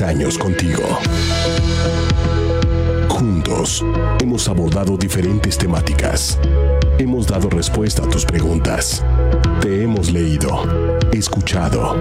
años 0.00 0.38
contigo. 0.38 0.82
Juntos 3.08 3.84
hemos 4.20 4.48
abordado 4.48 4.96
diferentes 4.96 5.58
temáticas. 5.58 6.38
Hemos 6.98 7.26
dado 7.26 7.50
respuesta 7.50 8.02
a 8.04 8.08
tus 8.08 8.24
preguntas. 8.24 9.04
Te 9.60 9.82
hemos 9.82 10.10
leído, 10.10 10.98
escuchado. 11.12 11.96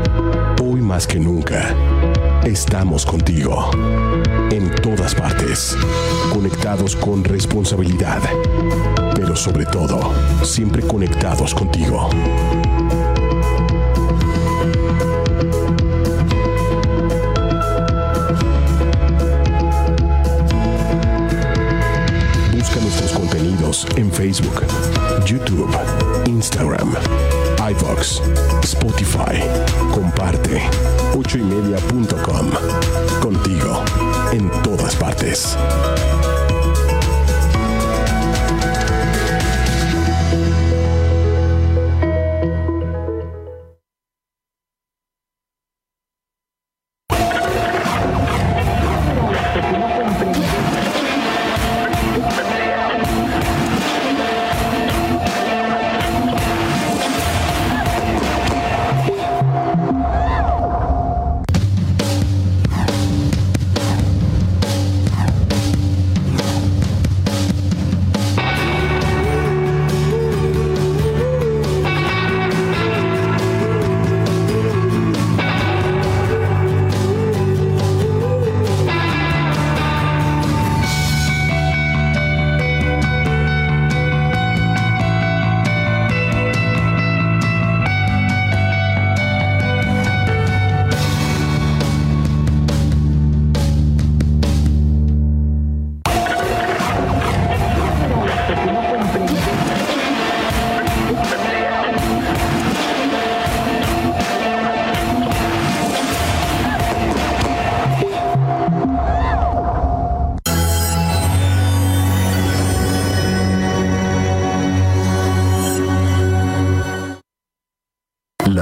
Hoy 0.63 0.81
más 0.81 1.05
que 1.05 1.19
nunca, 1.19 1.75
estamos 2.45 3.05
contigo. 3.05 3.71
En 4.51 4.73
todas 4.81 5.13
partes. 5.13 5.75
Conectados 6.31 6.95
con 6.95 7.23
responsabilidad. 7.23 8.21
Pero 9.15 9.35
sobre 9.35 9.65
todo, 9.65 9.99
siempre 10.43 10.81
conectados 10.83 11.53
contigo. 11.53 12.09
En 23.95 24.11
Facebook, 24.11 24.63
YouTube, 25.25 25.69
Instagram, 26.25 26.93
iVox, 27.69 28.21
Spotify. 28.63 29.41
Comparte. 29.93 30.61
ochoymedia.com. 31.15 32.49
Contigo, 33.21 33.83
en 34.31 34.49
todas 34.63 34.95
partes. 34.95 35.57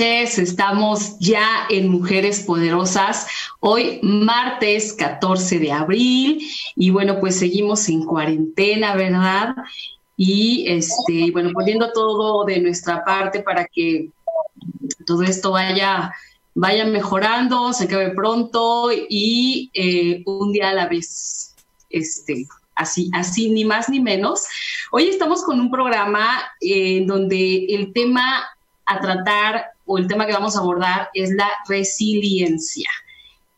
Noches, 0.00 0.38
estamos 0.38 1.18
ya 1.18 1.66
en 1.68 1.90
Mujeres 1.90 2.40
Poderosas, 2.40 3.26
hoy 3.60 4.00
martes 4.02 4.94
14 4.94 5.58
de 5.58 5.72
abril 5.72 6.40
y 6.74 6.88
bueno, 6.88 7.20
pues 7.20 7.38
seguimos 7.38 7.86
en 7.90 8.06
cuarentena, 8.06 8.94
¿verdad? 8.94 9.54
Y 10.16 10.64
este, 10.68 11.30
bueno, 11.32 11.50
poniendo 11.52 11.92
todo 11.92 12.46
de 12.46 12.60
nuestra 12.60 13.04
parte 13.04 13.42
para 13.42 13.66
que 13.66 14.08
todo 15.06 15.22
esto 15.22 15.50
vaya, 15.50 16.14
vaya 16.54 16.86
mejorando, 16.86 17.74
se 17.74 17.84
acabe 17.84 18.10
pronto 18.10 18.90
y 18.92 19.70
eh, 19.74 20.22
un 20.24 20.50
día 20.52 20.70
a 20.70 20.74
la 20.74 20.88
vez, 20.88 21.54
este, 21.90 22.46
así, 22.74 23.10
así 23.12 23.50
ni 23.50 23.66
más 23.66 23.90
ni 23.90 24.00
menos. 24.00 24.46
Hoy 24.92 25.08
estamos 25.08 25.44
con 25.44 25.60
un 25.60 25.70
programa 25.70 26.40
en 26.58 27.06
donde 27.06 27.66
el 27.66 27.92
tema 27.92 28.44
a 28.86 28.98
tratar 28.98 29.66
o 29.90 29.98
el 29.98 30.06
tema 30.06 30.24
que 30.24 30.32
vamos 30.32 30.54
a 30.54 30.60
abordar 30.60 31.08
es 31.14 31.30
la 31.30 31.50
resiliencia. 31.68 32.88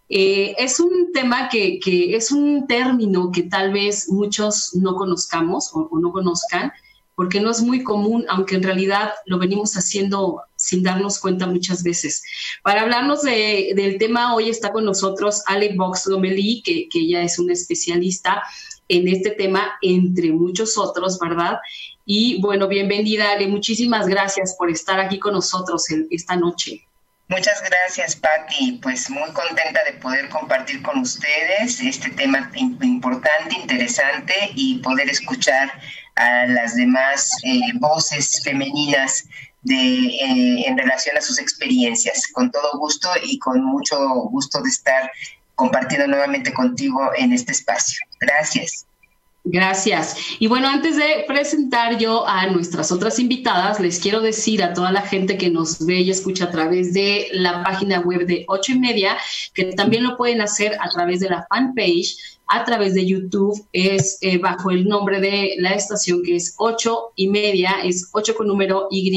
Eh, 0.08 0.54
es 0.56 0.80
un 0.80 1.12
tema 1.12 1.50
que, 1.50 1.78
es 2.16 2.32
un 2.32 2.66
término 2.66 3.30
que 3.30 3.42
tal 3.42 3.70
vez 3.70 4.08
muchos 4.08 4.70
no 4.74 4.94
conozcamos 4.94 5.70
o, 5.74 5.90
no 6.00 6.10
conozcan, 6.10 6.72
porque 7.14 7.38
no 7.38 7.50
es 7.50 7.60
muy 7.60 7.82
común, 7.84 8.24
aunque 8.30 8.54
en 8.54 8.62
realidad 8.62 9.12
lo 9.26 9.38
venimos 9.38 9.74
haciendo 9.74 10.40
sin 10.56 10.82
darnos 10.82 11.18
cuenta 11.18 11.46
muchas 11.46 11.82
veces. 11.82 12.22
Para 12.62 12.80
hablarnos 12.80 13.20
del 13.20 13.98
tema, 13.98 14.34
hoy 14.34 14.48
está 14.48 14.72
con 14.72 14.86
nosotros 14.86 15.42
Ale 15.46 15.74
Box 15.76 16.06
Lomelí, 16.06 16.62
que, 16.62 16.88
que 16.88 17.22
es 17.22 17.38
una 17.38 17.52
especialista 17.52 18.42
en 18.88 19.06
este 19.06 19.32
tema, 19.32 19.72
entre 19.82 20.32
muchos 20.32 20.78
otros, 20.78 21.18
¿verdad? 21.18 21.58
Y 22.04 22.40
bueno, 22.40 22.68
bienvenida, 22.68 23.32
Ale. 23.32 23.46
Muchísimas 23.46 24.06
gracias 24.06 24.56
por 24.56 24.70
estar 24.70 24.98
aquí 24.98 25.18
con 25.18 25.34
nosotros 25.34 25.86
esta 26.10 26.36
noche. 26.36 26.86
Muchas 27.28 27.62
gracias, 27.62 28.16
Patti. 28.16 28.78
Pues 28.82 29.08
muy 29.08 29.30
contenta 29.30 29.82
de 29.84 29.94
poder 29.94 30.28
compartir 30.28 30.82
con 30.82 30.98
ustedes 30.98 31.80
este 31.80 32.10
tema 32.10 32.50
importante, 32.82 33.54
interesante 33.54 34.34
y 34.54 34.80
poder 34.80 35.08
escuchar 35.08 35.72
a 36.16 36.46
las 36.46 36.76
demás 36.76 37.30
eh, 37.44 37.60
voces 37.76 38.42
femeninas 38.44 39.24
de, 39.62 39.76
eh, 39.76 40.64
en 40.66 40.76
relación 40.76 41.16
a 41.16 41.22
sus 41.22 41.38
experiencias. 41.38 42.28
Con 42.32 42.50
todo 42.50 42.78
gusto 42.78 43.08
y 43.22 43.38
con 43.38 43.64
mucho 43.64 43.96
gusto 44.24 44.60
de 44.60 44.68
estar 44.68 45.10
compartiendo 45.54 46.08
nuevamente 46.08 46.52
contigo 46.52 47.12
en 47.16 47.32
este 47.32 47.52
espacio. 47.52 47.98
Gracias. 48.20 48.86
Gracias. 49.44 50.16
Y 50.38 50.46
bueno, 50.46 50.68
antes 50.68 50.96
de 50.96 51.24
presentar 51.26 51.98
yo 51.98 52.26
a 52.28 52.46
nuestras 52.46 52.92
otras 52.92 53.18
invitadas, 53.18 53.80
les 53.80 53.98
quiero 53.98 54.20
decir 54.20 54.62
a 54.62 54.72
toda 54.72 54.92
la 54.92 55.02
gente 55.02 55.36
que 55.36 55.50
nos 55.50 55.84
ve 55.84 56.00
y 56.00 56.10
escucha 56.10 56.44
a 56.44 56.50
través 56.50 56.94
de 56.94 57.26
la 57.32 57.64
página 57.64 58.00
web 58.00 58.24
de 58.26 58.44
ocho 58.46 58.72
y 58.72 58.78
media, 58.78 59.18
que 59.52 59.64
también 59.72 60.04
lo 60.04 60.16
pueden 60.16 60.40
hacer 60.40 60.76
a 60.80 60.88
través 60.90 61.18
de 61.18 61.30
la 61.30 61.44
fanpage, 61.48 62.16
a 62.48 62.64
través 62.64 62.94
de 62.94 63.06
YouTube, 63.06 63.66
es 63.72 64.18
eh, 64.20 64.38
bajo 64.38 64.70
el 64.70 64.86
nombre 64.86 65.20
de 65.20 65.54
la 65.58 65.70
estación 65.70 66.22
que 66.22 66.36
es 66.36 66.54
ocho 66.58 67.12
y 67.16 67.28
media, 67.28 67.76
es 67.82 68.10
ocho 68.12 68.34
con 68.34 68.46
número 68.46 68.88
Y 68.90 69.10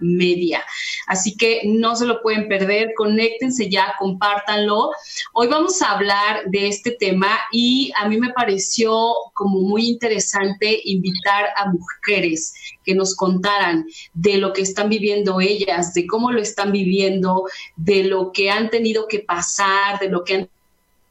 media. 0.00 0.64
así 1.06 1.36
que 1.36 1.62
no 1.64 1.94
se 1.94 2.06
lo 2.06 2.20
pueden 2.22 2.48
perder, 2.48 2.92
conéctense 2.96 3.68
ya, 3.68 3.94
compártanlo. 3.98 4.90
Hoy 5.32 5.48
vamos 5.48 5.80
a 5.82 5.92
hablar 5.92 6.42
de 6.46 6.68
este 6.68 6.92
tema 6.92 7.38
y 7.52 7.92
a 7.96 8.08
mí 8.08 8.18
me 8.18 8.32
pareció 8.32 9.14
como 9.34 9.60
muy 9.60 9.88
interesante 9.88 10.80
invitar 10.84 11.46
a 11.56 11.70
mujeres 11.70 12.54
que 12.84 12.94
nos 12.94 13.14
contaran 13.14 13.86
de 14.14 14.38
lo 14.38 14.52
que 14.52 14.62
están 14.62 14.88
viviendo 14.88 15.40
ellas, 15.40 15.94
de 15.94 16.06
cómo 16.06 16.32
lo 16.32 16.40
están 16.40 16.72
viviendo, 16.72 17.44
de 17.76 18.04
lo 18.04 18.32
que 18.32 18.50
han 18.50 18.70
tenido 18.70 19.06
que 19.06 19.20
pasar, 19.20 19.98
de 20.00 20.08
lo 20.08 20.24
que 20.24 20.34
han 20.34 20.50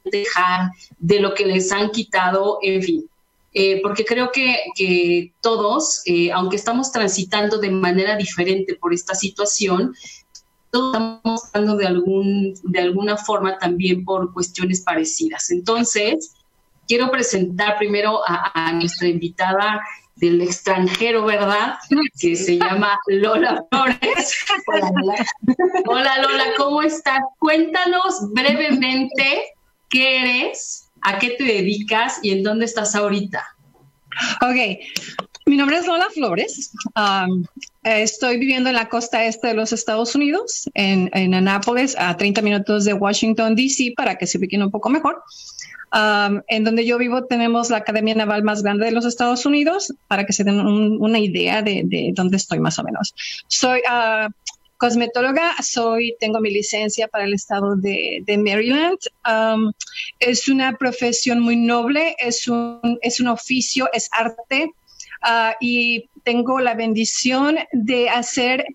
dejar, 0.03 0.71
de 0.97 1.19
lo 1.19 1.33
que 1.33 1.45
les 1.45 1.71
han 1.71 1.91
quitado, 1.91 2.59
en 2.61 2.81
fin. 2.81 3.09
Eh, 3.53 3.81
porque 3.81 4.05
creo 4.05 4.31
que, 4.31 5.33
todos, 5.41 6.01
eh, 6.05 6.31
aunque 6.31 6.55
estamos 6.55 6.91
transitando 6.91 7.57
de 7.57 7.71
manera 7.71 8.15
diferente 8.15 8.75
por 8.75 8.93
esta 8.93 9.15
situación, 9.15 9.95
todos 10.71 10.93
estamos 10.93 11.41
pasando 11.41 11.75
de, 11.75 11.87
algún, 11.87 12.53
de 12.63 12.79
alguna 12.79 13.17
forma 13.17 13.57
también 13.57 14.05
por 14.05 14.33
cuestiones 14.33 14.81
parecidas. 14.81 15.49
Entonces, 15.49 16.35
quiero 16.87 17.09
presentar 17.09 17.77
primero 17.77 18.21
a, 18.25 18.71
nuestra 18.73 19.07
invitada 19.07 19.81
del 20.15 20.41
extranjero, 20.41 21.25
¿verdad? 21.25 21.75
Que 22.19 22.35
se 22.35 22.57
llama 22.57 22.99
Lola 23.07 23.63
Flores. 23.71 24.45
Hola 24.67 24.91
Lola. 25.01 25.25
Hola 25.87 26.21
Lola, 26.21 26.45
¿cómo 26.57 26.81
estás? 26.83 27.21
Cuéntanos 27.39 28.31
brevemente 28.31 29.55
qué 29.89 30.21
eres, 30.21 30.89
a 31.01 31.19
qué 31.19 31.31
te 31.31 31.44
dedicas 31.44 32.19
y 32.21 32.31
en 32.31 32.44
dónde 32.44 32.65
estás 32.65 32.95
ahorita. 32.95 33.44
Ok, 34.41 34.80
mi 35.45 35.57
nombre 35.57 35.77
es 35.77 35.88
Lola 35.88 36.07
Flores. 36.13 36.71
Um, 36.95 37.45
estoy 37.83 38.38
viviendo 38.38 38.69
en 38.69 38.75
la 38.75 38.89
costa 38.89 39.25
este 39.25 39.47
de 39.47 39.53
los 39.53 39.74
Estados 39.74 40.15
Unidos, 40.15 40.69
en, 40.74 41.09
en 41.13 41.33
Anápolis, 41.33 41.95
a 41.97 42.15
30 42.15 42.41
minutos 42.41 42.86
de 42.86 42.94
Washington, 42.94 43.56
D.C., 43.56 43.94
para 43.95 44.15
que 44.15 44.27
se 44.27 44.38
ubiquen 44.38 44.63
un 44.63 44.71
poco 44.71 44.89
mejor. 44.89 45.24
Um, 45.92 46.42
en 46.47 46.63
donde 46.63 46.85
yo 46.85 47.00
vivo 47.00 47.25
tenemos 47.25 47.71
la 47.71 47.77
Academia 47.77 48.13
Naval 48.13 48.44
más 48.44 48.62
grande 48.62 48.85
de 48.85 48.92
los 48.92 49.06
Estados 49.06 49.45
Unidos, 49.45 49.92
para 50.07 50.25
que 50.25 50.33
se 50.33 50.44
den 50.44 50.59
una 50.59 51.18
idea 51.18 51.63
de, 51.63 52.12
dónde 52.13 52.38
estoy 52.38 52.59
más 52.59 52.77
o 52.77 52.83
menos. 52.83 53.15
Soy 53.47 53.80
uh, 53.80 54.31
cosmetóloga, 54.79 55.55
soy, 55.61 56.15
tengo 56.21 56.39
mi 56.39 56.51
licencia 56.51 57.09
para 57.09 57.25
el 57.25 57.33
estado 57.33 57.75
de, 57.75 58.23
Maryland. 58.37 58.97
Um, 59.29 59.73
es 60.19 60.47
una 60.47 60.77
profesión 60.77 61.41
muy 61.41 61.57
noble, 61.57 62.15
es 62.17 62.47
un, 62.47 62.97
es 63.01 63.19
un 63.19 63.27
oficio, 63.27 63.89
es 63.91 64.09
arte 64.11 64.71
uh, 65.23 65.53
y 65.59 66.09
tengo 66.23 66.61
la 66.61 66.75
bendición 66.75 67.57
de 67.73 68.09
hacer 68.09 68.65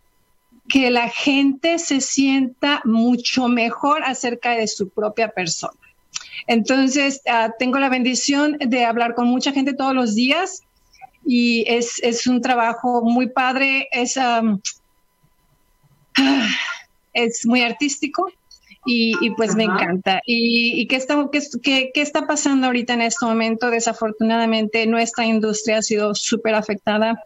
que 0.68 0.90
la 0.90 1.08
gente 1.08 1.78
se 1.78 2.02
sienta 2.02 2.82
mucho 2.84 3.48
mejor 3.48 4.02
acerca 4.04 4.50
de 4.50 4.68
su 4.68 4.90
propia 4.90 5.28
persona. 5.28 5.78
Entonces, 6.46 7.22
uh, 7.26 7.50
tengo 7.58 7.78
la 7.78 7.88
bendición 7.88 8.58
de 8.58 8.84
hablar 8.84 9.14
con 9.14 9.26
mucha 9.26 9.52
gente 9.52 9.72
todos 9.72 9.94
los 9.94 10.14
días 10.14 10.60
y 11.24 11.64
es, 11.66 11.98
es 12.02 12.26
un 12.26 12.42
trabajo 12.42 13.00
muy 13.02 13.30
padre. 13.30 13.88
Es, 13.90 14.18
um, 14.18 14.60
es 17.12 17.46
muy 17.46 17.62
artístico 17.62 18.30
y, 18.86 19.30
pues 19.30 19.54
me 19.54 19.64
encanta. 19.64 20.20
¿Y, 20.26 20.86
qué, 20.88 20.96
está, 20.96 21.16
qué, 21.62 21.90
qué, 21.94 22.02
está 22.02 22.26
pasando 22.26 22.66
ahorita 22.66 22.92
en 22.94 23.02
este 23.02 23.24
momento? 23.24 23.70
Desafortunadamente 23.70 24.86
nuestra 24.86 25.24
industria 25.24 25.78
ha 25.78 25.82
sido 25.82 26.14
súper 26.14 26.54
afectada 26.54 27.22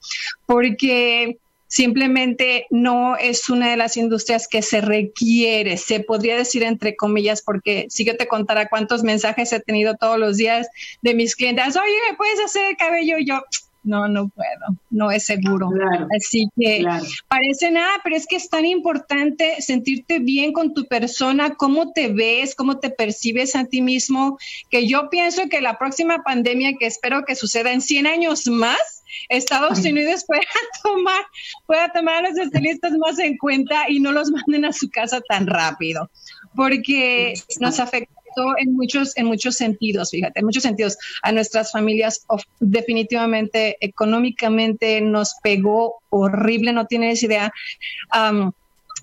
porque 0.46 1.38
simplemente 1.66 2.66
no 2.70 3.16
es 3.16 3.50
una 3.50 3.70
de 3.70 3.76
las 3.76 3.96
industrias 3.96 4.48
que 4.48 4.62
se 4.62 4.80
requiere, 4.80 5.76
se 5.76 6.00
podría 6.00 6.36
decir 6.36 6.62
entre 6.62 6.96
comillas, 6.96 7.42
porque 7.42 7.86
si 7.90 8.04
yo 8.04 8.16
te 8.16 8.26
contara 8.26 8.68
cuántos 8.68 9.02
mensajes 9.02 9.52
he 9.52 9.60
tenido 9.60 9.94
todos 9.94 10.18
los 10.18 10.38
días 10.38 10.66
de 11.02 11.14
mis 11.14 11.36
clientes, 11.36 11.76
oye, 11.76 11.96
¿me 12.10 12.16
puedes 12.16 12.40
hacer 12.40 12.70
el 12.70 12.76
cabello? 12.76 13.16
yo, 13.18 13.42
no, 13.88 14.06
no 14.06 14.28
puedo, 14.28 14.78
no 14.90 15.10
es 15.10 15.24
seguro. 15.24 15.70
Así 16.14 16.46
que 16.56 16.84
parece 17.26 17.70
nada, 17.70 17.92
pero 18.04 18.16
es 18.16 18.26
que 18.26 18.36
es 18.36 18.50
tan 18.50 18.66
importante 18.66 19.62
sentirte 19.62 20.18
bien 20.18 20.52
con 20.52 20.74
tu 20.74 20.86
persona, 20.86 21.54
cómo 21.54 21.92
te 21.92 22.08
ves, 22.08 22.54
cómo 22.54 22.78
te 22.78 22.90
percibes 22.90 23.56
a 23.56 23.64
ti 23.64 23.80
mismo, 23.80 24.38
que 24.70 24.86
yo 24.86 25.08
pienso 25.08 25.48
que 25.48 25.62
la 25.62 25.78
próxima 25.78 26.22
pandemia, 26.22 26.74
que 26.78 26.86
espero 26.86 27.24
que 27.24 27.34
suceda 27.34 27.72
en 27.72 27.80
100 27.80 28.06
años 28.06 28.46
más, 28.46 29.02
Estados 29.30 29.78
Unidos 29.78 30.24
pueda 30.26 30.42
tomar, 30.82 31.24
pueda 31.66 31.90
tomar 31.90 32.24
a 32.24 32.28
los 32.28 32.38
estilistas 32.38 32.92
más 32.98 33.18
en 33.18 33.38
cuenta 33.38 33.88
y 33.88 34.00
no 34.00 34.12
los 34.12 34.30
manden 34.30 34.66
a 34.66 34.72
su 34.72 34.90
casa 34.90 35.22
tan 35.26 35.46
rápido, 35.46 36.10
porque 36.54 37.34
nos 37.58 37.80
afecta 37.80 38.17
en 38.58 38.74
muchos, 38.74 39.16
en 39.16 39.26
muchos 39.26 39.56
sentidos, 39.56 40.10
fíjate, 40.10 40.40
en 40.40 40.46
muchos 40.46 40.62
sentidos. 40.62 40.96
A 41.22 41.32
nuestras 41.32 41.72
familias 41.72 42.24
definitivamente 42.60 43.76
económicamente 43.80 45.00
nos 45.00 45.34
pegó 45.42 45.96
horrible, 46.10 46.72
no 46.72 46.86
tienes 46.86 47.22
idea. 47.22 47.52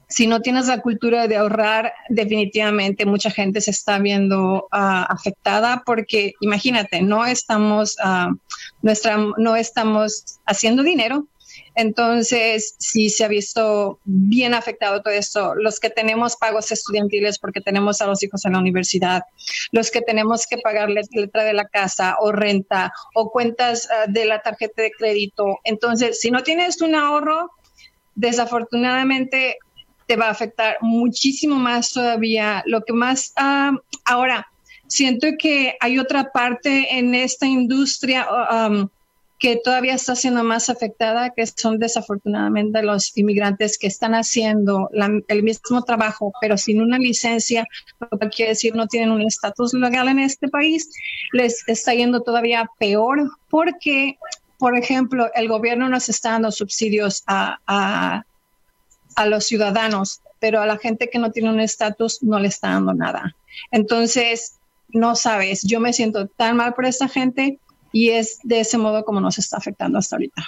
si 0.07 0.27
no 0.27 0.39
tienes 0.41 0.67
la 0.67 0.81
cultura 0.81 1.27
de 1.27 1.35
ahorrar, 1.35 1.93
definitivamente 2.09 3.05
mucha 3.05 3.31
gente 3.31 3.59
se 3.59 3.71
está 3.71 3.97
viendo 3.97 4.67
ah, 4.71 5.03
afectada 5.09 5.81
porque 5.85 6.33
imagínate, 6.41 7.01
no 7.01 7.25
estamos, 7.25 7.97
ah, 8.03 8.29
nuestra, 8.81 9.17
no 9.37 9.55
estamos 9.55 10.39
haciendo 10.45 10.83
dinero, 10.83 11.27
entonces, 11.75 12.75
sí 12.79 13.09
se 13.09 13.25
ha 13.25 13.27
visto 13.27 13.99
bien 14.05 14.53
afectado 14.53 15.01
todo 15.01 15.13
esto. 15.13 15.55
Los 15.55 15.79
que 15.79 15.89
tenemos 15.89 16.37
pagos 16.37 16.71
estudiantiles 16.71 17.37
porque 17.37 17.59
tenemos 17.59 18.01
a 18.01 18.07
los 18.07 18.23
hijos 18.23 18.45
en 18.45 18.53
la 18.53 18.59
universidad, 18.59 19.23
los 19.71 19.91
que 19.91 20.01
tenemos 20.01 20.47
que 20.47 20.57
pagar 20.57 20.89
letra 20.89 21.43
de 21.43 21.53
la 21.53 21.65
casa 21.65 22.15
o 22.19 22.31
renta 22.31 22.93
o 23.13 23.29
cuentas 23.29 23.89
ah, 23.91 24.05
de 24.07 24.25
la 24.25 24.41
tarjeta 24.41 24.81
de 24.81 24.91
crédito. 24.91 25.59
Entonces, 25.65 26.19
si 26.21 26.31
no 26.31 26.43
tienes 26.43 26.81
un 26.81 26.95
ahorro, 26.95 27.51
desafortunadamente 28.15 29.57
te 30.07 30.15
va 30.15 30.27
a 30.27 30.31
afectar 30.31 30.77
muchísimo 30.79 31.57
más 31.57 31.91
todavía. 31.91 32.63
Lo 32.65 32.81
que 32.83 32.93
más 32.93 33.33
ah, 33.35 33.73
ahora, 34.05 34.47
siento 34.87 35.27
que 35.37 35.75
hay 35.81 35.99
otra 35.99 36.31
parte 36.31 36.97
en 36.97 37.15
esta 37.15 37.45
industria. 37.45 38.27
Um, 38.29 38.87
que 39.45 39.57
todavía 39.57 39.93
está 39.93 40.15
siendo 40.15 40.43
más 40.43 40.71
afectada, 40.71 41.29
que 41.29 41.45
son 41.45 41.77
desafortunadamente 41.77 42.81
los 42.81 43.15
inmigrantes 43.15 43.77
que 43.77 43.85
están 43.85 44.15
haciendo 44.15 44.89
el 45.27 45.43
mismo 45.43 45.83
trabajo, 45.83 46.33
pero 46.41 46.57
sin 46.57 46.81
una 46.81 46.97
licencia, 46.97 47.67
lo 47.99 48.17
que 48.17 48.29
quiere 48.29 48.53
decir 48.53 48.73
no 48.73 48.87
tienen 48.87 49.11
un 49.11 49.21
estatus 49.21 49.75
legal 49.75 50.07
en 50.07 50.17
este 50.17 50.47
país, 50.47 50.89
les 51.31 51.63
está 51.67 51.93
yendo 51.93 52.21
todavía 52.21 52.67
peor 52.79 53.29
porque, 53.51 54.17
por 54.57 54.75
ejemplo, 54.75 55.29
el 55.35 55.47
gobierno 55.47 55.89
nos 55.89 56.09
está 56.09 56.31
dando 56.31 56.51
subsidios 56.51 57.21
a, 57.27 57.59
a, 57.67 58.23
a 59.15 59.25
los 59.27 59.45
ciudadanos, 59.45 60.21
pero 60.39 60.59
a 60.59 60.65
la 60.65 60.79
gente 60.79 61.11
que 61.11 61.19
no 61.19 61.29
tiene 61.31 61.51
un 61.51 61.59
estatus 61.59 62.23
no 62.23 62.39
le 62.39 62.47
está 62.47 62.69
dando 62.69 62.95
nada. 62.95 63.35
Entonces, 63.69 64.55
no 64.89 65.15
sabes, 65.15 65.61
yo 65.61 65.79
me 65.79 65.93
siento 65.93 66.25
tan 66.29 66.57
mal 66.57 66.73
por 66.73 66.85
esta 66.85 67.07
gente 67.07 67.59
y 67.95 68.09
es 68.09 68.39
de 68.43 68.59
ese 68.59 68.77
modo 68.77 69.05
como 69.05 69.21
nos 69.21 69.37
está 69.37 69.55
afectando 69.55 69.97
hasta 69.97 70.17
ahorita. 70.17 70.43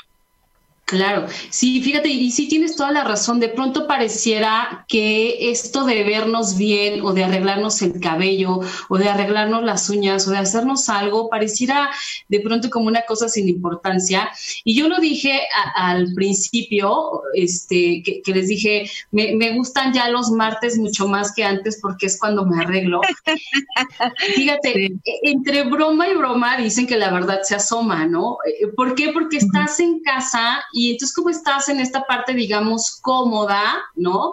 Claro, 0.87 1.27
sí, 1.49 1.81
fíjate, 1.81 2.07
y 2.07 2.31
sí 2.31 2.47
tienes 2.47 2.77
toda 2.77 2.93
la 2.93 3.03
razón. 3.03 3.41
De 3.41 3.49
pronto 3.49 3.87
pareciera 3.87 4.85
que 4.87 5.51
esto 5.51 5.83
de 5.83 6.01
vernos 6.05 6.57
bien 6.57 7.01
o 7.01 7.11
de 7.11 7.25
arreglarnos 7.25 7.81
el 7.81 7.99
cabello 7.99 8.61
o 8.87 8.97
de 8.97 9.09
arreglarnos 9.09 9.65
las 9.65 9.89
uñas 9.89 10.25
o 10.25 10.31
de 10.31 10.37
hacernos 10.37 10.87
algo 10.87 11.29
pareciera 11.29 11.89
de 12.29 12.39
pronto 12.39 12.69
como 12.69 12.87
una 12.87 13.01
cosa 13.01 13.27
sin 13.27 13.49
importancia. 13.49 14.29
Y 14.63 14.77
yo 14.77 14.87
lo 14.87 15.01
dije 15.01 15.41
al 15.75 16.13
principio, 16.13 17.21
este, 17.33 18.01
que, 18.01 18.31
les 18.33 18.47
dije, 18.47 18.89
me, 19.11 19.35
me, 19.35 19.57
gustan 19.57 19.91
ya 19.91 20.07
los 20.07 20.31
martes 20.31 20.77
mucho 20.77 21.05
más 21.05 21.33
que 21.35 21.43
antes 21.43 21.79
porque 21.81 22.05
es 22.05 22.17
cuando 22.17 22.45
me 22.45 22.61
arreglo. 22.61 23.01
Fíjate, 24.35 24.85
e, 24.85 24.99
entre 25.23 25.63
broma 25.63 26.07
y 26.07 26.15
broma 26.15 26.55
dicen 26.55 26.87
que 26.87 26.95
la 26.95 27.11
verdad 27.11 27.41
se 27.43 27.55
asoma, 27.55 28.05
¿no? 28.05 28.37
Eh, 28.45 28.67
¿Por 28.67 28.95
qué? 28.95 29.09
Porque 29.11 29.35
estás 29.35 29.81
en 29.81 29.99
casa 29.99 30.63
y 30.76 30.76
entonces 30.85 31.15
como 31.15 31.29
estás 31.29 31.69
en 31.69 31.79
esta 31.79 32.05
parte, 32.05 32.33
digamos, 32.33 32.99
cómoda, 33.01 33.83
¿no? 33.95 34.31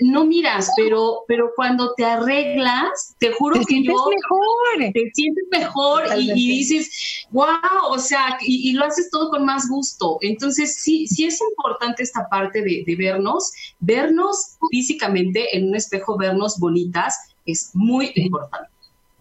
No 0.00 0.24
miras, 0.24 0.70
pero, 0.76 1.24
pero 1.28 1.52
cuando 1.54 1.94
te 1.94 2.04
arreglas, 2.04 3.14
te 3.18 3.32
juro 3.32 3.60
que 3.66 3.82
yo... 3.82 3.92
mejor. 3.92 4.92
Te 4.92 5.10
sientes 5.14 5.44
mejor 5.50 6.04
y, 6.18 6.32
dices, 6.32 7.26
wow, 7.30 7.46
o 7.88 7.98
sea, 7.98 8.38
y, 8.40 8.72
lo 8.72 8.84
haces 8.84 9.10
todo 9.10 9.30
con 9.30 9.44
más 9.44 9.68
gusto. 9.68 10.18
Entonces, 10.20 10.76
sí, 10.80 11.06
sí 11.06 11.26
es 11.26 11.40
importante 11.40 12.02
esta 12.02 12.28
parte 12.28 12.62
de, 12.62 12.84
de 12.86 12.96
vernos, 12.96 13.52
vernos 13.80 14.56
físicamente 14.70 15.56
en 15.56 15.68
un 15.68 15.76
espejo, 15.76 16.16
vernos 16.16 16.58
bonitas, 16.58 17.16
es 17.44 17.70
muy 17.74 18.12
importante 18.16 18.75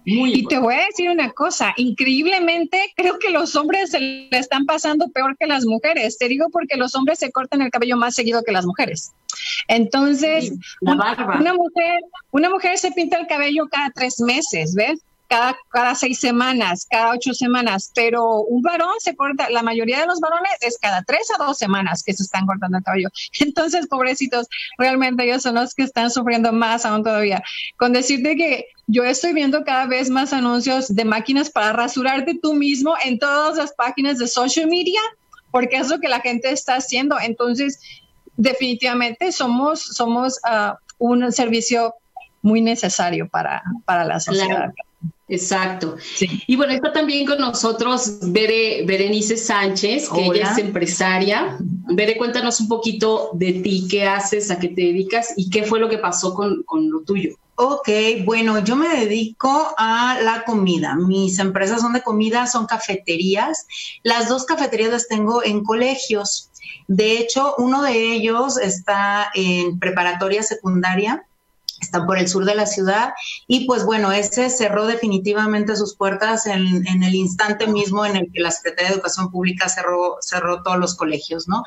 y 0.05 0.45
te 0.45 0.59
voy 0.59 0.75
a 0.75 0.85
decir 0.85 1.09
una 1.09 1.31
cosa, 1.31 1.73
increíblemente 1.77 2.93
creo 2.95 3.17
que 3.19 3.31
los 3.31 3.55
hombres 3.55 3.91
se 3.91 3.99
le 3.99 4.37
están 4.37 4.65
pasando 4.65 5.09
peor 5.09 5.35
que 5.37 5.47
las 5.47 5.65
mujeres. 5.65 6.17
Te 6.17 6.27
digo 6.27 6.47
porque 6.51 6.77
los 6.77 6.95
hombres 6.95 7.19
se 7.19 7.31
cortan 7.31 7.61
el 7.61 7.71
cabello 7.71 7.97
más 7.97 8.15
seguido 8.15 8.43
que 8.43 8.51
las 8.51 8.65
mujeres. 8.65 9.13
Entonces, 9.67 10.53
una 10.81 11.53
mujer, 11.53 12.01
una 12.31 12.49
mujer 12.49 12.77
se 12.77 12.91
pinta 12.91 13.17
el 13.17 13.27
cabello 13.27 13.67
cada 13.69 13.89
tres 13.89 14.19
meses, 14.19 14.75
¿ves? 14.75 14.99
cada, 15.27 15.57
cada 15.69 15.95
seis 15.95 16.19
semanas, 16.19 16.85
cada 16.89 17.11
ocho 17.11 17.33
semanas, 17.33 17.91
pero 17.95 18.41
un 18.41 18.61
varón 18.61 18.93
se 18.99 19.15
corta, 19.15 19.49
la 19.49 19.63
mayoría 19.63 19.99
de 19.99 20.07
los 20.07 20.19
varones 20.19 20.51
es 20.61 20.77
cada 20.77 21.03
tres 21.03 21.27
a 21.37 21.43
dos 21.43 21.57
semanas 21.57 22.03
que 22.03 22.13
se 22.13 22.23
están 22.23 22.45
cortando 22.45 22.77
el 22.77 22.83
cabello. 22.83 23.09
Entonces, 23.39 23.87
pobrecitos, 23.87 24.47
realmente 24.77 25.23
ellos 25.23 25.43
son 25.43 25.55
los 25.55 25.73
que 25.73 25.83
están 25.83 26.11
sufriendo 26.11 26.51
más 26.51 26.85
aún 26.85 27.03
todavía. 27.03 27.41
Con 27.77 27.93
decirte 27.93 28.35
que 28.35 28.65
yo 28.87 29.03
estoy 29.03 29.33
viendo 29.33 29.63
cada 29.63 29.87
vez 29.87 30.09
más 30.09 30.33
anuncios 30.33 30.93
de 30.93 31.05
máquinas 31.05 31.49
para 31.49 31.73
rasurarte 31.73 32.37
tú 32.41 32.53
mismo 32.53 32.95
en 33.03 33.17
todas 33.19 33.57
las 33.57 33.73
páginas 33.73 34.19
de 34.19 34.27
social 34.27 34.67
media, 34.67 34.99
porque 35.51 35.77
es 35.77 35.89
lo 35.89 35.99
que 35.99 36.07
la 36.07 36.19
gente 36.19 36.51
está 36.51 36.75
haciendo. 36.75 37.19
Entonces, 37.19 37.79
definitivamente 38.37 39.31
somos, 39.31 39.81
somos 39.81 40.39
uh, 40.43 40.75
un 40.99 41.31
servicio 41.31 41.95
muy 42.41 42.61
necesario 42.61 43.27
para, 43.27 43.63
para 43.85 44.05
la 44.05 44.19
sociedad. 44.19 44.71
Exacto. 45.27 45.95
Y 46.19 46.55
bueno, 46.55 46.73
está 46.73 46.93
también 46.93 47.25
con 47.25 47.39
nosotros 47.39 48.19
Berenice 48.21 49.37
Sánchez, 49.37 50.09
que 50.09 50.25
ella 50.25 50.51
es 50.51 50.57
empresaria. 50.59 51.57
Bere, 51.59 52.15
cuéntanos 52.17 52.59
un 52.59 52.67
poquito 52.67 53.31
de 53.33 53.53
ti, 53.53 53.87
qué 53.89 54.05
haces, 54.05 54.51
a 54.51 54.59
qué 54.59 54.69
te 54.69 54.81
dedicas 54.81 55.33
y 55.35 55.49
qué 55.49 55.63
fue 55.63 55.79
lo 55.79 55.89
que 55.89 55.97
pasó 55.97 56.33
con, 56.35 56.61
con 56.63 56.91
lo 56.91 57.01
tuyo. 57.01 57.35
Ok, 57.55 57.89
bueno, 58.25 58.59
yo 58.63 58.75
me 58.75 58.89
dedico 58.89 59.73
a 59.77 60.19
la 60.21 60.43
comida. 60.43 60.95
Mis 60.95 61.39
empresas 61.39 61.81
son 61.81 61.93
de 61.93 62.03
comida, 62.03 62.45
son 62.45 62.67
cafeterías. 62.67 63.65
Las 64.03 64.29
dos 64.29 64.45
cafeterías 64.45 64.91
las 64.91 65.07
tengo 65.07 65.43
en 65.43 65.63
colegios. 65.63 66.51
De 66.87 67.17
hecho, 67.17 67.55
uno 67.57 67.81
de 67.81 68.13
ellos 68.13 68.57
está 68.57 69.31
en 69.33 69.79
preparatoria 69.79 70.43
secundaria 70.43 71.25
está 71.81 72.05
por 72.05 72.17
el 72.17 72.27
sur 72.27 72.45
de 72.45 72.55
la 72.55 72.65
ciudad. 72.65 73.13
Y 73.47 73.65
pues 73.65 73.85
bueno, 73.85 74.11
ese 74.11 74.49
cerró 74.49 74.87
definitivamente 74.87 75.75
sus 75.75 75.95
puertas 75.95 76.45
en, 76.47 76.85
el 76.85 77.15
instante 77.15 77.67
mismo 77.67 78.05
en 78.05 78.15
el 78.15 78.31
que 78.31 78.41
la 78.41 78.51
Secretaría 78.51 78.89
de 78.89 78.95
Educación 78.95 79.31
Pública 79.31 79.69
cerró, 79.69 80.17
cerró 80.21 80.63
todos 80.63 80.77
los 80.77 80.95
colegios, 80.95 81.47
¿no? 81.47 81.63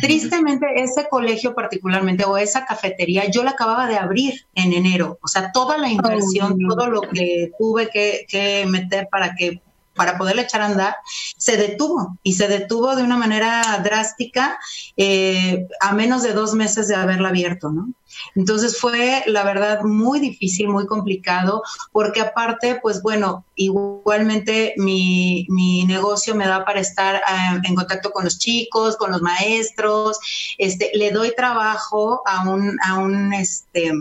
Tristemente, 0.00 0.66
ese 0.76 1.08
colegio 1.08 1.54
particularmente 1.54 2.24
o 2.24 2.36
esa 2.36 2.64
cafetería, 2.64 3.30
yo 3.30 3.42
la 3.42 3.50
acababa 3.50 3.86
de 3.86 3.96
abrir 3.96 4.46
en 4.54 4.72
enero, 4.72 5.18
o 5.22 5.28
sea, 5.28 5.52
toda 5.52 5.78
la 5.78 5.88
inversión, 5.88 6.56
todo 6.68 6.86
lo 6.86 7.00
que 7.02 7.50
tuve 7.58 7.88
que, 7.90 8.26
que 8.28 8.66
meter 8.66 9.08
para 9.10 9.34
que 9.34 9.62
para 10.00 10.16
poderle 10.16 10.40
echar 10.40 10.62
a 10.62 10.64
andar, 10.64 10.96
se 11.36 11.58
detuvo 11.58 12.16
y 12.22 12.32
se 12.32 12.48
detuvo 12.48 12.96
de 12.96 13.02
una 13.02 13.18
manera 13.18 13.62
drástica 13.84 14.58
eh, 14.96 15.68
a 15.78 15.92
menos 15.92 16.22
de 16.22 16.32
dos 16.32 16.54
meses 16.54 16.88
de 16.88 16.94
haberla 16.94 17.28
abierto, 17.28 17.70
¿no? 17.70 17.92
Entonces 18.34 18.80
fue, 18.80 19.22
la 19.26 19.44
verdad, 19.44 19.82
muy 19.82 20.18
difícil, 20.20 20.68
muy 20.68 20.86
complicado, 20.86 21.62
porque 21.92 22.22
aparte, 22.22 22.78
pues 22.80 23.02
bueno, 23.02 23.44
igualmente 23.56 24.72
mi, 24.78 25.44
mi 25.50 25.84
negocio 25.84 26.34
me 26.34 26.46
da 26.46 26.64
para 26.64 26.80
estar 26.80 27.16
eh, 27.16 27.60
en 27.62 27.74
contacto 27.74 28.10
con 28.10 28.24
los 28.24 28.38
chicos, 28.38 28.96
con 28.96 29.10
los 29.10 29.20
maestros, 29.20 30.18
este, 30.56 30.92
le 30.94 31.10
doy 31.10 31.34
trabajo 31.36 32.22
a 32.24 32.48
un, 32.48 32.78
a 32.82 32.96
un, 32.96 33.34
este, 33.34 33.92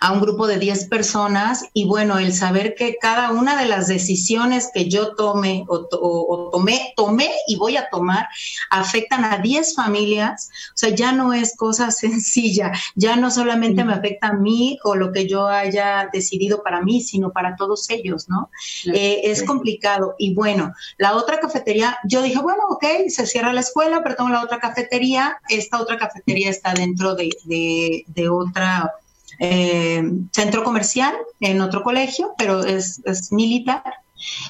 a 0.00 0.12
un 0.12 0.20
grupo 0.20 0.46
de 0.46 0.58
10 0.58 0.88
personas 0.88 1.64
y 1.72 1.86
bueno, 1.86 2.18
el 2.18 2.32
saber 2.32 2.74
que 2.74 2.96
cada 3.00 3.30
una 3.32 3.60
de 3.60 3.68
las 3.68 3.88
decisiones 3.88 4.70
que 4.72 4.88
yo 4.88 5.14
tome 5.14 5.64
o, 5.68 6.50
tomé, 6.52 6.92
tomé 6.96 7.30
y 7.46 7.56
voy 7.56 7.76
a 7.76 7.88
tomar 7.90 8.28
afectan 8.70 9.24
a 9.24 9.38
10 9.38 9.74
familias, 9.74 10.50
o 10.70 10.76
sea, 10.76 10.90
ya 10.90 11.12
no 11.12 11.32
es 11.32 11.56
cosa 11.56 11.90
sencilla, 11.90 12.72
ya 12.94 13.16
no 13.16 13.30
solamente 13.30 13.84
me 13.84 13.94
afecta 13.94 14.28
a 14.28 14.32
mí 14.32 14.78
o 14.84 14.94
lo 14.94 15.12
que 15.12 15.28
yo 15.28 15.46
haya 15.48 16.08
decidido 16.12 16.62
para 16.62 16.80
mí, 16.80 17.00
sino 17.00 17.30
para 17.32 17.56
todos 17.56 17.88
ellos, 17.90 18.28
¿no? 18.28 18.50
Eh, 18.86 19.22
es 19.24 19.42
complicado 19.42 20.14
y 20.18 20.34
bueno, 20.34 20.72
la 20.96 21.16
otra 21.16 21.40
cafetería, 21.40 21.98
yo 22.04 22.22
dije, 22.22 22.40
bueno, 22.40 22.62
ok, 22.68 22.84
se 23.08 23.26
cierra 23.26 23.52
la 23.52 23.60
escuela, 23.60 24.02
pero 24.02 24.16
tengo 24.16 24.30
la 24.30 24.42
otra 24.42 24.58
cafetería, 24.58 25.38
esta 25.48 25.80
otra 25.80 25.98
cafetería 25.98 26.50
está 26.50 26.74
dentro 26.74 27.14
de, 27.14 27.30
de 28.06 28.28
otra 28.28 28.92
eh, 29.38 30.02
centro 30.32 30.64
comercial 30.64 31.14
en 31.40 31.60
otro 31.60 31.82
colegio, 31.82 32.34
pero 32.36 32.64
es, 32.64 33.00
militar. 33.30 33.82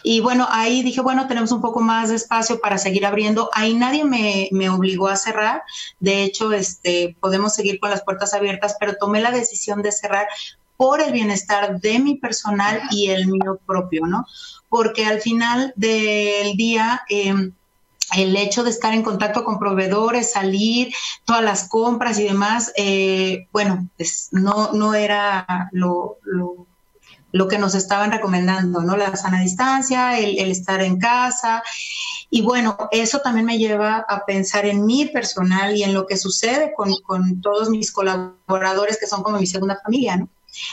Y 0.02 0.20
bueno, 0.20 0.46
ahí 0.50 0.82
dije, 0.82 1.02
bueno, 1.02 1.28
tenemos 1.28 1.52
un 1.52 1.60
poco 1.60 1.80
más 1.80 2.08
de 2.08 2.16
espacio 2.16 2.58
para 2.60 2.78
seguir 2.78 3.04
abriendo. 3.04 3.50
Ahí 3.52 3.74
nadie 3.74 4.04
me, 4.04 4.48
me, 4.50 4.70
obligó 4.70 5.08
a 5.08 5.16
cerrar. 5.16 5.62
De 6.00 6.22
hecho, 6.22 6.52
este, 6.52 7.16
podemos 7.20 7.54
seguir 7.54 7.78
con 7.78 7.90
las 7.90 8.02
puertas 8.02 8.32
abiertas, 8.32 8.76
pero 8.80 8.96
tomé 8.96 9.20
la 9.20 9.30
decisión 9.30 9.82
de 9.82 9.92
cerrar 9.92 10.26
por 10.78 11.02
el 11.02 11.12
bienestar 11.12 11.80
de 11.80 11.98
mi 11.98 12.14
personal 12.14 12.80
y 12.90 13.10
el 13.10 13.26
mío 13.26 13.60
propio, 13.66 14.06
¿no? 14.06 14.24
Porque 14.68 15.04
al 15.04 15.20
final 15.20 15.72
del 15.76 16.56
día, 16.56 17.02
eh, 17.10 17.50
el 18.16 18.36
hecho 18.36 18.64
de 18.64 18.70
estar 18.70 18.94
en 18.94 19.02
contacto 19.02 19.44
con 19.44 19.58
proveedores, 19.58 20.32
salir, 20.32 20.92
todas 21.24 21.42
las 21.42 21.68
compras 21.68 22.18
y 22.18 22.24
demás, 22.24 22.72
eh, 22.76 23.46
bueno, 23.52 23.88
pues 23.96 24.28
no, 24.32 24.72
no 24.72 24.94
era 24.94 25.68
lo, 25.72 26.16
lo, 27.32 27.48
que 27.48 27.58
nos 27.58 27.74
estaban 27.74 28.10
recomendando, 28.10 28.80
¿no? 28.80 28.96
La 28.96 29.14
sana 29.16 29.40
distancia, 29.40 30.18
el, 30.18 30.50
estar 30.50 30.82
en 30.82 30.98
casa. 30.98 31.62
Y 32.30 32.42
bueno, 32.42 32.76
eso 32.90 33.20
también 33.20 33.46
me 33.46 33.58
lleva 33.58 34.04
a 34.08 34.24
pensar 34.24 34.66
en 34.66 34.84
mi 34.84 35.06
personal 35.06 35.76
y 35.76 35.82
en 35.82 35.94
lo 35.94 36.06
que 36.06 36.16
sucede 36.16 36.72
con, 36.74 36.94
con 37.06 37.40
todos 37.40 37.70
mis 37.70 37.92
colaboradores 37.92 38.98
que 38.98 39.06
son 39.06 39.22
como 39.22 39.38
mi 39.38 39.46
segunda 39.46 39.78
familia, 39.82 40.16
¿no? 40.16 40.28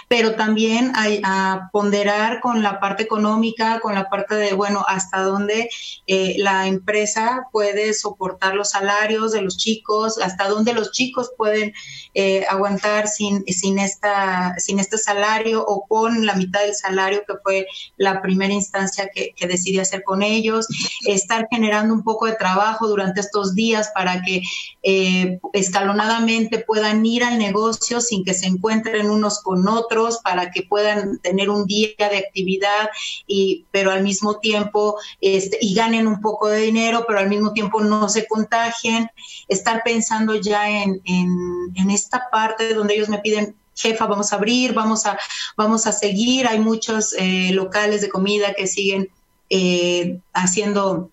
Pero 0.07 0.35
también 0.35 0.91
a, 0.95 1.69
ponderar 1.71 2.41
con 2.41 2.63
la 2.63 2.79
parte 2.79 3.03
económica, 3.03 3.79
con 3.79 3.95
la 3.95 4.09
parte 4.09 4.35
de, 4.35 4.53
bueno, 4.53 4.85
hasta 4.87 5.21
dónde 5.21 5.69
eh, 6.07 6.35
la 6.37 6.67
empresa 6.67 7.47
puede 7.51 7.93
soportar 7.93 8.55
los 8.55 8.71
salarios 8.71 9.31
de 9.31 9.41
los 9.41 9.57
chicos, 9.57 10.17
hasta 10.19 10.47
dónde 10.47 10.73
los 10.73 10.91
chicos 10.91 11.31
pueden 11.37 11.73
eh, 12.13 12.45
aguantar 12.49 13.07
sin, 13.07 13.45
sin, 13.45 13.79
esta, 13.79 14.55
sin 14.57 14.79
este 14.79 14.97
salario 14.97 15.63
o 15.65 15.85
con 15.87 16.25
la 16.25 16.35
mitad 16.35 16.61
del 16.61 16.75
salario 16.75 17.23
que 17.27 17.35
fue 17.43 17.67
la 17.97 18.21
primera 18.21 18.53
instancia 18.53 19.09
que, 19.13 19.33
que 19.35 19.47
decidí 19.47 19.79
hacer 19.79 20.03
con 20.03 20.21
ellos, 20.21 20.67
estar 21.05 21.47
generando 21.51 21.93
un 21.93 22.03
poco 22.03 22.25
de 22.25 22.33
trabajo 22.33 22.87
durante 22.87 23.21
estos 23.21 23.55
días 23.55 23.91
para 23.93 24.21
que 24.21 24.41
eh, 24.83 25.39
escalonadamente 25.53 26.59
puedan 26.59 27.05
ir 27.05 27.23
al 27.23 27.37
negocio 27.37 28.01
sin 28.01 28.23
que 28.23 28.33
se 28.33 28.47
encuentren 28.47 29.09
unos 29.09 29.41
con 29.41 29.67
otros 29.67 29.74
para 30.23 30.51
que 30.51 30.63
puedan 30.63 31.19
tener 31.19 31.49
un 31.49 31.65
día 31.65 31.89
de 31.97 32.17
actividad 32.17 32.89
y 33.27 33.65
pero 33.71 33.91
al 33.91 34.03
mismo 34.03 34.39
tiempo 34.39 34.97
este, 35.21 35.57
y 35.61 35.73
ganen 35.73 36.07
un 36.07 36.21
poco 36.21 36.47
de 36.47 36.61
dinero 36.61 37.05
pero 37.07 37.19
al 37.19 37.29
mismo 37.29 37.53
tiempo 37.53 37.81
no 37.81 38.09
se 38.09 38.27
contagien 38.27 39.09
estar 39.47 39.83
pensando 39.83 40.35
ya 40.35 40.69
en, 40.69 41.01
en, 41.05 41.89
esta 41.91 42.29
parte 42.31 42.73
donde 42.73 42.95
ellos 42.95 43.09
me 43.09 43.19
piden 43.19 43.55
jefa, 43.75 44.05
vamos 44.07 44.33
a 44.33 44.37
abrir, 44.37 44.73
vamos 44.73 45.05
a, 45.05 45.17
vamos 45.55 45.85
a 45.85 45.91
seguir. 45.91 46.47
Hay 46.47 46.59
muchos 46.59 47.13
eh, 47.17 47.51
locales 47.53 48.01
de 48.01 48.09
comida 48.09 48.53
que 48.53 48.67
siguen 48.67 49.09
eh, 49.49 50.19
haciendo 50.33 51.11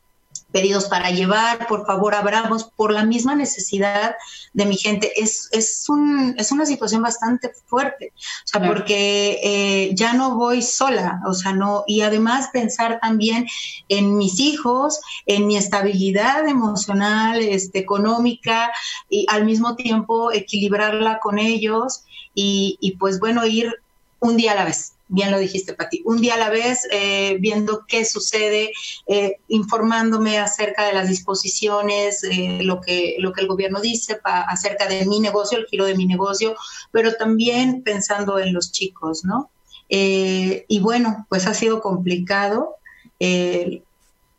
pedidos 0.53 0.87
para 0.87 1.11
llevar, 1.11 1.67
por 1.67 1.87
favor 1.87 2.15
abramos 2.15 2.65
por 2.65 2.93
la 2.93 3.05
misma 3.05 3.35
necesidad 3.35 4.15
de 4.53 4.67
mi 4.67 4.77
gente. 4.77 5.13
Es, 5.21 5.49
es, 5.53 5.89
un, 5.89 6.35
es 6.39 6.53
una 6.53 6.67
situación 6.67 7.03
bastante 7.03 7.51
fuerte, 7.67 8.13
o 8.15 8.47
sea, 8.47 8.67
porque 8.67 9.41
eh, 9.43 9.91
ya 9.95 10.13
no 10.13 10.37
voy 10.37 10.63
sola, 10.63 11.21
o 11.27 11.35
sea, 11.35 11.53
no, 11.53 11.85
y 11.87 12.03
además 12.03 12.51
pensar 12.53 13.01
también 13.01 13.47
en 13.89 14.17
mis 14.17 14.39
hijos, 14.41 15.01
en 15.27 15.47
mi 15.47 15.57
estabilidad 15.57 16.47
emocional, 16.47 17.41
este, 17.41 17.79
económica, 17.79 18.73
y 19.09 19.27
al 19.29 19.45
mismo 19.45 19.75
tiempo 19.77 20.33
equilibrarla 20.33 21.19
con 21.19 21.39
ellos 21.39 22.05
y, 22.35 22.77
y 22.81 22.97
pues 22.97 23.19
bueno, 23.19 23.47
ir 23.47 23.75
un 24.21 24.37
día 24.37 24.53
a 24.53 24.57
la 24.57 24.65
vez 24.65 24.95
bien 25.13 25.31
lo 25.31 25.39
dijiste, 25.39 25.75
Pati, 25.75 26.03
un 26.07 26.23
día 26.23 26.35
a 26.35 26.39
la 26.39 26.49
vez, 26.49 26.89
eh, 26.91 27.37
viendo 27.39 27.85
qué 27.87 28.05
sucede, 28.07 28.73
eh, 29.07 29.37
informándome 29.49 30.39
acerca 30.39 30.87
de 30.87 30.95
las 30.95 31.07
disposiciones, 31.07 32.25
eh, 32.25 32.61
lo, 32.63 32.81
que, 32.81 33.17
lo 33.19 33.33
que 33.33 33.43
el 33.43 33.47
gobierno 33.47 33.81
dice 33.81 34.19
acerca 34.25 34.89
de 34.89 35.05
mi 35.05 35.21
negocio, 35.21 35.59
el 35.59 35.67
giro 35.67 35.85
de 35.85 35.97
mi 35.97 36.07
negocio, 36.07 36.57
pero 36.93 37.15
también 37.15 37.83
pensando 37.83 38.39
en 38.39 38.55
los 38.55 38.73
chicos, 38.73 39.25
¿no? 39.25 39.51
y 39.95 40.79
bueno, 40.81 41.27
pues 41.29 41.47
ha 41.47 41.53
sido 41.53 41.83
complicado. 41.83 42.77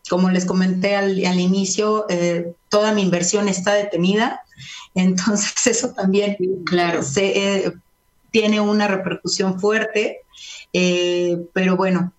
como 0.09 0.31
les 0.31 0.45
comenté 0.45 0.95
al, 0.95 1.23
al 1.23 1.39
inicio, 1.39 2.07
toda 2.69 2.91
mi 2.91 3.03
inversión 3.03 3.47
está 3.47 3.75
detenida, 3.75 4.41
entonces 4.95 5.67
eso 5.67 5.93
también, 5.93 6.37
claro, 6.65 7.03
se, 7.03 7.71
tiene 8.31 8.59
una 8.59 8.87
repercusión 8.87 9.59
fuerte, 9.59 10.22
eh, 10.73 11.45
pero 11.53 11.77
bueno, 11.77 12.11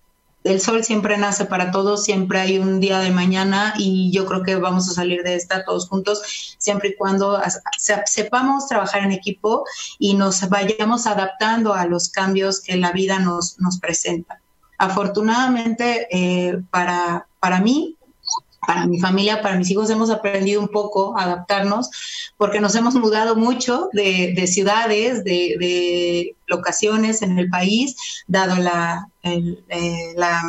el 0.45 0.61
sol 0.61 0.83
siempre 0.83 1.17
nace 1.17 1.45
para 1.45 1.71
todos, 1.71 2.03
siempre 2.03 2.39
hay 2.39 2.59
un 2.59 2.79
día 2.79 2.99
de 2.99 3.09
mañana 3.09 3.73
y 3.77 4.11
yo 4.11 4.27
creo 4.27 4.43
que 4.43 4.55
vamos 4.55 4.87
a 4.87 4.93
salir 4.93 5.23
de 5.23 5.35
esta 5.35 5.65
todos 5.65 5.89
juntos, 5.89 6.55
siempre 6.59 6.89
y 6.89 6.95
cuando 6.95 7.41
sepamos 8.05 8.67
trabajar 8.67 9.03
en 9.03 9.11
equipo 9.11 9.65
y 9.97 10.13
nos 10.13 10.47
vayamos 10.47 11.07
adaptando 11.07 11.73
a 11.73 11.87
los 11.87 12.09
cambios 12.09 12.61
que 12.61 12.77
la 12.77 12.91
vida 12.91 13.17
nos, 13.17 13.59
nos 13.59 13.79
presenta. 13.79 14.39
Afortunadamente, 14.77 16.07
eh, 16.11 16.61
para, 16.69 17.27
para 17.39 17.59
mí, 17.59 17.97
para 18.65 18.87
mi 18.87 18.99
familia, 18.99 19.41
para 19.41 19.57
mis 19.57 19.69
hijos, 19.71 19.89
hemos 19.89 20.09
aprendido 20.09 20.61
un 20.61 20.67
poco 20.67 21.17
a 21.17 21.23
adaptarnos 21.23 21.89
porque 22.37 22.59
nos 22.59 22.75
hemos 22.75 22.95
mudado 22.95 23.35
mucho 23.35 23.89
de, 23.93 24.47
ciudades, 24.47 25.23
de, 25.23 26.35
locaciones 26.47 27.21
en 27.21 27.37
el 27.39 27.49
país, 27.49 27.95
dado 28.27 28.55
eh, 29.23 30.13
la, 30.15 30.41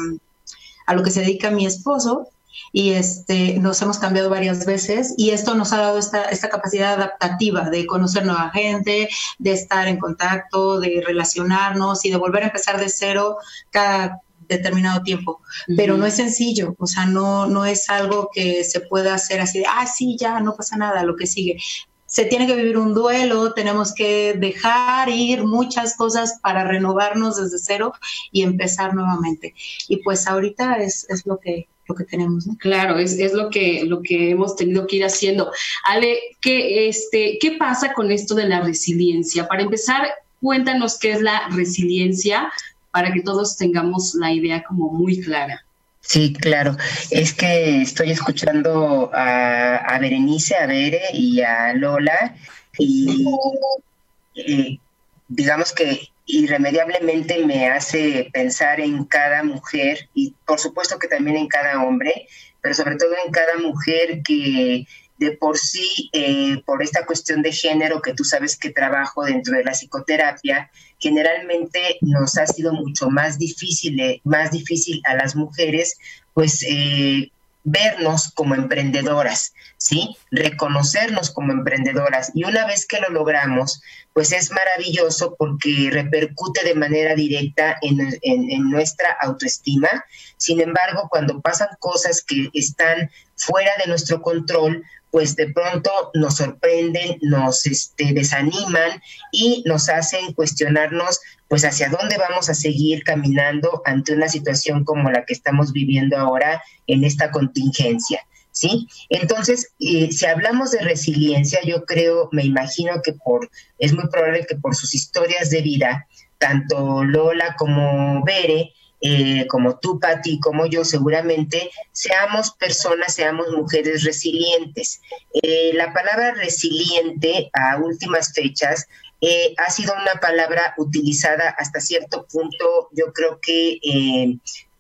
a 0.87 0.95
lo 0.95 1.03
que 1.03 1.11
se 1.11 1.21
dedica 1.21 1.51
mi 1.51 1.67
esposo. 1.67 2.29
Y 2.73 2.93
este, 2.93 3.59
nos 3.59 3.81
hemos 3.83 3.99
cambiado 3.99 4.31
varias 4.31 4.65
veces 4.67 5.15
y 5.17 5.31
esto 5.31 5.55
nos 5.55 5.73
ha 5.73 5.79
dado 5.79 5.99
esta 5.99 6.49
capacidad 6.49 6.95
adaptativa 6.95 7.69
de 7.71 7.87
conocer 7.87 8.25
nueva 8.25 8.51
gente, 8.51 9.09
de 9.39 9.53
estar 9.53 9.89
en 9.89 9.99
contacto, 9.99 10.81
de 10.81 11.03
relacionarnos 11.07 12.05
y 12.05 12.11
de 12.11 12.17
volver 12.17 12.43
a 12.43 12.47
empezar 12.47 12.81
de 12.81 12.89
cero 12.89 13.37
cada 13.71 14.21
determinado 14.49 15.03
tiempo, 15.03 15.41
pero 15.77 15.97
no 15.97 16.07
es 16.07 16.15
sencillo, 16.15 16.75
o 16.79 16.87
sea, 16.87 17.07
no, 17.07 17.47
no 17.47 17.65
es 17.65 17.89
algo 17.89 18.31
que 18.33 18.65
se 18.65 18.81
pueda 18.81 19.15
hacer 19.15 19.41
así 19.41 19.61
de, 19.61 19.67
ah, 19.67 19.87
sí, 19.87 20.17
ya, 20.19 20.41
no 20.41 20.57
pasa 20.57 20.77
nada, 20.77 21.03
lo 21.03 21.17
que 21.17 21.27
sigue. 21.27 21.59
Se 22.07 22.25
tiene 22.25 22.47
que 22.47 22.55
vivir 22.55 22.79
un 22.79 22.95
duelo, 22.95 23.53
tenemos 23.53 23.93
que 23.93 24.35
dejar 24.39 25.09
ir 25.09 25.45
muchas 25.45 25.97
cosas 25.97 26.39
para 26.41 26.65
renovarnos 26.65 27.37
desde 27.37 27.59
cero 27.59 27.93
y 28.31 28.43
empezar 28.43 28.95
nuevamente. 28.95 29.55
Y 29.89 29.99
pues 29.99 30.27
ahorita 30.27 30.77
es, 30.77 31.07
es 31.11 31.27
lo 31.27 31.39
que 31.39 31.69
lo 31.89 31.95
que 31.95 32.05
tenemos. 32.05 32.47
Claro, 32.59 32.99
es, 32.99 33.19
es, 33.19 33.33
lo 33.33 33.51
que 33.51 33.85
lo 33.85 34.03
que 34.03 34.31
hemos 34.31 34.57
tenido 34.57 34.87
que 34.87 34.97
ir 34.97 35.05
haciendo. 35.05 35.51
Ale, 35.85 36.19
¿qué, 36.41 36.89
este, 36.89 37.39
¿qué 37.41 37.53
pasa 37.53 37.93
con 37.93 38.11
esto 38.11 38.35
de 38.35 38.49
la 38.49 38.61
resiliencia? 38.61 39.47
Para 39.47 39.63
empezar, 39.63 40.09
cuéntanos 40.41 40.99
qué 40.99 41.13
es 41.13 41.23
la 41.23 41.49
resiliencia, 41.51 42.51
para 42.97 43.13
que 43.13 43.21
todos 43.21 43.59
tengamos 43.59 44.15
la 44.15 44.33
idea 44.33 44.65
como 44.65 44.91
muy 44.91 45.21
clara. 45.21 45.63
Sí, 46.01 46.33
claro. 46.33 46.79
Es 47.11 47.35
que 47.35 47.83
estoy 47.83 48.11
escuchando 48.11 49.11
a, 49.13 49.99
Berenice, 50.01 50.57
a 50.57 50.67
Bere 50.67 51.03
y 51.13 51.43
a 51.43 51.75
Lola 51.75 52.35
y 52.79 54.81
digamos 55.29 55.75
que 55.75 56.09
irremediablemente 56.25 57.45
me 57.45 57.69
hace 57.69 58.31
pensar 58.33 58.81
en 58.81 59.05
cada 59.05 59.43
mujer 59.43 60.09
y 60.15 60.35
por 60.47 60.59
supuesto 60.59 60.99
que 60.99 61.09
también 61.09 61.37
en 61.37 61.49
cada 61.49 61.85
hombre, 61.85 62.27
pero 62.63 62.75
sobre 62.75 62.97
todo 62.97 63.13
en 63.27 63.31
cada 63.31 63.59
mujer 63.59 64.23
que 64.23 64.87
de 65.19 65.33
por 65.33 65.59
sí, 65.59 66.11
eh, 66.13 66.63
por 66.65 66.83
esta 66.83 67.07
cuestión 67.07 67.43
de 67.43 67.53
género 67.53 68.03
que 68.03 68.13
tú 68.13 68.25
sabes 68.25 68.57
que 68.57 68.71
trabajo 68.71 69.25
dentro 69.25 69.57
de 69.57 69.65
la 69.65 69.73
psicoterapia, 69.73 70.71
generalmente 70.99 71.99
nos 72.01 72.37
ha 72.39 72.47
sido 72.47 72.73
mucho 72.73 73.11
más 73.11 73.39
difícil, 73.39 73.99
eh, 74.01 74.21
más 74.25 74.51
difícil 74.51 75.01
a 75.07 75.15
las 75.15 75.37
mujeres, 75.37 75.97
pues 76.35 76.63
eh, 76.69 77.31
vernos 77.69 78.31
como 78.33 78.55
emprendedoras, 78.55 79.53
¿sí? 79.77 80.17
Reconocernos 80.31 81.33
como 81.33 81.53
emprendedoras. 81.53 82.31
Y 82.33 82.45
una 82.45 82.65
vez 82.65 82.87
que 82.87 83.01
lo 83.01 83.09
logramos, 83.09 83.83
pues 84.13 84.33
es 84.33 84.53
maravilloso 84.53 85.35
porque 85.37 85.89
repercute 85.91 86.63
de 86.63 86.77
manera 86.77 87.17
directa 87.17 87.77
en, 87.83 88.17
en, 88.23 88.71
nuestra 88.71 89.17
autoestima. 89.21 89.89
Sin 90.37 90.61
embargo, 90.61 91.09
cuando 91.11 91.41
pasan 91.41 91.69
cosas 91.81 92.23
que 92.23 92.51
están 92.55 93.11
fuera 93.35 93.73
de 93.79 93.89
nuestro 93.89 94.23
control, 94.23 94.85
pues 95.17 95.35
de 95.35 95.51
pronto 95.51 95.91
nos 96.13 96.37
sorprenden, 96.37 97.17
nos 97.23 97.65
este, 97.65 98.13
desaniman 98.13 99.01
y 99.33 99.63
nos 99.65 99.89
hacen 99.89 100.35
cuestionarnos 100.35 101.21
pues 101.49 101.65
hacia 101.65 101.89
dónde 101.89 102.19
vamos 102.19 102.51
a 102.51 102.55
seguir 102.55 103.03
caminando 103.03 103.81
ante 103.87 104.13
una 104.13 104.29
situación 104.29 104.85
como 104.85 105.11
la 105.11 105.25
que 105.25 105.33
estamos 105.33 105.73
viviendo 105.73 106.19
ahora 106.19 106.63
en 106.87 107.03
esta 107.03 107.31
contingencia. 107.31 108.21
¿Sí? 108.51 108.89
Entonces, 109.09 109.73
si 109.79 110.27
hablamos 110.27 110.73
de 110.73 110.81
resiliencia, 110.81 111.61
yo 111.65 111.87
creo, 111.87 112.29
me 112.33 112.45
imagino 112.45 113.01
que 113.03 113.15
por, 113.15 113.49
es 113.79 113.95
muy 113.95 114.09
probable 114.09 114.45
que 114.47 114.57
por 114.57 114.77
sus 114.77 114.95
historias 114.95 115.49
de 115.49 115.63
vida, 115.63 116.07
tanto 116.37 117.05
Lola 117.05 117.57
como 117.57 118.23
Bere, 118.23 118.75
eh, 119.09 119.47
como 119.47 119.79
tú, 119.79 120.01
Patti, 120.01 120.41
como 120.41 120.67
yo, 120.67 120.85
seguramente 120.85 121.71
seamos 121.93 122.51
personas, 122.51 123.15
seamos 123.15 123.47
mujeres 123.53 124.03
resilientes. 124.03 125.01
Eh, 125.33 125.71
la 125.75 125.93
palabra 125.93 126.33
resiliente 126.33 127.49
a 127.53 127.77
últimas 127.77 128.33
fechas 128.33 128.89
eh, 129.21 129.55
ha 129.59 129.71
sido 129.71 129.95
una 129.95 130.21
palabra 130.21 130.75
utilizada 130.77 131.51
hasta 131.51 131.81
cierto 131.81 132.27
punto, 132.27 132.89
yo 132.91 133.13
creo 133.13 133.39
que 133.41 133.79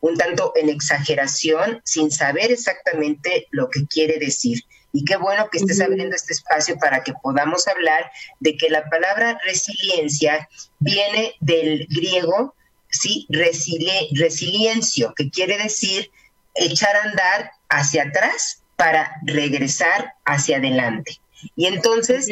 un 0.01 0.17
tanto 0.17 0.53
en 0.57 0.71
exageración, 0.71 1.81
sin 1.85 2.11
saber 2.11 2.51
exactamente 2.51 3.47
lo 3.53 3.71
que 3.71 3.87
quiere 3.87 4.19
decir. 4.19 4.61
Y 4.93 5.05
qué 5.05 5.17
bueno 5.17 5.49
que 5.53 5.59
estés 5.59 5.81
abriendo 5.81 6.17
este 6.17 6.33
espacio 6.33 6.79
para 6.79 7.05
que 7.05 7.13
podamos 7.23 7.69
hablar 7.69 8.11
de 8.41 8.57
que 8.57 8.71
la 8.71 8.89
palabra 8.91 9.39
resiliencia 9.45 10.49
viene 10.81 11.35
del 11.41 11.87
griego 11.89 12.57
¿sí? 13.01 13.27
resiliencia, 13.31 15.13
que 15.17 15.31
quiere 15.31 15.59
decir 15.59 16.11
echar 16.55 16.97
a 16.97 17.03
andar 17.05 17.51
hacia 17.69 18.05
atrás 18.05 18.63
para 18.77 19.11
regresar 19.25 20.15
hacia 20.25 20.59
adelante. 20.59 21.21
Y 21.55 21.67
entonces, 21.67 22.29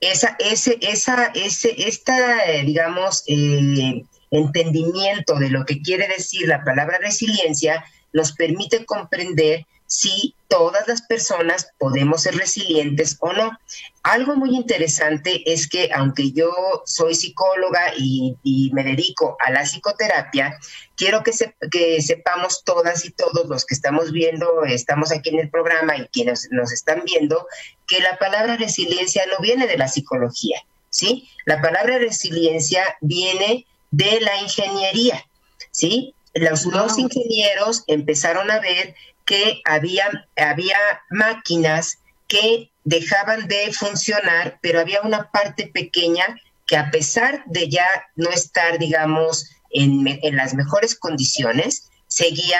esa, 0.00 0.36
ese, 0.38 0.78
esa, 0.80 1.26
ese, 1.34 1.74
esta, 1.88 2.44
digamos, 2.64 3.24
eh, 3.26 4.02
entendimiento 4.30 5.38
de 5.38 5.50
lo 5.50 5.64
que 5.64 5.80
quiere 5.80 6.08
decir 6.08 6.48
la 6.48 6.64
palabra 6.64 6.98
resiliencia 6.98 7.84
nos 8.12 8.32
permite 8.32 8.84
comprender 8.84 9.66
si 9.86 10.34
todas 10.48 10.86
las 10.88 11.02
personas 11.02 11.68
podemos 11.78 12.22
ser 12.22 12.36
resilientes 12.36 13.16
o 13.20 13.32
no. 13.32 13.58
Algo 14.02 14.36
muy 14.36 14.54
interesante 14.54 15.52
es 15.52 15.68
que 15.68 15.90
aunque 15.92 16.32
yo 16.32 16.52
soy 16.84 17.14
psicóloga 17.14 17.92
y, 17.96 18.36
me 18.72 18.84
dedico 18.84 19.36
a 19.44 19.50
la 19.50 19.62
psicoterapia, 19.62 20.58
quiero 20.96 21.22
que, 21.22 21.32
que, 21.70 22.00
sepamos 22.02 22.62
todas 22.64 23.04
y 23.04 23.10
todos 23.10 23.48
los 23.48 23.64
que 23.64 23.74
estamos 23.74 24.12
viendo, 24.12 24.64
estamos 24.64 25.12
aquí 25.12 25.30
en 25.30 25.40
el 25.40 25.50
programa 25.50 25.96
y 25.96 26.06
quienes 26.08 26.48
nos 26.50 26.72
están 26.72 27.02
viendo, 27.04 27.46
que 27.86 28.00
la 28.00 28.18
palabra 28.18 28.56
resiliencia 28.56 29.24
no 29.26 29.38
viene 29.40 29.66
de 29.66 29.78
la 29.78 29.88
psicología, 29.88 30.60
¿sí? 30.90 31.28
La 31.44 31.60
palabra 31.60 31.98
resiliencia 31.98 32.96
viene 33.00 33.66
de 33.90 34.20
la 34.20 34.36
ingeniería, 34.40 35.24
¿sí? 35.70 36.14
Los 36.34 36.64
dos 36.64 36.98
ingenieros 36.98 37.84
empezaron 37.86 38.50
a 38.50 38.60
ver 38.60 38.94
que 39.26 39.60
había, 39.64 40.26
había 40.36 40.78
máquinas 41.10 41.98
que 42.28 42.70
dejaban 42.84 43.46
de 43.48 43.72
funcionar, 43.72 44.58
pero 44.62 44.80
había 44.80 45.02
una 45.02 45.30
parte 45.30 45.66
pequeña 45.66 46.24
que 46.66 46.76
a 46.76 46.90
pesar 46.90 47.44
de 47.46 47.68
ya 47.68 47.86
no 48.16 48.30
estar, 48.30 48.78
digamos, 48.78 49.50
en, 49.70 50.06
en 50.22 50.36
las 50.36 50.54
mejores 50.54 50.94
condiciones, 50.94 51.90
seguía 52.06 52.58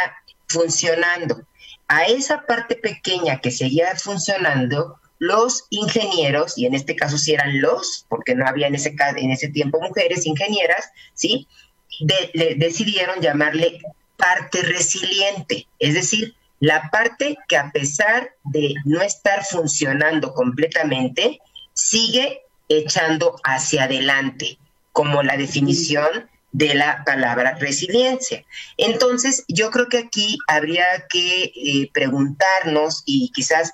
funcionando. 0.49 1.43
A 1.89 2.05
esa 2.05 2.45
parte 2.47 2.77
pequeña 2.77 3.41
que 3.41 3.51
seguía 3.51 3.95
funcionando, 3.97 4.99
los 5.19 5.65
ingenieros, 5.71 6.59
y 6.59 6.67
en 6.67 6.75
este 6.75 6.95
caso 6.95 7.17
sí 7.17 7.33
eran 7.33 7.61
los, 7.61 8.07
porque 8.09 8.35
no 8.35 8.47
había 8.47 8.67
en 8.67 8.75
ese, 8.75 8.95
en 9.17 9.31
ese 9.31 9.49
tiempo 9.49 9.81
mujeres 9.81 10.27
ingenieras, 10.27 10.91
¿sí? 11.15 11.49
decidieron 12.57 13.21
llamarle 13.21 13.81
parte 14.17 14.61
resiliente, 14.63 15.67
es 15.79 15.95
decir, 15.95 16.35
la 16.61 16.89
parte 16.91 17.37
que 17.49 17.57
a 17.57 17.71
pesar 17.71 18.31
de 18.45 18.75
no 18.85 19.03
estar 19.03 19.45
funcionando 19.45 20.33
completamente, 20.33 21.41
sigue 21.75 22.43
echando 22.69 23.37
hacia 23.45 23.85
adelante, 23.85 24.59
como 24.93 25.23
la 25.23 25.37
definición 25.37 26.29
de 26.53 26.75
la 26.75 27.05
palabra 27.05 27.55
resiliencia. 27.57 28.43
Entonces, 28.79 29.45
yo 29.47 29.71
creo 29.71 29.89
que 29.89 29.99
aquí 29.99 30.39
habría 30.49 30.87
que 31.11 31.53
eh, 31.55 31.91
preguntarnos 31.93 33.03
y 33.05 33.31
quizás 33.35 33.73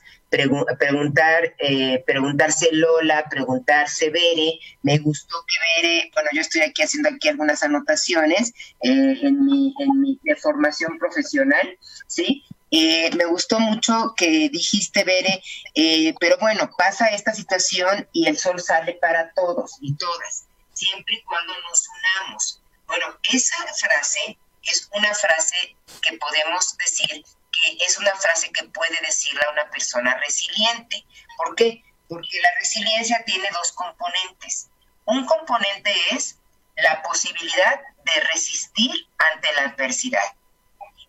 preguntar, 0.79 1.55
eh, 1.59 2.03
preguntarse 2.07 2.71
Lola, 2.73 3.27
preguntarse 3.31 4.11
Bere. 4.11 4.59
Me 4.83 4.99
gustó 4.99 5.37
que 5.47 5.83
Bere, 5.83 6.11
bueno, 6.15 6.31
yo 6.33 6.41
estoy 6.41 6.63
aquí 6.63 6.83
haciendo 6.83 7.11
aquí 7.11 7.29
algunas 7.29 7.63
anotaciones 7.63 8.53
eh, 8.81 9.19
en, 9.23 9.45
mi, 9.45 9.75
en 9.79 10.01
mi 10.01 10.19
formación 10.41 10.99
profesional, 10.99 11.79
¿sí? 12.07 12.43
Eh, 12.75 13.11
me 13.17 13.27
gustó 13.27 13.61
mucho 13.61 14.15
que 14.17 14.49
dijiste, 14.49 15.05
Bere, 15.05 15.43
eh, 15.75 16.15
pero 16.19 16.39
bueno, 16.39 16.71
pasa 16.79 17.09
esta 17.09 17.35
situación 17.35 18.09
y 18.13 18.27
el 18.27 18.39
sol 18.39 18.59
sale 18.63 18.95
para 18.95 19.31
todos 19.35 19.73
y 19.83 19.95
todas, 19.95 20.47
siempre 20.73 21.17
y 21.17 21.23
cuando 21.23 21.53
nos 21.69 21.87
unamos. 21.87 22.63
Bueno, 22.87 23.19
esa 23.31 23.57
frase 23.79 24.39
es 24.63 24.89
una 24.95 25.13
frase 25.13 25.77
que 26.01 26.17
podemos 26.17 26.75
decir 26.79 27.23
que 27.53 27.85
es 27.85 27.99
una 27.99 28.15
frase 28.15 28.51
que 28.51 28.65
puede 28.65 28.99
decirle 29.05 29.43
a 29.47 29.51
una 29.51 29.69
persona 29.71 30.17
resiliente. 30.17 31.05
¿Por 31.37 31.55
qué? 31.55 31.85
Porque 32.09 32.41
la 32.41 32.51
resiliencia 32.59 33.23
tiene 33.27 33.51
dos 33.53 33.73
componentes. 33.73 34.71
Un 35.05 35.27
componente 35.27 35.95
es 36.13 36.39
la 36.77 37.03
posibilidad 37.03 37.81
de 38.03 38.21
resistir 38.33 38.93
ante 39.19 39.53
la 39.57 39.65
adversidad. 39.65 40.37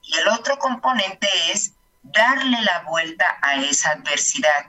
Y 0.03 0.15
el 0.17 0.27
otro 0.27 0.57
componente 0.59 1.27
es 1.51 1.73
darle 2.03 2.61
la 2.61 2.83
vuelta 2.87 3.37
a 3.41 3.61
esa 3.61 3.91
adversidad. 3.91 4.67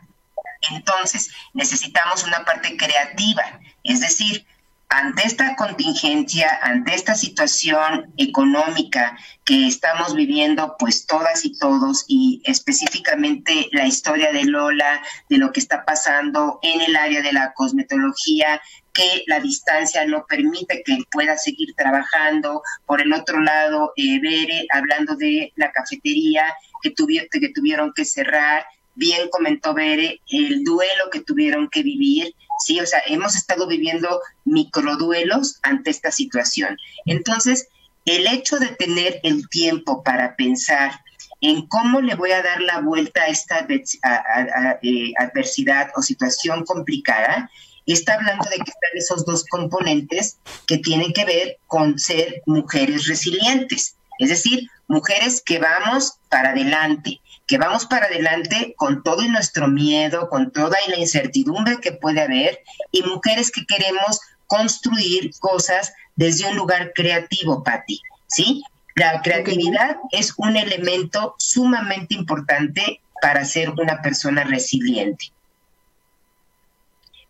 Entonces, 0.71 1.31
necesitamos 1.53 2.25
una 2.25 2.45
parte 2.45 2.77
creativa, 2.77 3.61
es 3.83 4.01
decir, 4.01 4.47
ante 4.89 5.27
esta 5.27 5.57
contingencia, 5.57 6.61
ante 6.63 6.95
esta 6.95 7.15
situación 7.15 8.13
económica 8.17 9.17
que 9.45 9.67
estamos 9.67 10.15
viviendo, 10.15 10.77
pues 10.79 11.07
todas 11.07 11.45
y 11.45 11.59
todos, 11.59 12.05
y 12.07 12.41
específicamente 12.45 13.69
la 13.73 13.87
historia 13.87 14.33
de 14.33 14.45
Lola, 14.45 15.03
de 15.29 15.39
lo 15.39 15.53
que 15.53 15.61
está 15.61 15.85
pasando 15.85 16.61
en 16.63 16.81
el 16.81 16.95
área 16.97 17.23
de 17.23 17.33
la 17.33 17.53
cosmetología, 17.55 18.61
que 18.95 19.25
la 19.27 19.41
distancia 19.41 20.07
no 20.07 20.25
permite 20.27 20.83
que 20.85 20.99
pueda 21.11 21.37
seguir 21.37 21.75
trabajando. 21.77 22.63
Por 22.87 23.03
el 23.03 23.13
otro 23.13 23.41
lado, 23.41 23.93
eh, 23.97 24.21
Bere, 24.21 24.67
hablando 24.73 25.17
de 25.17 25.53
la 25.57 25.73
cafetería 25.73 26.55
que, 26.81 26.91
tuvieron, 26.91 27.93
que 27.93 28.05
cerrar, 28.05 28.65
bien 28.95 29.29
comentó 29.31 29.75
Bere, 29.75 30.21
el 30.31 30.63
duelo 30.63 31.11
que 31.11 31.21
tuvieron 31.21 31.69
que 31.69 31.83
vivir, 31.83 32.35
sí, 32.65 32.81
o 32.81 32.87
sea, 32.87 33.03
hemos 33.07 33.35
estado 33.35 33.67
viviendo 33.67 34.21
microduelos 34.45 35.59
ante 35.63 35.91
esta 35.91 36.13
situación. 36.13 36.79
Entonces, 37.05 37.69
el 38.05 38.27
hecho 38.29 38.59
de 38.59 38.69
tener 38.69 39.19
el 39.25 39.49
tiempo 39.49 40.05
para 40.05 40.37
pensar 40.37 41.01
en 41.41 41.67
cómo 41.67 42.01
le 42.01 42.15
voy 42.15 42.31
a 42.31 42.43
dar 42.43 42.61
la 42.61 42.81
vuelta 42.81 43.23
a 43.23 43.27
esta 43.27 43.67
eh, 43.69 45.13
adversidad 45.19 45.91
o 45.97 46.03
situación 46.03 46.65
complicada, 46.65 47.51
está 47.93 48.15
hablando 48.15 48.49
de 48.49 48.57
que 48.57 48.71
están 48.71 48.91
esos 48.95 49.25
dos 49.25 49.45
componentes 49.51 50.39
que 50.67 50.79
tienen 50.79 51.13
que 51.13 51.25
ver 51.25 51.59
con 51.67 51.99
ser 51.99 52.43
mujeres 52.47 53.07
resilientes, 53.07 53.97
es 54.19 54.29
decir, 54.29 54.69
mujeres 54.89 55.43
que 55.45 55.59
vamos 55.59 56.15
para 56.29 56.51
adelante, 56.51 57.21
que 57.47 57.59
vamos 57.59 57.87
para 57.87 58.07
adelante 58.07 58.75
con 58.77 59.03
todo 59.03 59.23
y 59.23 59.29
nuestro 59.29 59.69
miedo, 59.69 60.29
con 60.29 60.51
toda 60.51 60.77
y 60.87 60.91
la 60.91 60.99
incertidumbre 60.99 61.79
que 61.81 61.93
puede 61.93 62.23
haber, 62.23 62.61
y 62.91 63.03
mujeres 63.03 63.51
que 63.51 63.67
queremos 63.67 64.21
construir 64.47 65.31
cosas 65.41 65.93
desde 66.17 66.47
un 66.47 66.57
lugar 66.57 66.93
creativo, 66.95 67.63
Patti, 67.63 68.01
¿sí? 68.29 68.63
La 68.95 69.21
creatividad 69.23 69.97
es 70.13 70.33
un 70.37 70.57
elemento 70.57 71.35
sumamente 71.39 72.15
importante 72.15 73.01
para 73.21 73.45
ser 73.45 73.71
una 73.71 74.01
persona 74.03 74.45
resiliente. 74.45 75.33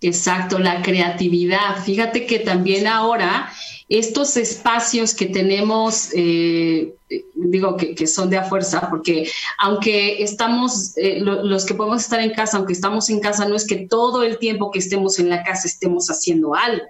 Exacto, 0.06 0.58
la 0.58 0.82
creatividad. 0.82 1.82
Fíjate 1.82 2.26
que 2.26 2.38
también 2.38 2.86
ahora 2.86 3.50
estos 3.88 4.36
espacios 4.36 5.14
que 5.14 5.24
tenemos, 5.24 6.10
eh, 6.14 6.94
digo 7.34 7.78
que, 7.78 8.06
son 8.06 8.28
de 8.28 8.36
a 8.36 8.44
fuerza, 8.44 8.90
porque 8.90 9.30
aunque 9.58 10.22
estamos, 10.22 10.94
eh, 10.98 11.20
los 11.20 11.64
que 11.64 11.72
podemos 11.72 12.02
estar 12.02 12.20
en 12.20 12.34
casa, 12.34 12.58
aunque 12.58 12.74
estamos 12.74 13.08
en 13.08 13.20
casa, 13.20 13.48
no 13.48 13.56
es 13.56 13.66
que 13.66 13.86
todo 13.86 14.22
el 14.22 14.38
tiempo 14.38 14.70
que 14.70 14.80
estemos 14.80 15.18
en 15.18 15.30
la 15.30 15.42
casa 15.42 15.68
estemos 15.68 16.08
haciendo 16.08 16.54
algo. 16.54 16.84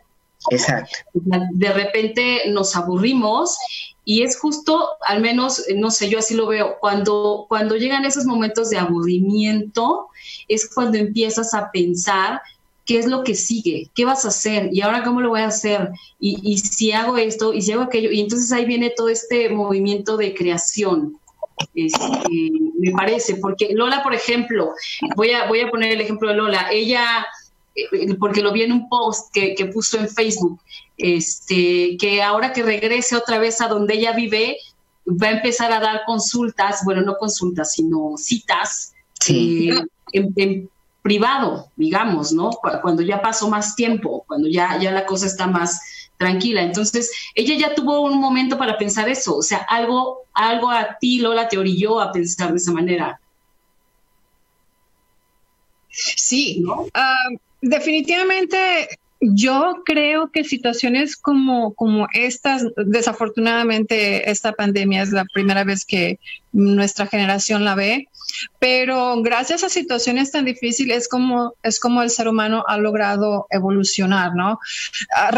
Exacto. 0.50 0.98
De 1.12 1.72
repente 1.72 2.42
nos 2.50 2.74
aburrimos 2.74 3.56
y 4.04 4.22
es 4.22 4.38
justo, 4.38 4.88
al 5.06 5.22
menos, 5.22 5.62
no 5.76 5.92
sé, 5.92 6.08
yo 6.08 6.18
así 6.18 6.34
lo 6.34 6.48
veo, 6.48 6.78
cuando, 6.80 7.46
cuando 7.48 7.76
llegan 7.76 8.04
esos 8.04 8.24
momentos 8.24 8.70
de 8.70 8.78
aburrimiento, 8.78 10.08
es 10.48 10.68
cuando 10.68 10.98
empiezas 10.98 11.54
a 11.54 11.70
pensar 11.70 12.40
qué 12.84 12.98
es 12.98 13.06
lo 13.06 13.24
que 13.24 13.34
sigue, 13.34 13.90
qué 13.94 14.04
vas 14.04 14.24
a 14.24 14.28
hacer 14.28 14.68
y 14.72 14.82
ahora 14.82 15.02
cómo 15.02 15.20
lo 15.20 15.30
voy 15.30 15.40
a 15.40 15.46
hacer 15.46 15.90
y, 16.20 16.58
si 16.58 16.92
hago 16.92 17.16
esto 17.16 17.52
y 17.52 17.62
si 17.62 17.72
hago 17.72 17.82
aquello. 17.82 18.10
Y 18.10 18.20
entonces 18.20 18.52
ahí 18.52 18.64
viene 18.64 18.90
todo 18.90 19.08
este 19.08 19.48
movimiento 19.48 20.16
de 20.16 20.34
creación. 20.34 21.18
Este, 21.74 22.50
me 22.78 22.90
parece, 22.92 23.36
porque 23.36 23.70
Lola, 23.72 24.02
por 24.02 24.14
ejemplo, 24.14 24.72
voy 25.16 25.30
a, 25.30 25.46
voy 25.46 25.60
a 25.60 25.70
poner 25.70 25.92
el 25.92 26.00
ejemplo 26.00 26.28
de 26.28 26.34
Lola, 26.34 26.68
ella, 26.72 27.26
eh, 27.74 28.14
porque 28.18 28.42
lo 28.42 28.52
vi 28.52 28.62
en 28.62 28.72
un 28.72 28.88
post 28.88 29.32
que, 29.32 29.54
que 29.54 29.66
puso 29.66 29.98
en 29.98 30.08
Facebook, 30.08 30.60
este, 30.98 31.96
que 31.98 32.22
ahora 32.22 32.52
que 32.52 32.62
regrese 32.62 33.16
otra 33.16 33.38
vez 33.38 33.60
a 33.60 33.68
donde 33.68 33.94
ella 33.94 34.12
vive, 34.12 34.58
va 35.06 35.28
a 35.28 35.32
empezar 35.32 35.72
a 35.72 35.80
dar 35.80 36.02
consultas, 36.06 36.80
bueno, 36.84 37.02
no 37.02 37.16
consultas, 37.16 37.72
sino 37.72 38.14
citas 38.16 38.94
sí. 39.20 39.70
Eh, 39.70 40.28
en, 40.36 40.70
privado, 41.04 41.70
digamos, 41.76 42.32
¿no? 42.32 42.48
Cuando 42.80 43.02
ya 43.02 43.20
pasó 43.20 43.50
más 43.50 43.76
tiempo, 43.76 44.24
cuando 44.26 44.48
ya, 44.48 44.78
ya 44.80 44.90
la 44.90 45.04
cosa 45.04 45.26
está 45.26 45.46
más 45.46 45.78
tranquila. 46.16 46.62
Entonces, 46.62 47.10
ella 47.34 47.54
ya 47.56 47.74
tuvo 47.74 48.00
un 48.00 48.18
momento 48.18 48.56
para 48.56 48.78
pensar 48.78 49.06
eso, 49.10 49.36
o 49.36 49.42
sea, 49.42 49.58
algo, 49.68 50.22
algo 50.32 50.70
a 50.70 50.96
ti, 50.98 51.18
Lola, 51.18 51.46
te 51.46 51.58
orilló 51.58 52.00
a 52.00 52.10
pensar 52.10 52.52
de 52.52 52.56
esa 52.56 52.72
manera. 52.72 53.20
Sí, 55.90 56.60
¿no? 56.60 56.86
Ah, 56.94 57.28
definitivamente 57.60 58.88
yo 59.20 59.82
creo 59.84 60.30
que 60.30 60.42
situaciones 60.42 61.18
como, 61.18 61.74
como 61.74 62.08
estas, 62.14 62.64
desafortunadamente 62.76 64.30
esta 64.30 64.52
pandemia 64.52 65.02
es 65.02 65.12
la 65.12 65.26
primera 65.26 65.64
vez 65.64 65.84
que 65.84 66.18
nuestra 66.52 67.06
generación 67.06 67.66
la 67.66 67.74
ve, 67.74 68.08
pero 68.58 69.20
gracias 69.22 69.64
a 69.64 69.68
situaciones 69.68 70.30
tan 70.30 70.44
difíciles 70.44 71.08
como 71.08 71.54
es 71.62 71.80
como 71.80 72.02
el 72.02 72.10
ser 72.10 72.28
humano 72.28 72.64
ha 72.66 72.78
logrado 72.78 73.46
evolucionar, 73.50 74.34
¿no? 74.34 74.58
Ah, 75.16 75.30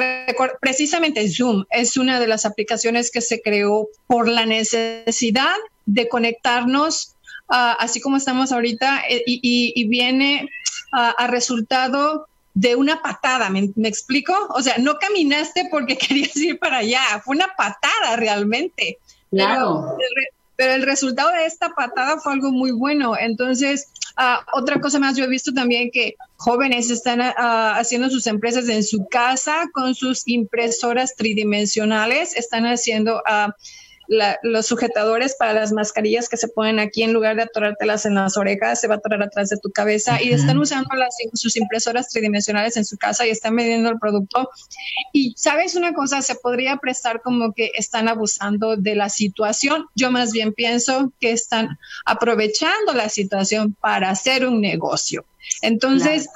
precisamente 0.60 1.28
Zoom 1.28 1.64
es 1.70 1.96
una 1.96 2.20
de 2.20 2.26
las 2.26 2.44
aplicaciones 2.44 3.10
que 3.10 3.20
se 3.20 3.40
creó 3.40 3.88
por 4.06 4.28
la 4.28 4.46
necesidad 4.46 5.56
de 5.86 6.08
conectarnos 6.08 7.14
ah, 7.48 7.76
así 7.78 8.00
como 8.00 8.16
estamos 8.16 8.52
ahorita 8.52 9.02
eh, 9.08 9.22
y, 9.26 9.88
viene 9.88 10.48
a 10.92 11.26
resultado 11.26 12.26
de 12.56 12.74
una 12.74 13.02
patada, 13.02 13.50
¿me, 13.50 13.70
explico? 13.86 14.32
O 14.54 14.62
sea, 14.62 14.78
no 14.78 14.98
caminaste 14.98 15.68
porque 15.70 15.98
querías 15.98 16.34
ir 16.36 16.58
para 16.58 16.78
allá, 16.78 17.02
fue 17.22 17.36
una 17.36 17.54
patada 17.54 18.16
realmente. 18.16 18.98
Claro. 19.30 19.94
Pero, 19.98 20.35
el, 20.58 20.82
resultado 20.82 21.30
de 21.30 21.46
esta 21.46 21.70
patada 21.70 22.18
fue 22.18 22.32
algo 22.32 22.50
muy 22.50 22.72
bueno. 22.72 23.16
Entonces, 23.18 23.88
ah, 24.16 24.44
otra 24.52 24.80
cosa 24.80 24.98
más, 24.98 25.16
yo 25.16 25.24
he 25.24 25.28
visto 25.28 25.52
también 25.52 25.90
que 25.90 26.16
jóvenes 26.36 26.90
están 26.90 27.20
ah, 27.20 27.74
haciendo 27.76 28.10
sus 28.10 28.26
empresas 28.26 28.68
en 28.68 28.84
su 28.84 29.06
casa 29.08 29.68
con 29.72 29.94
sus 29.94 30.26
impresoras 30.26 31.14
tridimensionales, 31.16 32.36
están 32.36 32.64
haciendo... 32.66 33.16
Uh, 33.18 33.52
los 34.08 34.66
sujetadores 34.66 35.36
para 35.38 35.52
las 35.52 35.72
mascarillas 35.72 36.28
que 36.28 36.36
se 36.36 36.48
ponen 36.48 36.78
aquí 36.78 37.02
en 37.02 37.12
lugar 37.12 37.36
de 37.36 37.42
atorártelas 37.42 38.06
en 38.06 38.14
las 38.14 38.36
orejas, 38.36 38.80
se 38.80 38.88
va 38.88 38.94
a 38.94 38.98
atorar 38.98 39.22
atrás 39.22 39.48
de 39.48 39.58
tu 39.58 39.70
cabeza 39.70 40.22
y 40.22 40.32
están 40.32 40.58
usando 40.58 40.94
las, 40.94 41.16
sus 41.34 41.56
impresoras 41.56 42.08
tridimensionales 42.10 42.76
en 42.76 42.84
su 42.84 42.96
casa 42.96 43.26
y 43.26 43.30
están 43.30 43.54
midiendo 43.54 43.90
el 43.90 43.98
producto. 43.98 44.50
Y 45.12 45.34
sabes 45.36 45.74
una 45.74 45.92
cosa, 45.92 46.22
se 46.22 46.34
podría 46.36 46.76
prestar 46.76 47.20
como 47.22 47.52
que 47.52 47.72
están 47.74 48.08
abusando 48.08 48.76
de 48.76 48.94
la 48.94 49.08
situación. 49.08 49.86
Yo 49.94 50.10
más 50.10 50.32
bien 50.32 50.52
pienso 50.52 51.12
que 51.20 51.32
están 51.32 51.78
aprovechando 52.04 52.92
la 52.94 53.08
situación 53.08 53.76
para 53.80 54.10
hacer 54.10 54.46
un 54.46 54.60
negocio. 54.60 55.24
Entonces, 55.62 56.28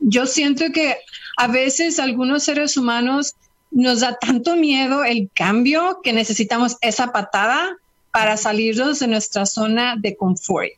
yo 0.00 0.26
siento 0.26 0.66
que 0.72 0.96
a 1.36 1.46
veces 1.48 1.98
algunos 1.98 2.44
seres 2.44 2.76
humanos 2.76 3.34
nos 3.70 4.00
da 4.00 4.18
tanto 4.18 4.56
miedo 4.56 5.04
el 5.04 5.30
cambio 5.34 6.00
que 6.02 6.12
necesitamos 6.12 6.76
esa 6.80 7.12
patada 7.12 7.76
para 8.10 8.36
salirnos 8.36 9.00
de 9.00 9.08
nuestra 9.08 9.46
zona 9.46 9.96
de 9.98 10.16
confort. 10.16 10.72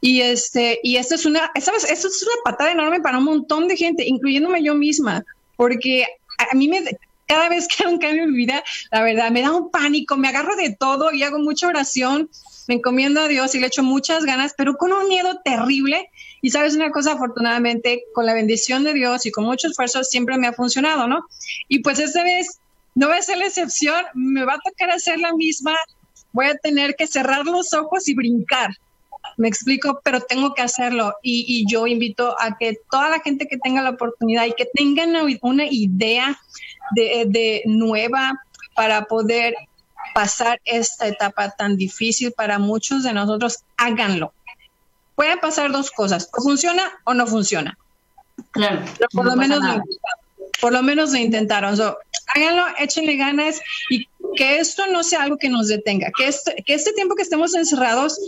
Y 0.00 0.20
este, 0.20 0.80
y 0.82 0.96
esto 0.96 1.14
es 1.14 1.26
una, 1.26 1.50
¿sabes? 1.60 1.84
Esto 1.84 2.08
es 2.08 2.22
una 2.22 2.42
patada 2.44 2.72
enorme 2.72 3.00
para 3.00 3.18
un 3.18 3.24
montón 3.24 3.68
de 3.68 3.76
gente, 3.76 4.04
incluyéndome 4.04 4.62
yo 4.62 4.74
misma, 4.74 5.24
porque 5.56 6.06
a 6.38 6.54
mí 6.56 6.68
me, 6.68 6.82
cada 7.26 7.48
vez 7.48 7.68
que 7.68 7.84
hay 7.84 7.92
un 7.92 7.98
cambio 7.98 8.24
en 8.24 8.32
mi 8.32 8.36
vida, 8.36 8.62
la 8.90 9.02
verdad, 9.02 9.30
me 9.30 9.42
da 9.42 9.52
un 9.52 9.70
pánico, 9.70 10.16
me 10.16 10.28
agarro 10.28 10.56
de 10.56 10.74
todo 10.78 11.12
y 11.12 11.22
hago 11.22 11.38
mucha 11.38 11.68
oración, 11.68 12.28
me 12.68 12.74
encomiendo 12.74 13.20
a 13.20 13.28
Dios 13.28 13.54
y 13.54 13.60
le 13.60 13.68
echo 13.68 13.82
muchas 13.82 14.24
ganas, 14.24 14.54
pero 14.56 14.76
con 14.76 14.92
un 14.92 15.08
miedo 15.08 15.40
terrible 15.44 16.10
y 16.44 16.50
sabes 16.50 16.74
una 16.74 16.90
cosa, 16.90 17.12
afortunadamente, 17.12 18.04
con 18.12 18.26
la 18.26 18.34
bendición 18.34 18.82
de 18.82 18.92
Dios 18.92 19.24
y 19.26 19.30
con 19.30 19.44
mucho 19.44 19.68
esfuerzo, 19.68 20.02
siempre 20.02 20.36
me 20.38 20.48
ha 20.48 20.52
funcionado, 20.52 21.06
¿no? 21.06 21.24
Y 21.68 21.78
pues 21.78 22.00
esta 22.00 22.24
vez 22.24 22.58
no 22.96 23.08
va 23.08 23.16
a 23.16 23.22
ser 23.22 23.38
la 23.38 23.46
excepción, 23.46 24.04
me 24.12 24.44
va 24.44 24.54
a 24.54 24.58
tocar 24.58 24.90
hacer 24.90 25.20
la 25.20 25.32
misma, 25.34 25.76
voy 26.32 26.46
a 26.46 26.56
tener 26.56 26.96
que 26.96 27.06
cerrar 27.06 27.46
los 27.46 27.72
ojos 27.74 28.08
y 28.08 28.14
brincar. 28.14 28.76
Me 29.36 29.46
explico, 29.46 30.00
pero 30.02 30.20
tengo 30.20 30.52
que 30.52 30.62
hacerlo. 30.62 31.14
Y, 31.22 31.64
yo 31.70 31.86
invito 31.86 32.34
a 32.40 32.58
que 32.58 32.76
toda 32.90 33.08
la 33.08 33.20
gente 33.20 33.46
que 33.46 33.56
tenga 33.56 33.80
la 33.80 33.90
oportunidad 33.90 34.44
y 34.46 34.52
que 34.52 34.66
tengan 34.74 35.14
una 35.42 35.64
idea 35.70 36.36
de, 36.96 37.24
de 37.28 37.62
nueva 37.66 38.34
para 38.74 39.04
poder 39.04 39.54
pasar 40.12 40.60
esta 40.64 41.06
etapa 41.06 41.50
tan 41.50 41.76
difícil 41.76 42.32
para 42.32 42.58
muchos 42.58 43.04
de 43.04 43.12
nosotros, 43.12 43.58
háganlo. 43.76 44.32
Pueden 45.14 45.38
pasar 45.40 45.70
dos 45.72 45.90
cosas, 45.90 46.28
o 46.36 46.42
funciona 46.42 46.90
o 47.04 47.14
no 47.14 47.26
funciona. 47.26 47.76
Claro. 48.52 48.82
por, 49.12 49.26
lo 49.26 49.36
menos 49.36 49.60
lo 49.62 49.82
por 50.60 50.72
lo 50.72 50.82
menos 50.82 51.12
lo 51.12 51.18
intentaron. 51.18 51.78
háganlo, 52.34 52.66
échenle 52.78 53.16
ganas 53.16 53.60
y 53.90 54.08
que 54.36 54.58
esto 54.58 54.86
no 54.86 55.04
sea 55.04 55.22
algo 55.22 55.36
que 55.36 55.48
nos 55.48 55.68
detenga, 55.68 56.10
que 56.16 56.28
este, 56.28 56.62
que 56.64 56.74
este 56.74 56.92
tiempo 56.92 57.14
que 57.14 57.22
estemos 57.22 57.54
encerrados 57.54 58.18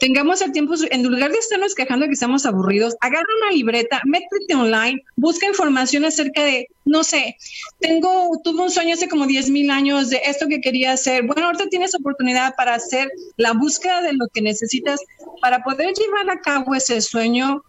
tengamos 0.00 0.42
el 0.42 0.52
tiempo, 0.52 0.74
en 0.90 1.02
lugar 1.02 1.30
de 1.30 1.38
estarnos 1.38 1.74
quejando 1.74 2.06
que 2.06 2.12
estamos 2.12 2.46
aburridos, 2.46 2.96
agarra 3.00 3.26
una 3.42 3.52
libreta, 3.52 4.00
métete 4.04 4.54
online, 4.54 5.02
busca 5.16 5.46
información 5.46 6.04
acerca 6.04 6.44
de, 6.44 6.68
no 6.84 7.04
sé, 7.04 7.36
tengo, 7.80 8.30
tuve 8.42 8.62
un 8.62 8.70
sueño 8.70 8.94
hace 8.94 9.08
como 9.08 9.26
10 9.26 9.50
mil 9.50 9.70
años 9.70 10.10
de 10.10 10.20
esto 10.24 10.48
que 10.48 10.60
quería 10.60 10.92
hacer. 10.92 11.24
Bueno, 11.24 11.46
ahorita 11.46 11.68
tienes 11.68 11.94
oportunidad 11.94 12.54
para 12.56 12.74
hacer 12.74 13.10
la 13.36 13.52
búsqueda 13.52 14.02
de 14.02 14.14
lo 14.14 14.26
que 14.32 14.42
necesitas 14.42 15.00
para 15.40 15.62
poder 15.62 15.94
llevar 15.94 16.30
a 16.30 16.40
cabo 16.40 16.74
ese 16.74 17.00
sueño. 17.00 17.62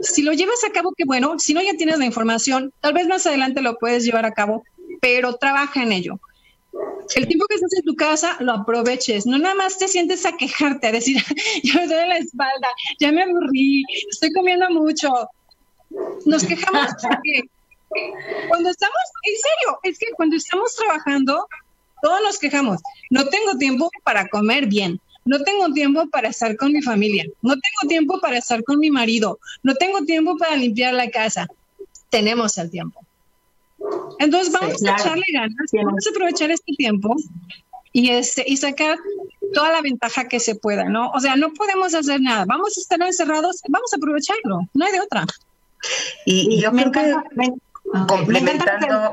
Si 0.00 0.22
lo 0.22 0.32
llevas 0.32 0.64
a 0.64 0.72
cabo, 0.72 0.92
qué 0.96 1.04
bueno. 1.04 1.38
Si 1.38 1.54
no, 1.54 1.60
ya 1.62 1.76
tienes 1.76 1.98
la 1.98 2.06
información. 2.06 2.72
Tal 2.80 2.94
vez 2.94 3.06
más 3.06 3.26
adelante 3.26 3.60
lo 3.62 3.78
puedes 3.78 4.04
llevar 4.04 4.24
a 4.24 4.32
cabo, 4.32 4.64
pero 5.00 5.34
trabaja 5.34 5.82
en 5.82 5.92
ello 5.92 6.20
el 7.14 7.28
tiempo 7.28 7.46
que 7.46 7.54
estás 7.56 7.72
en 7.74 7.84
tu 7.84 7.94
casa 7.94 8.36
lo 8.40 8.52
aproveches, 8.52 9.26
no 9.26 9.38
nada 9.38 9.54
más 9.54 9.78
te 9.78 9.88
sientes 9.88 10.26
a 10.26 10.36
quejarte, 10.36 10.88
a 10.88 10.92
decir, 10.92 11.22
ya 11.62 11.74
me 11.74 11.86
duele 11.86 12.08
la 12.08 12.18
espalda, 12.18 12.68
ya 12.98 13.12
me 13.12 13.22
aburrí, 13.22 13.84
estoy 14.10 14.32
comiendo 14.32 14.68
mucho. 14.70 15.10
Nos 16.24 16.44
quejamos 16.44 16.86
porque 17.02 17.42
cuando 18.48 18.70
estamos, 18.70 19.02
en 19.22 19.34
serio, 19.34 19.78
es 19.84 19.98
que 19.98 20.06
cuando 20.16 20.36
estamos 20.36 20.74
trabajando, 20.74 21.46
todos 22.02 22.20
nos 22.22 22.38
quejamos. 22.38 22.80
No 23.10 23.26
tengo 23.28 23.56
tiempo 23.56 23.90
para 24.02 24.26
comer 24.28 24.66
bien, 24.66 25.00
no 25.24 25.40
tengo 25.42 25.72
tiempo 25.72 26.08
para 26.08 26.28
estar 26.28 26.56
con 26.56 26.72
mi 26.72 26.82
familia, 26.82 27.24
no 27.42 27.52
tengo 27.52 27.88
tiempo 27.88 28.20
para 28.20 28.38
estar 28.38 28.62
con 28.64 28.78
mi 28.78 28.90
marido, 28.90 29.38
no 29.62 29.74
tengo 29.74 30.04
tiempo 30.04 30.36
para 30.36 30.56
limpiar 30.56 30.94
la 30.94 31.10
casa. 31.10 31.46
Tenemos 32.10 32.58
el 32.58 32.70
tiempo. 32.70 33.00
Entonces 34.18 34.52
vamos 34.52 34.82
a 34.82 34.92
echarle 34.92 35.24
ganas, 35.32 35.70
vamos 35.72 36.06
a 36.06 36.10
aprovechar 36.10 36.50
este 36.50 36.72
tiempo 36.76 37.14
y, 37.92 38.10
este, 38.10 38.44
y 38.46 38.56
sacar 38.56 38.98
toda 39.52 39.72
la 39.72 39.80
ventaja 39.80 40.28
que 40.28 40.40
se 40.40 40.56
pueda, 40.56 40.84
¿no? 40.84 41.10
O 41.10 41.20
sea, 41.20 41.36
no 41.36 41.52
podemos 41.52 41.94
hacer 41.94 42.20
nada, 42.20 42.44
vamos 42.46 42.76
a 42.76 42.80
estar 42.80 43.00
encerrados, 43.00 43.62
vamos 43.68 43.92
a 43.92 43.96
aprovecharlo, 43.96 44.60
no 44.74 44.84
hay 44.84 44.92
de 44.92 45.00
otra. 45.00 45.24
Y, 46.26 46.60
yo 46.60 46.72
me 46.72 46.90
creo 46.90 47.22
que 47.22 47.52
complementando... 48.08 49.10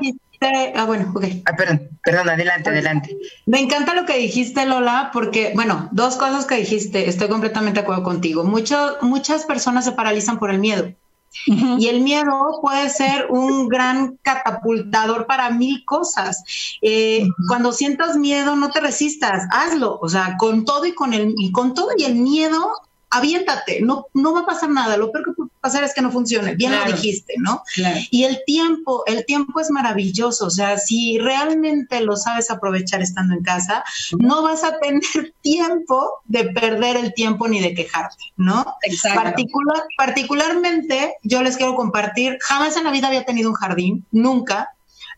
ah, 0.74 0.84
bueno, 0.84 1.12
ok. 1.14 1.24
Ah, 1.44 1.54
perdón, 1.56 1.88
perdón, 2.02 2.30
adelante, 2.30 2.70
adelante. 2.70 3.16
Me 3.46 3.60
encanta 3.60 3.94
lo 3.94 4.06
que 4.06 4.18
dijiste, 4.18 4.66
Lola, 4.66 5.10
porque, 5.12 5.52
bueno, 5.54 5.88
dos 5.92 6.16
cosas 6.16 6.46
que 6.46 6.56
dijiste, 6.56 7.08
estoy 7.08 7.28
completamente 7.28 7.80
de 7.80 7.84
acuerdo 7.84 8.02
contigo. 8.02 8.44
Mucho, 8.44 8.96
muchas 9.02 9.44
personas 9.44 9.84
se 9.84 9.92
paralizan 9.92 10.38
por 10.38 10.50
el 10.50 10.58
miedo. 10.58 10.92
Y 11.46 11.88
el 11.88 12.00
miedo 12.00 12.58
puede 12.60 12.88
ser 12.90 13.26
un 13.30 13.68
gran 13.68 14.18
catapultador 14.22 15.26
para 15.26 15.50
mil 15.50 15.84
cosas. 15.84 16.42
Eh, 16.82 17.26
cuando 17.48 17.72
sientas 17.72 18.16
miedo, 18.16 18.56
no 18.56 18.70
te 18.70 18.80
resistas, 18.80 19.46
hazlo. 19.50 19.98
O 20.00 20.08
sea, 20.08 20.36
con 20.38 20.64
todo 20.64 20.86
y 20.86 20.94
con 20.94 21.14
el, 21.14 21.34
y 21.36 21.52
con 21.52 21.74
todo 21.74 21.88
y 21.96 22.04
el 22.04 22.16
miedo, 22.16 22.72
aviéntate, 23.12 23.82
no, 23.82 24.06
no 24.14 24.32
va 24.32 24.40
a 24.40 24.46
pasar 24.46 24.70
nada, 24.70 24.96
lo 24.96 25.12
peor 25.12 25.26
que 25.26 25.32
puede 25.32 25.50
pasar 25.60 25.84
es 25.84 25.92
que 25.94 26.00
no 26.00 26.10
funcione, 26.10 26.54
bien 26.54 26.72
lo 26.72 26.84
dijiste, 26.90 27.34
¿no? 27.36 27.62
Y 28.10 28.24
el 28.24 28.42
tiempo, 28.46 29.04
el 29.06 29.26
tiempo 29.26 29.60
es 29.60 29.70
maravilloso, 29.70 30.46
o 30.46 30.50
sea, 30.50 30.78
si 30.78 31.18
realmente 31.18 32.00
lo 32.00 32.16
sabes 32.16 32.50
aprovechar 32.50 33.02
estando 33.02 33.34
en 33.34 33.42
casa, 33.42 33.84
no 34.18 34.42
vas 34.42 34.64
a 34.64 34.78
tener 34.78 35.02
tiempo 35.42 36.22
de 36.24 36.44
perder 36.44 36.96
el 36.96 37.12
tiempo 37.12 37.46
ni 37.48 37.60
de 37.60 37.74
quejarte, 37.74 38.24
¿no? 38.36 38.64
Particular, 39.14 39.82
particularmente, 39.98 41.14
yo 41.22 41.42
les 41.42 41.58
quiero 41.58 41.74
compartir, 41.76 42.38
jamás 42.40 42.76
en 42.78 42.84
la 42.84 42.92
vida 42.92 43.08
había 43.08 43.26
tenido 43.26 43.50
un 43.50 43.56
jardín, 43.56 44.06
nunca, 44.10 44.70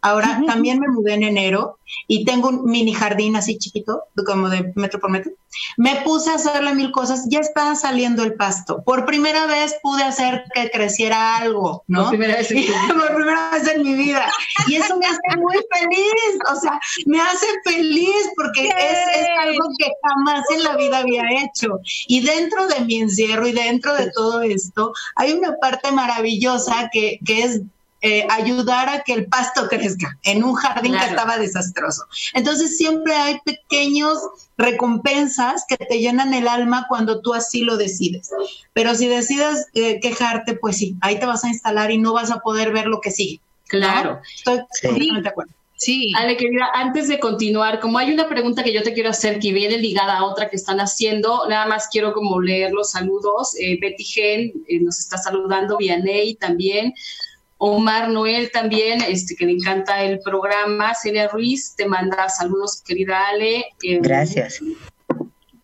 Ahora 0.05 0.43
también 0.47 0.81
me 0.81 0.89
mudé 0.89 1.15
en 1.15 1.23
enero 1.23 1.79
y 2.07 2.27
tengo 2.27 2.51
un 2.51 2.65
mini 2.67 2.93
jardín 2.93 3.37
así 3.37 3.57
chiquito, 3.57 4.03
como 4.27 4.51
de 4.51 4.71
metro 4.77 5.01
por 5.01 5.11
metro. 5.11 5.33
Me 5.79 5.97
puse 6.03 6.31
a 6.31 6.35
hacerle 6.35 6.75
mil 6.75 6.93
cosas, 6.93 7.25
ya 7.31 7.41
está 7.41 7.75
saliendo 7.75 8.23
el 8.23 8.35
pasto. 8.35 8.83
Por 8.85 9.07
primera 9.07 9.47
vez 9.47 9.77
pude 9.83 10.03
hacer 10.03 10.45
que 10.53 10.71
creciera 10.71 11.39
algo, 11.39 11.85
¿no? 11.87 12.03
Por 12.03 12.09
primera 12.11 12.37
vez 12.37 12.51
en, 12.51 12.67
por 12.89 13.15
primera 13.15 13.51
vez 13.53 13.67
en 13.67 13.83
mi 13.83 13.95
vida. 13.95 14.31
Y 14.67 14.75
eso 14.75 14.95
me 14.99 15.07
hace 15.07 15.39
muy 15.39 15.57
feliz, 15.73 16.39
o 16.53 16.61
sea, 16.61 16.79
me 17.07 17.23
hace 17.23 17.47
feliz 17.65 18.29
porque 18.37 18.69
es, 18.69 19.17
es 19.17 19.27
algo 19.41 19.69
que 19.79 19.91
jamás 20.03 20.45
en 20.55 20.65
la 20.65 20.77
vida 20.77 20.99
había 20.99 21.23
hecho. 21.43 21.81
Y 22.09 22.21
dentro 22.21 22.67
de 22.67 22.81
mi 22.81 23.01
encierro 23.01 23.47
y 23.47 23.53
dentro 23.53 23.95
de 23.95 24.11
todo 24.11 24.43
esto, 24.43 24.93
hay 25.17 25.33
una 25.33 25.57
parte 25.63 25.91
maravillosa 25.93 26.91
que, 26.93 27.19
que 27.25 27.45
es 27.45 27.63
eh, 28.07 28.27
ayudar 28.29 28.91
a 28.91 29.03
que 29.03 29.15
el 29.15 29.27
pasto 29.29 29.67
crezca 29.71 30.19
en 30.25 30.45
un 30.45 30.55
jardín 30.55 30.93
que 30.93 31.07
estaba 31.07 31.39
desastroso. 31.39 32.05
Entonces 32.35 32.77
siempre 32.77 33.15
hay 33.15 33.41
pequeños 33.47 34.19
recompensas 34.59 35.65
que 35.67 35.79
te 35.79 36.01
llenan 36.01 36.35
el 36.35 36.47
alma 36.47 36.85
cuando 36.87 37.23
tú 37.23 37.33
así 37.33 37.63
lo 37.63 37.79
decides. 37.79 38.31
Pero 38.75 38.95
si 38.95 39.09
decides 39.09 39.69
eh, 39.73 40.01
quejarte, 40.01 40.55
pues 40.55 40.77
sí, 40.77 40.97
ahí 41.01 41.19
te 41.19 41.25
vas 41.25 41.45
a 41.45 41.49
instalar 41.49 41.91
y 41.91 41.97
no 41.97 42.13
vas 42.13 42.31
a 42.31 42.41
poder 42.41 42.73
ver 42.73 42.89
lo 42.89 43.01
que 43.01 43.11
sigue. 43.11 43.41
Claro. 43.69 44.21
Estoy 44.37 44.59
completamente 44.83 45.23
de 45.23 45.29
acuerdo. 45.31 45.53
Sí. 45.77 46.13
Ale, 46.17 46.37
querida, 46.37 46.71
antes 46.75 47.09
de 47.09 47.19
continuar, 47.19 47.81
como 47.81 47.99
hay 47.99 48.13
una 48.13 48.29
pregunta 48.29 48.63
que 48.63 48.73
yo 48.73 48.83
te 48.83 48.93
quiero 48.93 49.11
hacer 49.11 49.39
que 49.39 49.53
viene 49.53 49.79
ligada 49.79 50.19
a 50.19 50.25
otra 50.25 50.49
que 50.49 50.57
están 50.57 50.79
haciendo, 50.79 51.49
nada 51.49 51.67
más 51.67 51.89
quiero 51.91 52.13
como 52.13 52.41
leer 52.41 52.73
los 52.73 52.91
saludos. 52.91 53.55
Eh, 53.59 53.79
Betty 53.81 54.05
Gen 54.05 54.53
nos 54.83 54.99
está 54.99 55.17
saludando, 55.17 55.79
Vianey 55.79 56.35
también. 56.35 56.95
Omar 57.59 58.09
Noel 58.09 58.51
también, 58.51 59.01
este, 59.03 59.37
que 59.37 59.47
le 59.47 59.53
encanta 59.53 60.03
el 60.03 60.21
programa. 60.21 60.95
Celia 60.95 61.29
Ruiz 61.29 61.75
te 61.77 61.87
manda 61.87 62.29
saludos, 62.29 62.83
querida 62.85 63.29
Ale. 63.29 63.65
Eh, 63.83 63.99
gracias. 64.01 64.61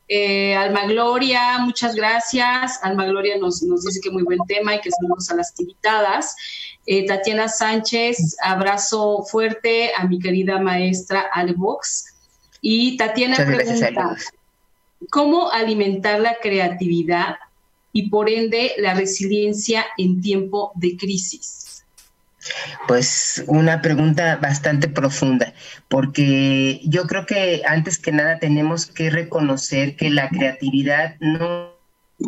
Eh, 0.08 0.56
Alma 0.56 0.86
Gloria, 0.86 1.58
muchas 1.60 1.94
gracias. 1.94 2.80
Alma 2.82 3.06
Gloria 3.06 3.38
nos, 3.38 3.62
nos, 3.62 3.84
dice 3.84 4.00
que 4.02 4.10
muy 4.10 4.24
buen 4.24 4.40
tema 4.48 4.74
y 4.74 4.80
que 4.80 4.90
saludos 4.90 5.30
a 5.30 5.36
las 5.36 5.52
invitadas. 5.58 6.34
Eh, 6.86 7.06
Tatiana 7.06 7.48
Sánchez, 7.48 8.36
abrazo 8.42 9.22
fuerte 9.22 9.92
a 9.96 10.06
mi 10.06 10.18
querida 10.18 10.58
maestra 10.58 11.28
Ale 11.32 11.52
Box. 11.52 12.06
Y 12.60 12.96
Tatiana 12.96 13.36
pregunta, 13.36 14.16
¿cómo 15.10 15.50
alimentar 15.52 16.20
la 16.20 16.36
creatividad 16.40 17.36
y 17.92 18.08
por 18.08 18.28
ende 18.28 18.72
la 18.78 18.94
resiliencia 18.94 19.86
en 19.96 20.20
tiempo 20.20 20.72
de 20.74 20.96
crisis? 20.96 21.59
Pues 22.88 23.44
una 23.46 23.82
pregunta 23.82 24.36
bastante 24.36 24.88
profunda, 24.88 25.52
porque 25.88 26.80
yo 26.84 27.06
creo 27.06 27.26
que 27.26 27.62
antes 27.66 27.98
que 27.98 28.12
nada 28.12 28.38
tenemos 28.38 28.86
que 28.86 29.10
reconocer 29.10 29.96
que 29.96 30.10
la 30.10 30.28
creatividad 30.28 31.16
no 31.20 31.74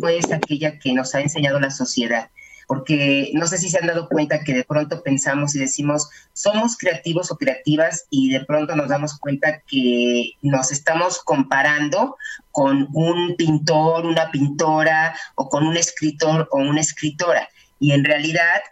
es 0.08 0.30
aquella 0.32 0.78
que 0.78 0.92
nos 0.92 1.14
ha 1.14 1.20
enseñado 1.20 1.60
la 1.60 1.70
sociedad 1.70 2.30
porque 2.72 3.30
no 3.34 3.46
sé 3.46 3.58
si 3.58 3.68
se 3.68 3.78
han 3.78 3.86
dado 3.86 4.08
cuenta 4.08 4.42
que 4.44 4.54
de 4.54 4.64
pronto 4.64 5.02
pensamos 5.02 5.54
y 5.54 5.58
decimos, 5.58 6.08
somos 6.32 6.78
creativos 6.78 7.30
o 7.30 7.36
creativas 7.36 8.06
y 8.08 8.30
de 8.30 8.46
pronto 8.46 8.74
nos 8.74 8.88
damos 8.88 9.18
cuenta 9.18 9.60
que 9.66 10.32
nos 10.40 10.72
estamos 10.72 11.22
comparando 11.22 12.16
con 12.50 12.88
un 12.94 13.36
pintor, 13.36 14.06
una 14.06 14.30
pintora 14.30 15.14
o 15.34 15.50
con 15.50 15.66
un 15.66 15.76
escritor 15.76 16.48
o 16.50 16.60
una 16.60 16.80
escritora. 16.80 17.46
Y 17.78 17.92
en 17.92 18.04
realidad 18.04 18.62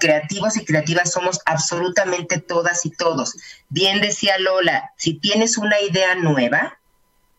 creativos 0.00 0.56
y 0.56 0.64
creativas 0.64 1.12
somos 1.12 1.40
absolutamente 1.46 2.40
todas 2.40 2.86
y 2.86 2.90
todos. 2.90 3.34
Bien 3.68 4.00
decía 4.00 4.38
Lola, 4.38 4.90
si 4.96 5.14
tienes 5.14 5.58
una 5.58 5.80
idea 5.80 6.14
nueva, 6.14 6.78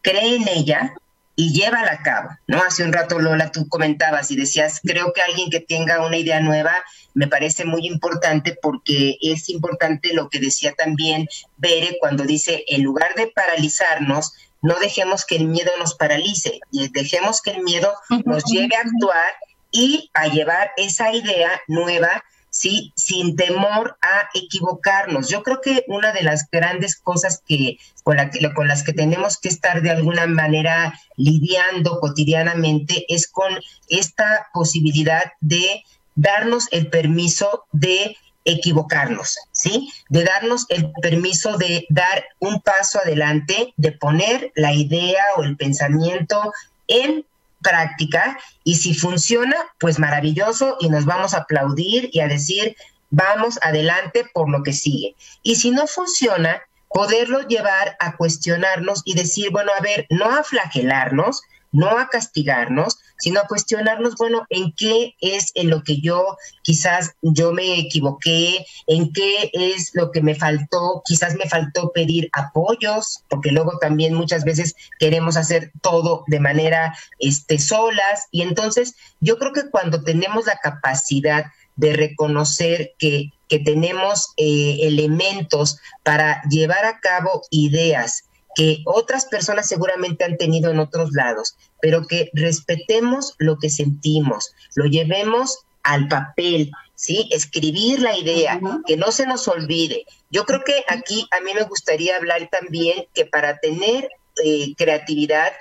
cree 0.01 0.35
en 0.35 0.47
ella 0.47 0.93
y 1.35 1.53
llévala 1.53 1.91
a 1.91 2.01
cabo, 2.01 2.29
¿no? 2.47 2.63
Hace 2.63 2.83
un 2.83 2.93
rato 2.93 3.19
Lola 3.19 3.51
tú 3.51 3.67
comentabas 3.69 4.31
y 4.31 4.35
decías, 4.35 4.81
creo 4.83 5.13
que 5.13 5.21
alguien 5.21 5.49
que 5.51 5.59
tenga 5.59 6.05
una 6.05 6.17
idea 6.17 6.39
nueva 6.39 6.73
me 7.13 7.27
parece 7.27 7.63
muy 7.65 7.85
importante 7.85 8.57
porque 8.59 9.17
es 9.21 9.49
importante 9.49 10.13
lo 10.13 10.29
que 10.29 10.39
decía 10.39 10.73
también 10.73 11.27
Bere 11.57 11.97
cuando 11.99 12.23
dice, 12.23 12.63
en 12.67 12.83
lugar 12.83 13.13
de 13.15 13.27
paralizarnos, 13.27 14.33
no 14.61 14.79
dejemos 14.79 15.25
que 15.25 15.35
el 15.35 15.47
miedo 15.47 15.71
nos 15.77 15.93
paralice, 15.95 16.59
y 16.71 16.89
dejemos 16.89 17.41
que 17.41 17.51
el 17.51 17.61
miedo 17.61 17.93
nos 18.25 18.43
lleve 18.45 18.75
a 18.75 18.81
actuar 18.81 19.31
y 19.71 20.09
a 20.13 20.27
llevar 20.27 20.71
esa 20.77 21.13
idea 21.13 21.61
nueva 21.67 22.23
¿sí? 22.57 22.91
Sin 22.95 23.35
temor 23.35 23.97
a 24.01 24.29
equivocarnos. 24.33 25.29
Yo 25.29 25.43
creo 25.43 25.61
que 25.61 25.83
una 25.87 26.11
de 26.11 26.23
las 26.23 26.49
grandes 26.51 26.95
cosas 26.95 27.41
que 27.47 27.77
con, 28.03 28.17
con 28.55 28.67
las 28.67 28.83
que 28.83 28.93
tenemos 28.93 29.37
que 29.37 29.49
estar 29.49 29.81
de 29.81 29.91
alguna 29.91 30.25
manera 30.27 30.99
lidiando 31.15 31.99
cotidianamente 31.99 33.05
es 33.09 33.27
con 33.27 33.53
esta 33.89 34.47
posibilidad 34.53 35.33
de 35.39 35.83
darnos 36.15 36.67
el 36.71 36.87
permiso 36.87 37.65
de 37.71 38.17
equivocarnos, 38.43 39.37
¿sí? 39.51 39.91
De 40.09 40.23
darnos 40.23 40.65
el 40.69 40.91
permiso 41.01 41.57
de 41.57 41.85
dar 41.89 42.25
un 42.39 42.61
paso 42.61 42.99
adelante, 42.99 43.73
de 43.75 43.91
poner 43.91 44.51
la 44.55 44.73
idea 44.73 45.23
o 45.35 45.43
el 45.43 45.57
pensamiento 45.57 46.53
en 46.87 47.25
práctica 47.61 48.37
y 48.63 48.75
si 48.75 48.93
funciona, 48.93 49.55
pues 49.79 49.99
maravilloso 49.99 50.77
y 50.79 50.89
nos 50.89 51.05
vamos 51.05 51.33
a 51.33 51.39
aplaudir 51.39 52.09
y 52.11 52.19
a 52.19 52.27
decir, 52.27 52.75
vamos 53.09 53.59
adelante 53.61 54.25
por 54.33 54.49
lo 54.49 54.63
que 54.63 54.73
sigue. 54.73 55.15
Y 55.43 55.55
si 55.55 55.71
no 55.71 55.87
funciona, 55.87 56.61
poderlo 56.89 57.41
llevar 57.41 57.95
a 57.99 58.15
cuestionarnos 58.15 59.01
y 59.05 59.15
decir, 59.15 59.51
bueno, 59.51 59.71
a 59.77 59.81
ver, 59.81 60.07
no 60.09 60.35
a 60.35 60.43
flagelarnos, 60.43 61.41
no 61.71 61.97
a 61.97 62.09
castigarnos, 62.09 62.99
sino 63.17 63.39
a 63.39 63.47
cuestionarnos, 63.47 64.15
bueno, 64.15 64.45
en 64.49 64.73
qué 64.73 65.15
es 65.19 65.51
en 65.55 65.69
lo 65.69 65.83
que 65.83 65.99
yo 65.99 66.37
quizás 66.61 67.11
yo 67.21 67.51
me 67.51 67.79
equivoqué, 67.79 68.65
en 68.87 69.11
qué 69.11 69.49
es 69.53 69.91
lo 69.93 70.11
que 70.11 70.21
me 70.21 70.35
faltó, 70.35 71.01
quizás 71.05 71.35
me 71.35 71.49
faltó 71.49 71.91
pedir 71.91 72.29
apoyos, 72.33 73.23
porque 73.29 73.51
luego 73.51 73.77
también 73.79 74.13
muchas 74.13 74.43
veces 74.43 74.75
queremos 74.99 75.37
hacer 75.37 75.71
todo 75.81 76.23
de 76.27 76.39
manera 76.39 76.97
este 77.19 77.59
solas. 77.59 78.27
Y 78.31 78.41
entonces 78.41 78.95
yo 79.19 79.37
creo 79.37 79.53
que 79.53 79.69
cuando 79.69 80.03
tenemos 80.03 80.45
la 80.45 80.57
capacidad 80.57 81.45
de 81.75 81.93
reconocer 81.93 82.93
que, 82.97 83.31
que 83.47 83.59
tenemos 83.59 84.33
eh, 84.37 84.79
elementos 84.81 85.77
para 86.03 86.41
llevar 86.49 86.85
a 86.85 86.99
cabo 86.99 87.43
ideas 87.51 88.26
que 88.57 88.79
otras 88.85 89.25
personas 89.25 89.69
seguramente 89.69 90.25
han 90.25 90.35
tenido 90.35 90.71
en 90.71 90.79
otros 90.79 91.11
lados, 91.11 91.55
pero 91.79 92.07
que 92.07 92.31
respetemos 92.33 93.35
lo 93.37 93.59
que 93.59 93.69
sentimos, 93.69 94.55
lo 94.73 94.85
llevemos 94.85 95.59
al 95.83 96.07
papel, 96.07 96.71
¿sí? 96.95 97.29
Escribir 97.31 98.01
la 98.01 98.17
idea, 98.17 98.59
que 98.87 98.97
no 98.97 99.11
se 99.11 99.27
nos 99.27 99.47
olvide. 99.47 100.05
Yo 100.31 100.45
creo 100.45 100.63
que 100.63 100.83
aquí 100.87 101.27
a 101.29 101.39
mí 101.41 101.53
me 101.53 101.65
gustaría 101.65 102.17
hablar 102.17 102.49
también 102.51 103.05
que 103.13 103.27
para 103.27 103.59
tener 103.59 104.09
eh, 104.43 104.73
creatividad 104.75 105.53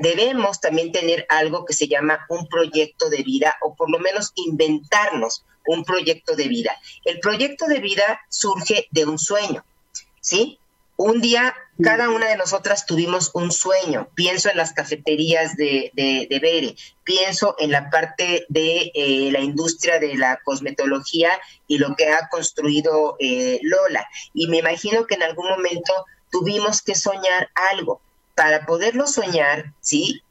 debemos 0.00 0.60
también 0.60 0.92
tener 0.92 1.26
algo 1.28 1.64
que 1.64 1.74
se 1.74 1.88
llama 1.88 2.26
un 2.28 2.46
proyecto 2.46 3.10
de 3.10 3.24
vida 3.24 3.56
o 3.60 3.74
por 3.74 3.90
lo 3.90 3.98
menos 3.98 4.32
inventarnos 4.36 5.44
un 5.66 5.84
proyecto 5.84 6.36
de 6.36 6.46
vida. 6.46 6.76
El 7.04 7.18
proyecto 7.18 7.66
de 7.66 7.80
vida 7.80 8.20
surge 8.28 8.86
de 8.92 9.04
un 9.04 9.18
sueño, 9.18 9.64
¿sí? 10.20 10.60
Un 10.96 11.20
día 11.20 11.54
cada 11.82 12.08
una 12.10 12.28
de 12.28 12.36
nosotras 12.36 12.86
tuvimos 12.86 13.30
un 13.34 13.52
sueño. 13.52 14.08
Pienso 14.14 14.48
en 14.50 14.56
las 14.56 14.72
cafeterías 14.72 15.56
de, 15.56 15.90
de, 15.94 16.38
Bere, 16.40 16.76
pienso 17.04 17.54
en 17.58 17.70
la 17.70 17.90
parte 17.90 18.46
de 18.48 18.90
eh, 18.94 19.30
la 19.30 19.40
industria 19.40 19.98
de 19.98 20.16
la 20.16 20.40
cosmetología 20.44 21.30
y 21.66 21.78
lo 21.78 21.94
que 21.94 22.08
ha 22.08 22.28
construido 22.28 23.16
eh, 23.18 23.58
Lola. 23.62 24.08
Y 24.32 24.48
me 24.48 24.58
imagino 24.58 25.06
que 25.06 25.16
en 25.16 25.22
algún 25.22 25.48
momento 25.48 25.92
tuvimos 26.30 26.82
que 26.82 26.94
soñar 26.94 27.50
algo. 27.54 28.00
Para 28.34 28.66
poderlo 28.66 29.06
soñar, 29.06 29.72
¿sí? 29.80 30.22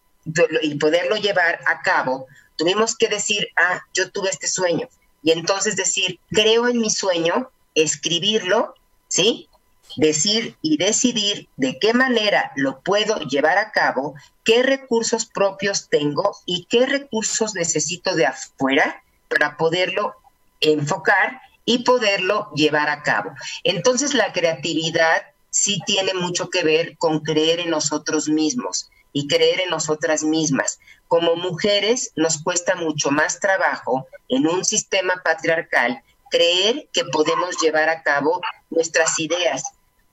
Y 0.61 0.75
poderlo 0.75 1.15
llevar 1.15 1.59
a 1.67 1.81
cabo, 1.81 2.27
tuvimos 2.55 2.95
que 2.95 3.07
decir, 3.07 3.47
ah, 3.55 3.81
yo 3.93 4.11
tuve 4.11 4.29
este 4.29 4.47
sueño. 4.47 4.87
Y 5.23 5.31
entonces 5.31 5.75
decir, 5.75 6.19
creo 6.29 6.67
en 6.67 6.79
mi 6.79 6.91
sueño, 6.91 7.49
escribirlo, 7.73 8.75
¿sí? 9.07 9.49
Decir 9.97 10.57
y 10.61 10.77
decidir 10.77 11.47
de 11.57 11.77
qué 11.79 11.93
manera 11.93 12.51
lo 12.55 12.81
puedo 12.81 13.19
llevar 13.19 13.57
a 13.57 13.71
cabo, 13.71 14.15
qué 14.43 14.63
recursos 14.63 15.25
propios 15.25 15.89
tengo 15.89 16.35
y 16.45 16.65
qué 16.65 16.85
recursos 16.85 17.55
necesito 17.55 18.15
de 18.15 18.25
afuera 18.25 19.03
para 19.29 19.57
poderlo 19.57 20.15
enfocar 20.61 21.41
y 21.65 21.79
poderlo 21.79 22.51
llevar 22.55 22.89
a 22.89 23.03
cabo. 23.03 23.31
Entonces 23.63 24.13
la 24.13 24.31
creatividad 24.33 25.23
sí 25.49 25.79
tiene 25.85 26.13
mucho 26.13 26.49
que 26.49 26.63
ver 26.63 26.97
con 26.97 27.21
creer 27.21 27.59
en 27.61 27.69
nosotros 27.69 28.27
mismos 28.27 28.89
y 29.13 29.27
creer 29.27 29.61
en 29.61 29.69
nosotras 29.69 30.23
mismas. 30.23 30.79
Como 31.07 31.35
mujeres 31.35 32.11
nos 32.15 32.41
cuesta 32.43 32.75
mucho 32.75 33.11
más 33.11 33.39
trabajo 33.39 34.07
en 34.27 34.47
un 34.47 34.65
sistema 34.65 35.21
patriarcal 35.23 36.03
creer 36.29 36.89
que 36.91 37.05
podemos 37.05 37.55
llevar 37.61 37.89
a 37.89 38.03
cabo 38.03 38.41
nuestras 38.69 39.17
ideas, 39.19 39.63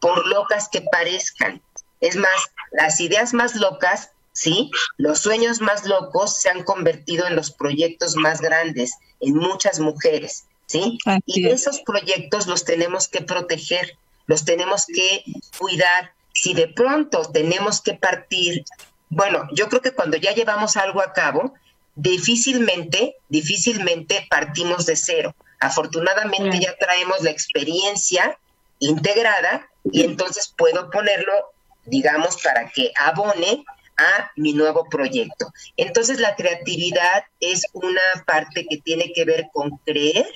por 0.02 0.26
locas 0.26 0.68
que 0.68 0.82
parezcan. 0.82 1.62
Es 2.00 2.16
más, 2.16 2.34
las 2.72 3.00
ideas 3.00 3.32
más 3.32 3.54
locas, 3.54 4.10
¿sí? 4.32 4.70
Los 4.98 5.20
sueños 5.20 5.60
más 5.60 5.86
locos 5.86 6.40
se 6.40 6.50
han 6.50 6.64
convertido 6.64 7.26
en 7.28 7.36
los 7.36 7.52
proyectos 7.52 8.16
más 8.16 8.40
grandes 8.40 8.94
en 9.20 9.36
muchas 9.36 9.78
mujeres, 9.78 10.46
¿sí? 10.66 10.98
y 11.24 11.46
esos 11.46 11.80
proyectos 11.82 12.48
los 12.48 12.64
tenemos 12.64 13.06
que 13.06 13.22
proteger, 13.22 13.96
los 14.26 14.44
tenemos 14.44 14.86
que 14.86 15.22
cuidar. 15.56 16.12
Si 16.34 16.54
de 16.54 16.66
pronto 16.66 17.22
tenemos 17.32 17.80
que 17.80 17.94
partir, 17.94 18.64
bueno, 19.08 19.46
yo 19.54 19.68
creo 19.68 19.82
que 19.82 19.92
cuando 19.92 20.16
ya 20.16 20.34
llevamos 20.34 20.76
algo 20.76 21.00
a 21.00 21.12
cabo, 21.12 21.54
difícilmente, 21.94 23.14
difícilmente 23.28 24.26
partimos 24.28 24.86
de 24.86 24.96
cero. 24.96 25.36
Afortunadamente 25.60 26.58
ya 26.58 26.76
traemos 26.76 27.20
la 27.20 27.30
experiencia 27.30 28.36
integrada 28.80 29.68
y 29.84 30.02
entonces 30.02 30.52
puedo 30.56 30.90
ponerlo, 30.90 31.32
digamos, 31.84 32.40
para 32.42 32.68
que 32.70 32.92
abone 32.98 33.64
a 33.96 34.30
mi 34.36 34.52
nuevo 34.52 34.88
proyecto. 34.88 35.52
Entonces 35.76 36.18
la 36.18 36.34
creatividad 36.36 37.24
es 37.40 37.66
una 37.72 38.02
parte 38.26 38.66
que 38.68 38.78
tiene 38.78 39.12
que 39.12 39.24
ver 39.24 39.46
con 39.52 39.78
creer, 39.84 40.26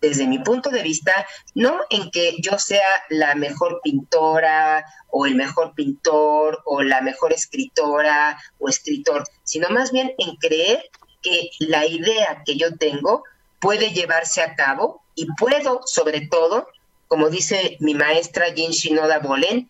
desde 0.00 0.26
mi 0.26 0.38
punto 0.38 0.70
de 0.70 0.82
vista, 0.82 1.26
no 1.54 1.78
en 1.90 2.10
que 2.10 2.36
yo 2.40 2.58
sea 2.58 2.88
la 3.10 3.34
mejor 3.34 3.80
pintora 3.82 4.84
o 5.10 5.26
el 5.26 5.34
mejor 5.34 5.74
pintor 5.74 6.62
o 6.64 6.82
la 6.82 7.02
mejor 7.02 7.32
escritora 7.32 8.40
o 8.58 8.68
escritor, 8.68 9.24
sino 9.44 9.68
más 9.68 9.92
bien 9.92 10.14
en 10.16 10.36
creer 10.36 10.88
que 11.20 11.50
la 11.58 11.84
idea 11.84 12.42
que 12.46 12.56
yo 12.56 12.76
tengo 12.78 13.24
puede 13.60 13.90
llevarse 13.90 14.40
a 14.40 14.54
cabo 14.54 15.02
y 15.14 15.26
puedo, 15.38 15.82
sobre 15.84 16.26
todo, 16.28 16.66
como 17.10 17.28
dice 17.28 17.76
mi 17.80 17.94
maestra 17.94 18.52
Jin 18.54 18.70
Shinoda 18.70 19.18
Bolen, 19.18 19.68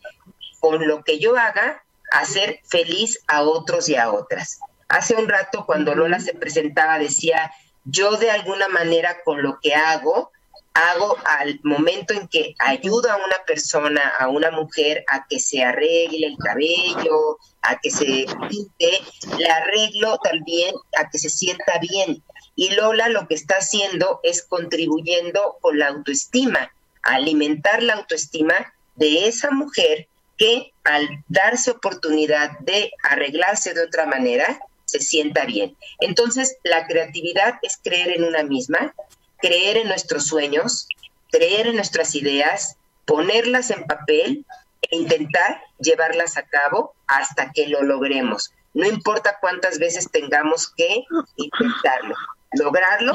con 0.59 0.87
lo 0.87 1.03
que 1.03 1.17
yo 1.17 1.35
haga, 1.35 1.83
hacer 2.11 2.59
feliz 2.69 3.19
a 3.25 3.41
otros 3.41 3.89
y 3.89 3.95
a 3.95 4.11
otras. 4.11 4.59
Hace 4.89 5.15
un 5.15 5.27
rato 5.27 5.65
cuando 5.65 5.95
Lola 5.95 6.19
se 6.19 6.35
presentaba 6.35 6.99
decía, 6.99 7.51
yo 7.83 8.17
de 8.17 8.29
alguna 8.29 8.67
manera 8.67 9.23
con 9.25 9.41
lo 9.41 9.57
que 9.59 9.73
hago, 9.73 10.31
hago 10.75 11.17
al 11.25 11.59
momento 11.63 12.13
en 12.13 12.27
que 12.27 12.53
ayudo 12.59 13.11
a 13.11 13.15
una 13.15 13.43
persona, 13.47 14.07
a 14.19 14.27
una 14.27 14.51
mujer, 14.51 15.03
a 15.11 15.25
que 15.27 15.39
se 15.39 15.63
arregle 15.63 16.27
el 16.27 16.37
cabello, 16.37 17.39
a 17.63 17.79
que 17.79 17.89
se 17.89 18.27
pinte, 18.49 18.99
le 19.39 19.49
arreglo 19.49 20.19
también 20.19 20.75
a 20.95 21.09
que 21.09 21.17
se 21.17 21.31
sienta 21.31 21.79
bien. 21.79 22.23
Y 22.55 22.69
Lola 22.75 23.09
lo 23.09 23.27
que 23.27 23.33
está 23.33 23.55
haciendo 23.55 24.19
es 24.21 24.45
contribuyendo 24.45 25.57
con 25.59 25.79
la 25.79 25.87
autoestima 25.87 26.71
alimentar 27.03 27.83
la 27.83 27.93
autoestima 27.93 28.73
de 28.95 29.27
esa 29.27 29.51
mujer 29.51 30.07
que 30.37 30.73
al 30.83 31.07
darse 31.27 31.71
oportunidad 31.71 32.57
de 32.59 32.91
arreglarse 33.03 33.73
de 33.73 33.83
otra 33.83 34.05
manera, 34.05 34.59
se 34.85 34.99
sienta 34.99 35.45
bien. 35.45 35.77
Entonces, 35.99 36.57
la 36.63 36.85
creatividad 36.85 37.59
es 37.61 37.77
creer 37.81 38.09
en 38.09 38.23
una 38.23 38.43
misma, 38.43 38.93
creer 39.37 39.77
en 39.77 39.87
nuestros 39.87 40.25
sueños, 40.27 40.87
creer 41.31 41.67
en 41.67 41.75
nuestras 41.75 42.13
ideas, 42.15 42.75
ponerlas 43.05 43.71
en 43.71 43.85
papel 43.85 44.45
e 44.81 44.95
intentar 44.95 45.61
llevarlas 45.79 46.37
a 46.37 46.43
cabo 46.43 46.93
hasta 47.07 47.51
que 47.51 47.67
lo 47.67 47.83
logremos. 47.83 48.51
No 48.73 48.85
importa 48.85 49.37
cuántas 49.39 49.79
veces 49.79 50.09
tengamos 50.11 50.71
que 50.75 51.03
intentarlo, 51.37 52.15
lograrlo 52.53 53.13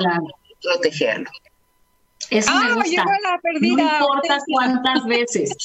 y 0.49 0.67
protegerlo. 0.67 1.31
Eso 2.31 2.53
me 2.55 2.75
gusta. 2.75 3.05
no 3.61 3.69
importa 3.69 4.39
cuántas 4.47 5.05
veces. 5.05 5.57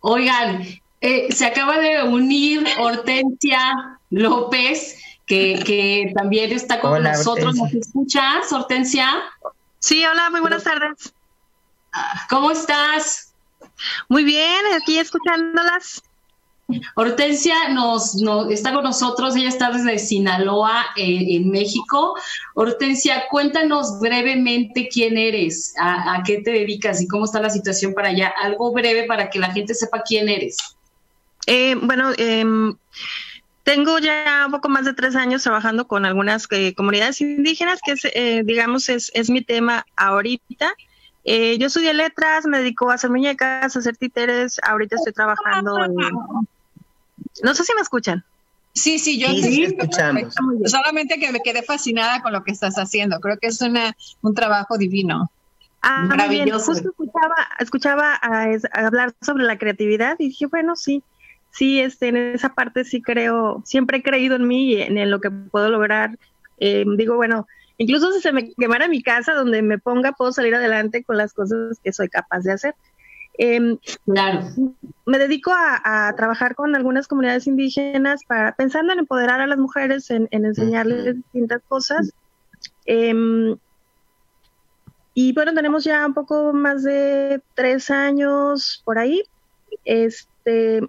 Oigan, 0.00 0.66
eh, 1.00 1.32
se 1.32 1.46
acaba 1.46 1.78
de 1.78 2.02
unir 2.02 2.66
Hortensia 2.78 3.98
López, 4.10 4.98
que, 5.26 6.12
también 6.14 6.52
está 6.52 6.80
con 6.80 7.02
nosotros. 7.02 7.54
¿Nos 7.56 7.72
escuchas, 7.72 8.52
Hortensia? 8.52 9.10
Sí, 9.78 10.04
hola, 10.04 10.30
muy 10.30 10.40
buenas 10.40 10.64
tardes. 10.64 11.12
¿Cómo 12.28 12.50
estás? 12.50 13.34
Muy 14.08 14.24
bien, 14.24 14.60
aquí 14.80 14.98
escuchándolas. 14.98 16.02
Hortensia 16.96 17.68
nos, 17.68 18.16
está 18.50 18.72
con 18.72 18.82
nosotros, 18.82 19.36
ella 19.36 19.48
está 19.48 19.70
desde 19.70 19.98
Sinaloa, 19.98 20.86
en 20.96 21.48
México. 21.50 22.14
Hortensia, 22.54 23.24
cuéntanos 23.30 24.00
brevemente 24.00 24.88
quién 24.88 25.16
eres, 25.16 25.74
a, 25.78 26.22
qué 26.26 26.38
te 26.38 26.50
dedicas 26.50 27.00
y 27.00 27.06
cómo 27.06 27.24
está 27.24 27.40
la 27.40 27.50
situación 27.50 27.94
para 27.94 28.08
allá. 28.08 28.32
Algo 28.42 28.72
breve 28.72 29.04
para 29.04 29.30
que 29.30 29.38
la 29.38 29.52
gente 29.52 29.74
sepa 29.74 30.02
quién 30.02 30.28
eres. 30.28 30.56
Eh, 31.46 31.76
bueno, 31.80 32.10
em, 32.18 32.76
tengo 33.62 33.98
ya 34.00 34.42
un 34.46 34.52
poco 34.52 34.68
más 34.68 34.84
de 34.84 34.94
tres 34.94 35.14
años 35.14 35.44
trabajando 35.44 35.86
con 35.86 36.04
algunas 36.04 36.48
eh, 36.50 36.74
comunidades 36.74 37.20
indígenas, 37.20 37.78
que 37.84 37.92
es, 37.92 38.04
eh, 38.04 38.42
digamos 38.44 38.88
es, 38.88 39.12
es 39.14 39.30
mi 39.30 39.42
tema 39.42 39.86
ahorita. 39.96 40.72
Eh, 41.28 41.58
yo 41.58 41.66
estudié 41.66 41.92
letras, 41.92 42.46
me 42.46 42.58
dedico 42.58 42.90
a 42.90 42.94
hacer 42.94 43.10
muñecas, 43.10 43.74
a 43.74 43.78
hacer 43.80 43.96
títeres. 43.96 44.60
Ahorita 44.62 44.94
estoy 44.96 45.12
trabajando 45.12 45.84
en... 45.84 45.94
No 47.42 47.54
sé 47.54 47.64
si 47.64 47.74
me 47.74 47.82
escuchan. 47.82 48.24
Sí, 48.76 48.98
sí, 48.98 49.18
yo 49.18 49.28
sí, 49.28 49.64
escuchamos. 49.64 50.34
Solamente 50.66 51.18
que 51.18 51.32
me 51.32 51.40
quedé 51.40 51.62
fascinada 51.62 52.20
con 52.20 52.32
lo 52.32 52.44
que 52.44 52.52
estás 52.52 52.74
haciendo. 52.76 53.20
Creo 53.20 53.38
que 53.38 53.46
es 53.46 53.62
una, 53.62 53.96
un 54.20 54.34
trabajo 54.34 54.76
divino. 54.76 55.30
Ah, 55.80 56.04
Maravilloso. 56.08 56.72
Justo 56.72 56.90
escuchaba, 56.90 57.34
escuchaba 57.58 58.14
a, 58.20 58.46
hablar 58.74 59.14
sobre 59.22 59.44
la 59.44 59.56
creatividad 59.56 60.16
y 60.18 60.28
dije, 60.28 60.46
bueno, 60.46 60.76
sí, 60.76 61.02
sí, 61.50 61.80
este, 61.80 62.08
en 62.08 62.16
esa 62.16 62.54
parte 62.54 62.84
sí 62.84 63.00
creo, 63.00 63.62
siempre 63.64 63.98
he 63.98 64.02
creído 64.02 64.36
en 64.36 64.46
mí 64.46 64.74
y 64.74 64.82
en, 64.82 65.10
lo 65.10 65.20
que 65.20 65.30
puedo 65.30 65.70
lograr. 65.70 66.18
Eh, 66.58 66.84
digo, 66.98 67.16
bueno, 67.16 67.46
incluso 67.78 68.12
si 68.12 68.20
se 68.20 68.32
me 68.32 68.52
quemara 68.52 68.88
mi 68.88 69.02
casa, 69.02 69.32
donde 69.32 69.62
me 69.62 69.78
ponga, 69.78 70.12
puedo 70.12 70.32
salir 70.32 70.54
adelante 70.54 71.02
con 71.02 71.16
las 71.16 71.32
cosas 71.32 71.78
que 71.82 71.92
soy 71.92 72.10
capaz 72.10 72.40
de 72.40 72.52
hacer. 72.52 72.74
Em, 73.38 73.78
claro. 74.04 74.40
Me 75.04 75.18
dedico 75.18 75.52
a, 75.54 76.14
trabajar 76.16 76.54
con 76.54 76.74
algunas 76.74 77.06
comunidades 77.06 77.46
indígenas 77.46 78.24
para 78.26 78.54
pensando 78.54 78.92
en 78.92 79.00
empoderar 79.00 79.40
a 79.40 79.46
las 79.46 79.58
mujeres, 79.58 80.10
en, 80.10 80.28
enseñarles 80.30 81.16
distintas 81.16 81.62
cosas. 81.68 82.12
Em, 82.86 83.56
y 85.14 85.32
bueno, 85.32 85.54
tenemos 85.54 85.84
ya 85.84 86.06
un 86.06 86.14
poco 86.14 86.52
más 86.52 86.82
de 86.82 87.42
tres 87.54 87.90
años 87.90 88.82
por 88.84 88.98
ahí. 88.98 89.22
Este, 89.84 90.80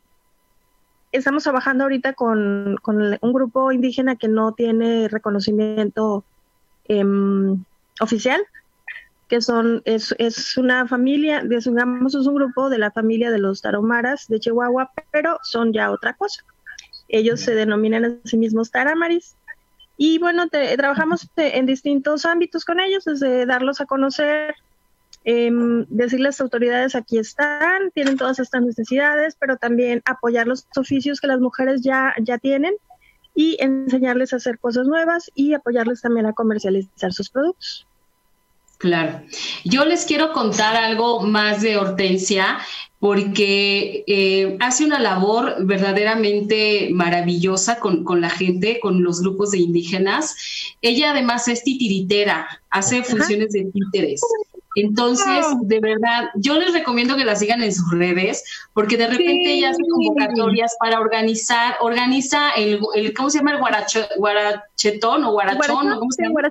estamos 1.11 1.43
trabajando 1.43 1.83
ahorita 1.83 2.13
con, 2.13 2.77
un 2.85 3.33
grupo 3.33 3.71
indígena 3.71 4.15
que 4.15 4.27
no 4.27 4.53
tiene 4.53 5.07
reconocimiento 5.07 6.23
em, 6.85 7.63
oficial, 7.99 8.41
que 9.27 9.41
son, 9.41 9.81
es, 9.85 10.15
es 10.19 10.57
una 10.57 10.87
familia, 10.87 11.43
digamos, 11.43 12.15
es 12.15 12.25
un 12.25 12.35
grupo 12.35 12.69
de 12.69 12.77
la 12.77 12.91
familia 12.91 13.29
de 13.29 13.39
los 13.39 13.61
tarahumaras 13.61 14.27
de 14.27 14.39
Chihuahua, 14.39 14.91
pero 15.11 15.37
son 15.43 15.73
ya 15.73 15.91
otra 15.91 16.13
cosa. 16.13 16.43
Ellos 17.09 17.41
se 17.41 17.53
denominan 17.55 18.05
a 18.05 18.15
sí 18.23 18.37
mismos 18.37 18.71
taramaris. 18.71 19.35
Y 19.97 20.19
bueno, 20.19 20.47
trabajamos 20.49 21.27
en 21.35 21.65
distintos 21.65 22.25
ámbitos 22.25 22.63
con 22.63 22.79
ellos, 22.79 23.03
desde 23.05 23.45
darlos 23.45 23.81
a 23.81 23.85
conocer, 23.85 24.55
em, 25.23 25.85
decirles 25.89 26.27
a 26.27 26.29
las 26.29 26.41
autoridades 26.41 26.95
aquí 26.95 27.17
están, 27.17 27.91
tienen 27.91 28.17
todas 28.17 28.39
estas 28.39 28.61
necesidades, 28.61 29.35
pero 29.39 29.57
también 29.57 30.01
apoyar 30.05 30.47
los 30.47 30.67
oficios 30.77 31.19
que 31.19 31.27
las 31.27 31.39
mujeres 31.39 31.81
ya, 31.81 32.13
ya 32.21 32.37
tienen 32.37 32.75
y 33.33 33.57
enseñarles 33.59 34.33
a 34.33 34.37
hacer 34.37 34.59
cosas 34.59 34.87
nuevas 34.87 35.31
y 35.33 35.53
apoyarles 35.53 36.01
también 36.01 36.27
a 36.27 36.33
comercializar 36.33 37.11
sus 37.11 37.29
productos. 37.29 37.87
Claro. 38.77 39.21
Yo 39.63 39.85
les 39.85 40.05
quiero 40.05 40.33
contar 40.33 40.75
algo 40.75 41.21
más 41.21 41.61
de 41.61 41.77
Hortensia 41.77 42.59
porque 42.99 44.03
eh, 44.07 44.57
hace 44.59 44.85
una 44.85 44.99
labor 44.99 45.55
verdaderamente 45.65 46.89
maravillosa 46.91 47.79
con, 47.79 48.03
la 48.21 48.29
gente, 48.29 48.79
con 48.79 49.03
los 49.03 49.21
grupos 49.21 49.51
de 49.51 49.59
indígenas. 49.59 50.35
Ella 50.81 51.11
además 51.11 51.47
es 51.47 51.63
titiritera, 51.63 52.47
hace 52.69 53.03
funciones 53.03 53.51
de 53.53 53.65
títeres. 53.71 54.21
Entonces, 54.75 55.45
de 55.63 55.79
verdad, 55.79 56.29
yo 56.35 56.59
les 56.59 56.71
recomiendo 56.71 57.15
que 57.15 57.25
la 57.25 57.35
sigan 57.35 57.63
en 57.63 57.73
sus 57.73 57.89
redes, 57.91 58.43
porque 58.73 58.95
de 58.95 59.07
repente 59.07 59.53
ella 59.53 59.71
hace 59.71 59.81
convocatorias 59.89 60.75
para 60.79 60.99
organizar, 60.99 61.75
organiza 61.79 62.51
el, 62.51 62.79
¿cómo 63.15 63.31
se 63.31 63.39
llama? 63.39 63.53
El 63.53 63.59
guarachetón 64.17 65.23
o 65.23 65.31
guarachón, 65.31 65.97
¿cómo 65.97 66.11
se 66.11 66.23
llama? 66.23 66.41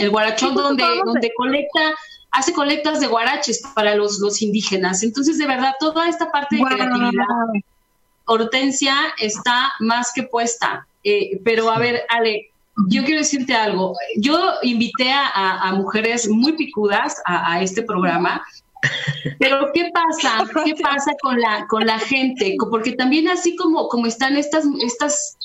El 0.00 0.10
guarachón 0.10 0.54
donde, 0.54 0.84
donde 1.04 1.32
colecta, 1.36 1.94
hace 2.30 2.52
colectas 2.52 3.00
de 3.00 3.06
guaraches 3.06 3.62
para 3.74 3.94
los, 3.94 4.18
los 4.18 4.40
indígenas. 4.42 5.02
Entonces, 5.02 5.38
de 5.38 5.46
verdad, 5.46 5.74
toda 5.78 6.08
esta 6.08 6.30
parte 6.30 6.56
de 6.56 6.62
creatividad, 6.62 7.24
Hortensia 8.24 8.96
está 9.18 9.72
más 9.80 10.12
que 10.14 10.22
puesta. 10.22 10.86
Eh, 11.02 11.40
pero 11.44 11.70
a 11.70 11.78
ver, 11.78 12.02
Ale, 12.08 12.50
yo 12.88 13.04
quiero 13.04 13.20
decirte 13.20 13.54
algo. 13.54 13.96
Yo 14.16 14.54
invité 14.62 15.10
a, 15.12 15.72
mujeres 15.74 16.28
muy 16.28 16.52
picudas 16.52 17.20
a, 17.26 17.60
este 17.62 17.82
programa. 17.82 18.44
Pero 19.38 19.70
¿qué 19.74 19.90
pasa? 19.92 20.44
¿Qué 20.64 20.74
pasa 20.76 21.12
con 21.20 21.38
la 21.38 21.66
con 21.68 21.86
la 21.86 21.98
gente? 21.98 22.56
Porque 22.70 22.92
también 22.92 23.28
así 23.28 23.54
como 23.54 23.88
como 23.88 24.06
están 24.06 24.38
estas 24.38 24.64
estas 24.80 25.36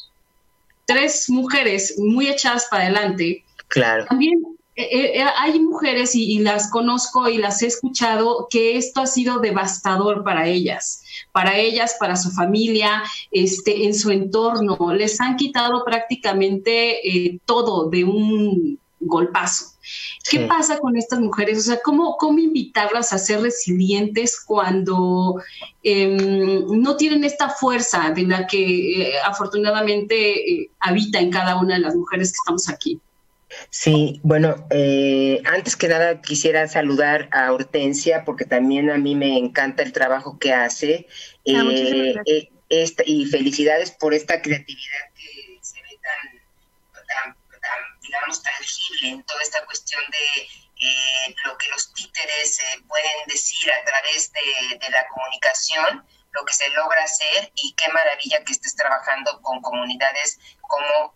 tres 0.85 1.29
mujeres 1.29 1.95
muy 1.97 2.27
echadas 2.27 2.67
para 2.69 2.83
adelante, 2.83 3.43
Claro. 3.67 4.05
También 4.05 4.41
eh, 4.77 4.89
eh, 4.91 5.21
eh, 5.21 5.25
hay 5.37 5.57
mujeres 5.59 6.15
y, 6.15 6.39
las 6.39 6.69
conozco 6.69 7.29
y 7.29 7.37
las 7.37 7.61
he 7.61 7.67
escuchado 7.67 8.47
que 8.49 8.75
esto 8.75 9.01
ha 9.01 9.07
sido 9.07 9.39
devastador 9.39 10.23
para 10.25 10.47
ellas, 10.47 11.01
para 11.31 11.57
ellas, 11.57 11.95
para 11.97 12.17
su 12.17 12.31
familia, 12.31 13.01
este, 13.31 13.85
en 13.85 13.93
su 13.93 14.11
entorno. 14.11 14.77
Les 14.93 15.21
han 15.21 15.37
quitado 15.37 15.85
prácticamente 15.85 17.39
todo 17.45 17.89
de 17.89 18.03
un 18.03 18.77
golpazo. 18.99 19.75
¿Qué 20.29 20.39
pasa 20.41 20.79
con 20.79 20.97
estas 20.97 21.19
mujeres? 21.19 21.59
O 21.59 21.61
sea, 21.61 21.79
¿cómo, 21.81 22.17
cómo 22.17 22.39
invitarlas 22.39 23.13
a 23.13 23.19
ser 23.19 23.41
resilientes 23.41 24.41
cuando 24.43 25.41
em, 25.83 26.65
no 26.81 26.97
tienen 26.97 27.23
esta 27.23 27.49
fuerza 27.49 28.09
de 28.09 28.23
la 28.23 28.47
que 28.47 29.13
afortunadamente 29.23 30.69
habita 30.79 31.19
en 31.19 31.29
cada 31.29 31.57
una 31.61 31.75
de 31.75 31.81
las 31.81 31.95
mujeres 31.95 32.31
que 32.31 32.37
estamos 32.41 32.67
aquí? 32.67 32.99
Sí, 33.69 34.19
bueno, 34.23 34.67
eh, 34.69 35.41
antes 35.45 35.75
que 35.75 35.87
nada 35.87 36.21
quisiera 36.21 36.67
saludar 36.67 37.29
a 37.31 37.51
Hortensia 37.51 38.23
porque 38.25 38.45
también 38.45 38.89
a 38.89 38.97
mí 38.97 39.15
me 39.15 39.37
encanta 39.37 39.83
el 39.83 39.91
trabajo 39.91 40.39
que 40.39 40.53
hace 40.53 41.07
ah, 41.47 41.63
eh, 41.69 42.49
eh, 42.69 42.95
y 43.05 43.25
felicidades 43.25 43.91
por 43.91 44.13
esta 44.13 44.41
creatividad 44.41 45.11
que 45.15 45.59
se 45.61 45.81
ve 45.81 45.99
tan, 46.01 47.35
digamos, 48.01 48.41
tangible 48.41 49.09
en 49.09 49.23
toda 49.23 49.41
esta 49.41 49.65
cuestión 49.65 50.01
de 50.11 50.47
lo 51.45 51.57
que 51.57 51.69
los 51.69 51.93
títeres 51.93 52.59
pueden 52.87 53.27
decir 53.27 53.71
a 53.71 53.83
través 53.85 54.31
de, 54.31 54.77
de 54.77 54.89
la 54.89 55.07
comunicación 55.07 56.05
lo 56.35 56.45
que 56.45 56.53
se 56.53 56.69
logra 56.71 57.03
hacer 57.03 57.51
y 57.55 57.73
qué 57.73 57.91
maravilla 57.91 58.43
que 58.43 58.53
estés 58.53 58.75
trabajando 58.75 59.41
con 59.41 59.61
comunidades 59.61 60.39
como 60.61 61.13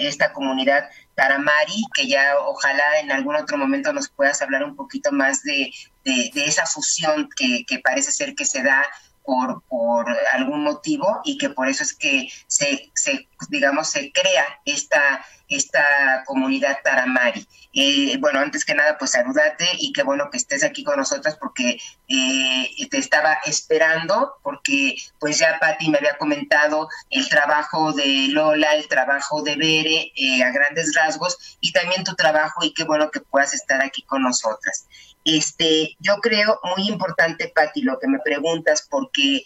esta 0.00 0.32
comunidad 0.32 0.88
Taramari, 1.14 1.84
que 1.94 2.08
ya 2.08 2.38
ojalá 2.38 3.00
en 3.00 3.12
algún 3.12 3.36
otro 3.36 3.58
momento 3.58 3.92
nos 3.92 4.08
puedas 4.08 4.40
hablar 4.42 4.64
un 4.64 4.76
poquito 4.76 5.12
más 5.12 5.42
de, 5.42 5.70
esa 6.04 6.66
fusión 6.66 7.28
que, 7.36 7.78
parece 7.84 8.10
ser 8.10 8.34
que 8.34 8.44
se 8.44 8.62
da 8.62 8.86
por, 9.24 9.62
por 9.68 10.06
algún 10.32 10.64
motivo 10.64 11.20
y 11.24 11.38
que 11.38 11.50
por 11.50 11.68
eso 11.68 11.82
es 11.82 11.94
que 11.94 12.28
se, 12.46 12.90
se 12.94 13.28
digamos, 13.50 13.90
se 13.90 14.10
crea 14.12 14.44
esta, 14.64 15.24
esta 15.56 16.22
comunidad 16.26 16.78
Taramari. 16.82 17.46
Eh, 17.74 18.18
bueno, 18.18 18.40
antes 18.40 18.64
que 18.64 18.74
nada, 18.74 18.98
pues 18.98 19.12
saludate 19.12 19.66
y 19.78 19.92
qué 19.92 20.02
bueno 20.02 20.28
que 20.30 20.36
estés 20.36 20.62
aquí 20.62 20.84
con 20.84 20.98
nosotras 20.98 21.36
porque 21.40 21.78
eh, 22.06 22.88
te 22.90 22.98
estaba 22.98 23.38
esperando, 23.46 24.34
porque 24.42 24.96
pues 25.18 25.38
ya 25.38 25.58
Patti 25.58 25.88
me 25.88 25.98
había 25.98 26.18
comentado 26.18 26.88
el 27.08 27.26
trabajo 27.30 27.92
de 27.92 28.28
Lola, 28.28 28.74
el 28.74 28.88
trabajo 28.88 29.42
de 29.42 29.56
Bere 29.56 30.12
eh, 30.14 30.42
a 30.42 30.50
grandes 30.50 30.94
rasgos 30.94 31.56
y 31.60 31.72
también 31.72 32.04
tu 32.04 32.14
trabajo 32.14 32.62
y 32.62 32.74
qué 32.74 32.84
bueno 32.84 33.10
que 33.10 33.20
puedas 33.20 33.54
estar 33.54 33.82
aquí 33.82 34.02
con 34.02 34.22
nosotras. 34.22 34.86
Este, 35.24 35.96
yo 36.00 36.16
creo 36.16 36.60
muy 36.76 36.88
importante, 36.88 37.52
Patti, 37.54 37.82
lo 37.82 37.98
que 38.00 38.08
me 38.08 38.18
preguntas, 38.18 38.86
porque, 38.90 39.44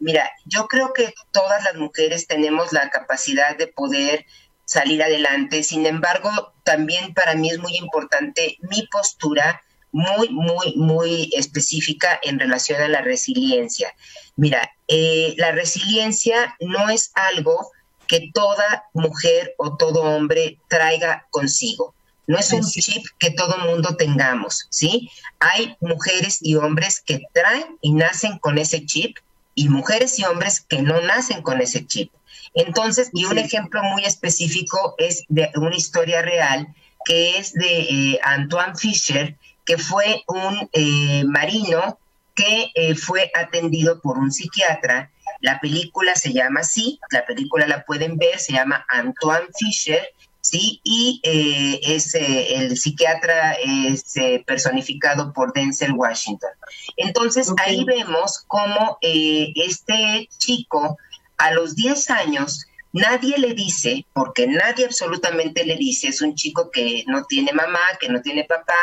mira, 0.00 0.28
yo 0.44 0.66
creo 0.66 0.92
que 0.92 1.14
todas 1.30 1.62
las 1.62 1.76
mujeres 1.76 2.26
tenemos 2.26 2.72
la 2.72 2.90
capacidad 2.90 3.56
de 3.56 3.68
poder 3.68 4.26
salir 4.72 5.02
adelante. 5.02 5.62
Sin 5.62 5.86
embargo, 5.86 6.30
también 6.64 7.14
para 7.14 7.34
mí 7.34 7.50
es 7.50 7.58
muy 7.58 7.76
importante 7.76 8.56
mi 8.70 8.86
postura 8.90 9.62
muy, 9.92 10.30
muy, 10.30 10.74
muy 10.76 11.30
específica 11.34 12.18
en 12.22 12.40
relación 12.40 12.80
a 12.80 12.88
la 12.88 13.02
resiliencia. 13.02 13.94
Mira, 14.36 14.72
eh, 14.88 15.34
la 15.36 15.52
resiliencia 15.52 16.56
no 16.60 16.88
es 16.88 17.12
algo 17.14 17.70
que 18.06 18.30
toda 18.32 18.84
mujer 18.94 19.54
o 19.58 19.76
todo 19.76 20.02
hombre 20.02 20.58
traiga 20.68 21.26
consigo. 21.30 21.94
No 22.26 22.38
es 22.38 22.52
un 22.52 22.62
chip 22.62 23.04
que 23.18 23.30
todo 23.32 23.58
mundo 23.58 23.96
tengamos, 23.96 24.66
¿sí? 24.70 25.10
Hay 25.40 25.76
mujeres 25.80 26.38
y 26.40 26.54
hombres 26.54 27.00
que 27.00 27.20
traen 27.34 27.76
y 27.80 27.92
nacen 27.92 28.38
con 28.38 28.58
ese 28.58 28.86
chip 28.86 29.18
y 29.54 29.68
mujeres 29.68 30.18
y 30.18 30.24
hombres 30.24 30.60
que 30.60 30.80
no 30.80 31.00
nacen 31.00 31.42
con 31.42 31.60
ese 31.60 31.86
chip. 31.86 32.10
Entonces, 32.54 33.10
y 33.12 33.24
un 33.24 33.38
ejemplo 33.38 33.82
muy 33.82 34.04
específico 34.04 34.94
es 34.98 35.24
de 35.28 35.50
una 35.56 35.76
historia 35.76 36.22
real 36.22 36.68
que 37.04 37.38
es 37.38 37.52
de 37.54 37.80
eh, 37.80 38.20
Antoine 38.22 38.76
Fischer, 38.76 39.36
que 39.64 39.78
fue 39.78 40.22
un 40.26 40.68
eh, 40.72 41.24
marino 41.24 41.98
que 42.34 42.70
eh, 42.74 42.94
fue 42.94 43.30
atendido 43.34 44.00
por 44.00 44.18
un 44.18 44.32
psiquiatra. 44.32 45.10
La 45.40 45.60
película 45.60 46.14
se 46.14 46.32
llama 46.32 46.60
así, 46.60 47.00
la 47.10 47.26
película 47.26 47.66
la 47.66 47.84
pueden 47.84 48.16
ver, 48.16 48.38
se 48.38 48.52
llama 48.52 48.84
Antoine 48.88 49.48
Fischer 49.58 50.08
¿sí? 50.40 50.80
Y 50.82 51.20
eh, 51.22 51.80
es, 51.82 52.14
el 52.14 52.76
psiquiatra 52.76 53.52
es 53.64 54.12
personificado 54.44 55.32
por 55.32 55.52
Denzel 55.52 55.92
Washington. 55.92 56.50
Entonces 56.96 57.52
ahí 57.64 57.84
vemos 57.84 58.44
cómo 58.48 58.98
este 59.00 60.28
chico 60.38 60.98
a 61.42 61.52
los 61.52 61.74
10 61.74 62.10
años 62.10 62.66
Nadie 62.92 63.38
le 63.38 63.54
dice, 63.54 64.04
porque 64.12 64.46
nadie 64.46 64.84
absolutamente 64.84 65.64
le 65.64 65.76
dice, 65.76 66.08
es 66.08 66.20
un 66.20 66.34
chico 66.34 66.70
que 66.70 67.04
no 67.06 67.24
tiene 67.24 67.52
mamá, 67.54 67.80
que 67.98 68.10
no 68.10 68.20
tiene 68.20 68.44
papá, 68.44 68.74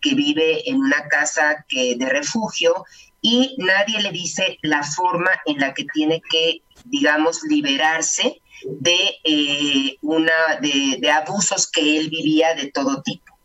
que 0.00 0.14
vive 0.14 0.68
en 0.70 0.76
una 0.76 1.06
casa 1.08 1.66
de 1.70 2.06
refugio 2.08 2.86
y 3.20 3.56
nadie 3.58 4.00
le 4.00 4.10
dice 4.10 4.58
la 4.62 4.82
forma 4.82 5.30
en 5.44 5.58
la 5.58 5.74
que 5.74 5.84
tiene 5.92 6.22
que, 6.30 6.62
digamos, 6.84 7.42
liberarse 7.42 8.40
de, 8.64 8.98
eh, 9.24 9.98
una, 10.00 10.56
de, 10.62 11.10
abusos 11.10 11.70
que 11.70 11.98
él 11.98 12.08
vivía 12.08 12.54
de 12.54 12.70
todo 12.70 13.02
tipo. 13.02 13.38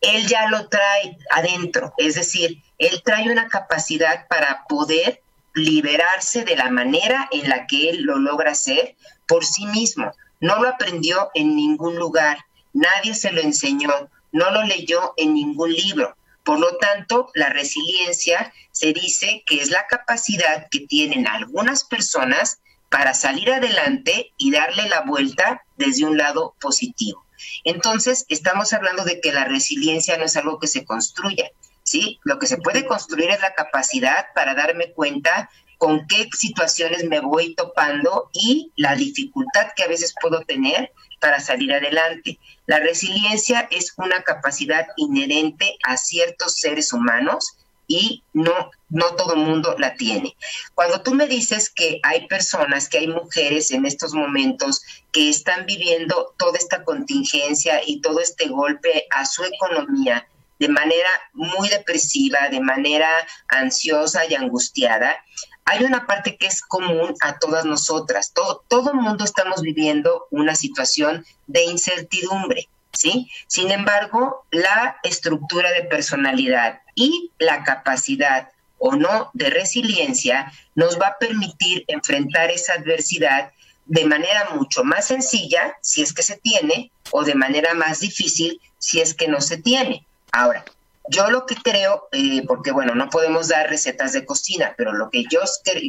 Él 0.00 0.28
ya 0.28 0.48
lo 0.48 0.68
trae 0.68 1.16
adentro, 1.30 1.92
es 1.96 2.14
decir, 2.14 2.62
él 2.78 3.02
trae 3.04 3.28
una 3.30 3.48
capacidad 3.48 4.28
para 4.28 4.64
poder 4.68 5.23
liberarse 5.54 6.44
de 6.44 6.56
la 6.56 6.70
manera 6.70 7.28
en 7.30 7.48
la 7.48 7.66
que 7.66 7.90
él 7.90 8.02
lo 8.02 8.18
logra 8.18 8.52
hacer 8.52 8.96
por 9.26 9.44
sí 9.44 9.66
mismo. 9.66 10.12
No 10.40 10.60
lo 10.60 10.68
aprendió 10.68 11.30
en 11.34 11.54
ningún 11.56 11.96
lugar, 11.96 12.44
nadie 12.72 13.14
se 13.14 13.32
lo 13.32 13.40
enseñó, 13.40 14.10
no 14.32 14.50
lo 14.50 14.64
leyó 14.64 15.14
en 15.16 15.34
ningún 15.34 15.72
libro. 15.72 16.16
Por 16.42 16.58
lo 16.58 16.76
tanto, 16.76 17.30
la 17.34 17.48
resiliencia 17.48 18.52
se 18.70 18.92
dice 18.92 19.42
que 19.46 19.62
es 19.62 19.70
la 19.70 19.86
capacidad 19.86 20.68
que 20.70 20.80
tienen 20.80 21.26
algunas 21.26 21.84
personas 21.84 22.60
para 22.90 23.14
salir 23.14 23.50
adelante 23.50 24.32
y 24.36 24.50
darle 24.50 24.88
la 24.88 25.00
vuelta 25.00 25.64
desde 25.76 26.04
un 26.04 26.18
lado 26.18 26.54
positivo. 26.60 27.24
Entonces, 27.64 28.26
estamos 28.28 28.72
hablando 28.72 29.04
de 29.04 29.20
que 29.20 29.32
la 29.32 29.44
resiliencia 29.44 30.18
no 30.18 30.24
es 30.24 30.36
algo 30.36 30.58
que 30.58 30.66
se 30.66 30.84
construya, 30.84 31.50
¿sí? 31.94 32.18
Lo 32.24 32.40
que 32.40 32.48
se 32.48 32.56
puede 32.56 32.86
construir 32.86 33.30
es 33.30 33.40
la 33.40 33.54
capacidad 33.54 34.26
para 34.34 34.56
darme 34.56 34.90
cuenta 34.92 35.48
con 35.78 36.08
qué 36.08 36.28
situaciones 36.36 37.04
me 37.04 37.20
voy 37.20 37.54
topando 37.54 38.30
y 38.32 38.72
la 38.74 38.96
dificultad 38.96 39.68
que 39.76 39.84
a 39.84 39.88
veces 39.88 40.12
puedo 40.20 40.40
tener 40.40 40.92
para 41.20 41.38
salir 41.38 41.72
adelante. 41.72 42.40
La 42.66 42.80
resiliencia 42.80 43.68
es 43.70 43.94
una 43.96 44.22
capacidad 44.22 44.88
inherente 44.96 45.76
a 45.84 45.96
ciertos 45.96 46.58
seres 46.58 46.92
humanos 46.92 47.58
y 47.86 48.24
no, 48.32 48.72
no 48.88 49.14
todo 49.14 49.34
el 49.34 49.40
mundo 49.40 49.76
la 49.78 49.94
tiene. 49.94 50.34
Cuando 50.74 51.00
tú 51.02 51.14
me 51.14 51.28
dices 51.28 51.70
que 51.70 52.00
hay 52.02 52.26
personas, 52.26 52.88
que 52.88 52.98
hay 52.98 53.06
mujeres 53.06 53.70
en 53.70 53.86
estos 53.86 54.14
momentos 54.14 54.82
que 55.12 55.30
están 55.30 55.64
viviendo 55.64 56.34
toda 56.38 56.58
esta 56.58 56.82
contingencia 56.82 57.82
y 57.86 58.00
todo 58.00 58.18
este 58.18 58.48
golpe 58.48 59.06
a 59.10 59.26
su 59.26 59.44
economía 59.44 60.26
de 60.64 60.70
manera 60.70 61.10
muy 61.34 61.68
depresiva, 61.68 62.48
de 62.48 62.60
manera 62.60 63.10
ansiosa 63.48 64.24
y 64.24 64.34
angustiada, 64.34 65.22
hay 65.66 65.84
una 65.84 66.06
parte 66.06 66.38
que 66.38 66.46
es 66.46 66.62
común 66.62 67.14
a 67.20 67.38
todas 67.38 67.66
nosotras. 67.66 68.32
Todo, 68.32 68.64
todo 68.66 68.92
el 68.92 68.96
mundo 68.96 69.24
estamos 69.24 69.60
viviendo 69.60 70.26
una 70.30 70.54
situación 70.54 71.26
de 71.46 71.64
incertidumbre, 71.64 72.70
¿sí? 72.94 73.30
Sin 73.46 73.70
embargo, 73.70 74.46
la 74.50 74.96
estructura 75.02 75.70
de 75.72 75.82
personalidad 75.82 76.80
y 76.94 77.30
la 77.38 77.62
capacidad 77.62 78.48
o 78.78 78.96
no 78.96 79.30
de 79.34 79.50
resiliencia 79.50 80.50
nos 80.74 80.98
va 80.98 81.08
a 81.08 81.18
permitir 81.18 81.84
enfrentar 81.88 82.50
esa 82.50 82.72
adversidad 82.72 83.52
de 83.84 84.06
manera 84.06 84.48
mucho 84.54 84.82
más 84.82 85.08
sencilla, 85.08 85.76
si 85.82 86.00
es 86.00 86.14
que 86.14 86.22
se 86.22 86.38
tiene, 86.38 86.90
o 87.10 87.22
de 87.22 87.34
manera 87.34 87.74
más 87.74 88.00
difícil, 88.00 88.62
si 88.78 89.02
es 89.02 89.12
que 89.12 89.28
no 89.28 89.42
se 89.42 89.58
tiene. 89.58 90.06
Ahora, 90.36 90.64
yo 91.10 91.30
lo 91.30 91.46
que 91.46 91.54
creo, 91.54 92.08
eh, 92.10 92.42
porque 92.48 92.72
bueno, 92.72 92.96
no 92.96 93.08
podemos 93.08 93.46
dar 93.48 93.70
recetas 93.70 94.12
de 94.12 94.26
cocina, 94.26 94.74
pero 94.76 94.92
lo 94.92 95.08
que 95.08 95.24
yo 95.30 95.40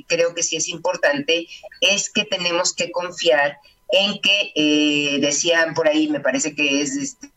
creo 0.07 0.35
que 0.35 0.43
sí 0.43 0.55
es 0.55 0.67
importante 0.67 1.47
es 1.81 2.11
que 2.11 2.25
tenemos 2.25 2.75
que 2.75 2.91
confiar 2.91 3.57
en 3.89 4.21
que, 4.21 4.51
eh, 4.55 5.17
decían 5.19 5.73
por 5.73 5.87
ahí, 5.87 6.09
me 6.09 6.19
parece 6.19 6.53
que 6.53 6.83
es 6.83 6.95
este, 6.95 7.31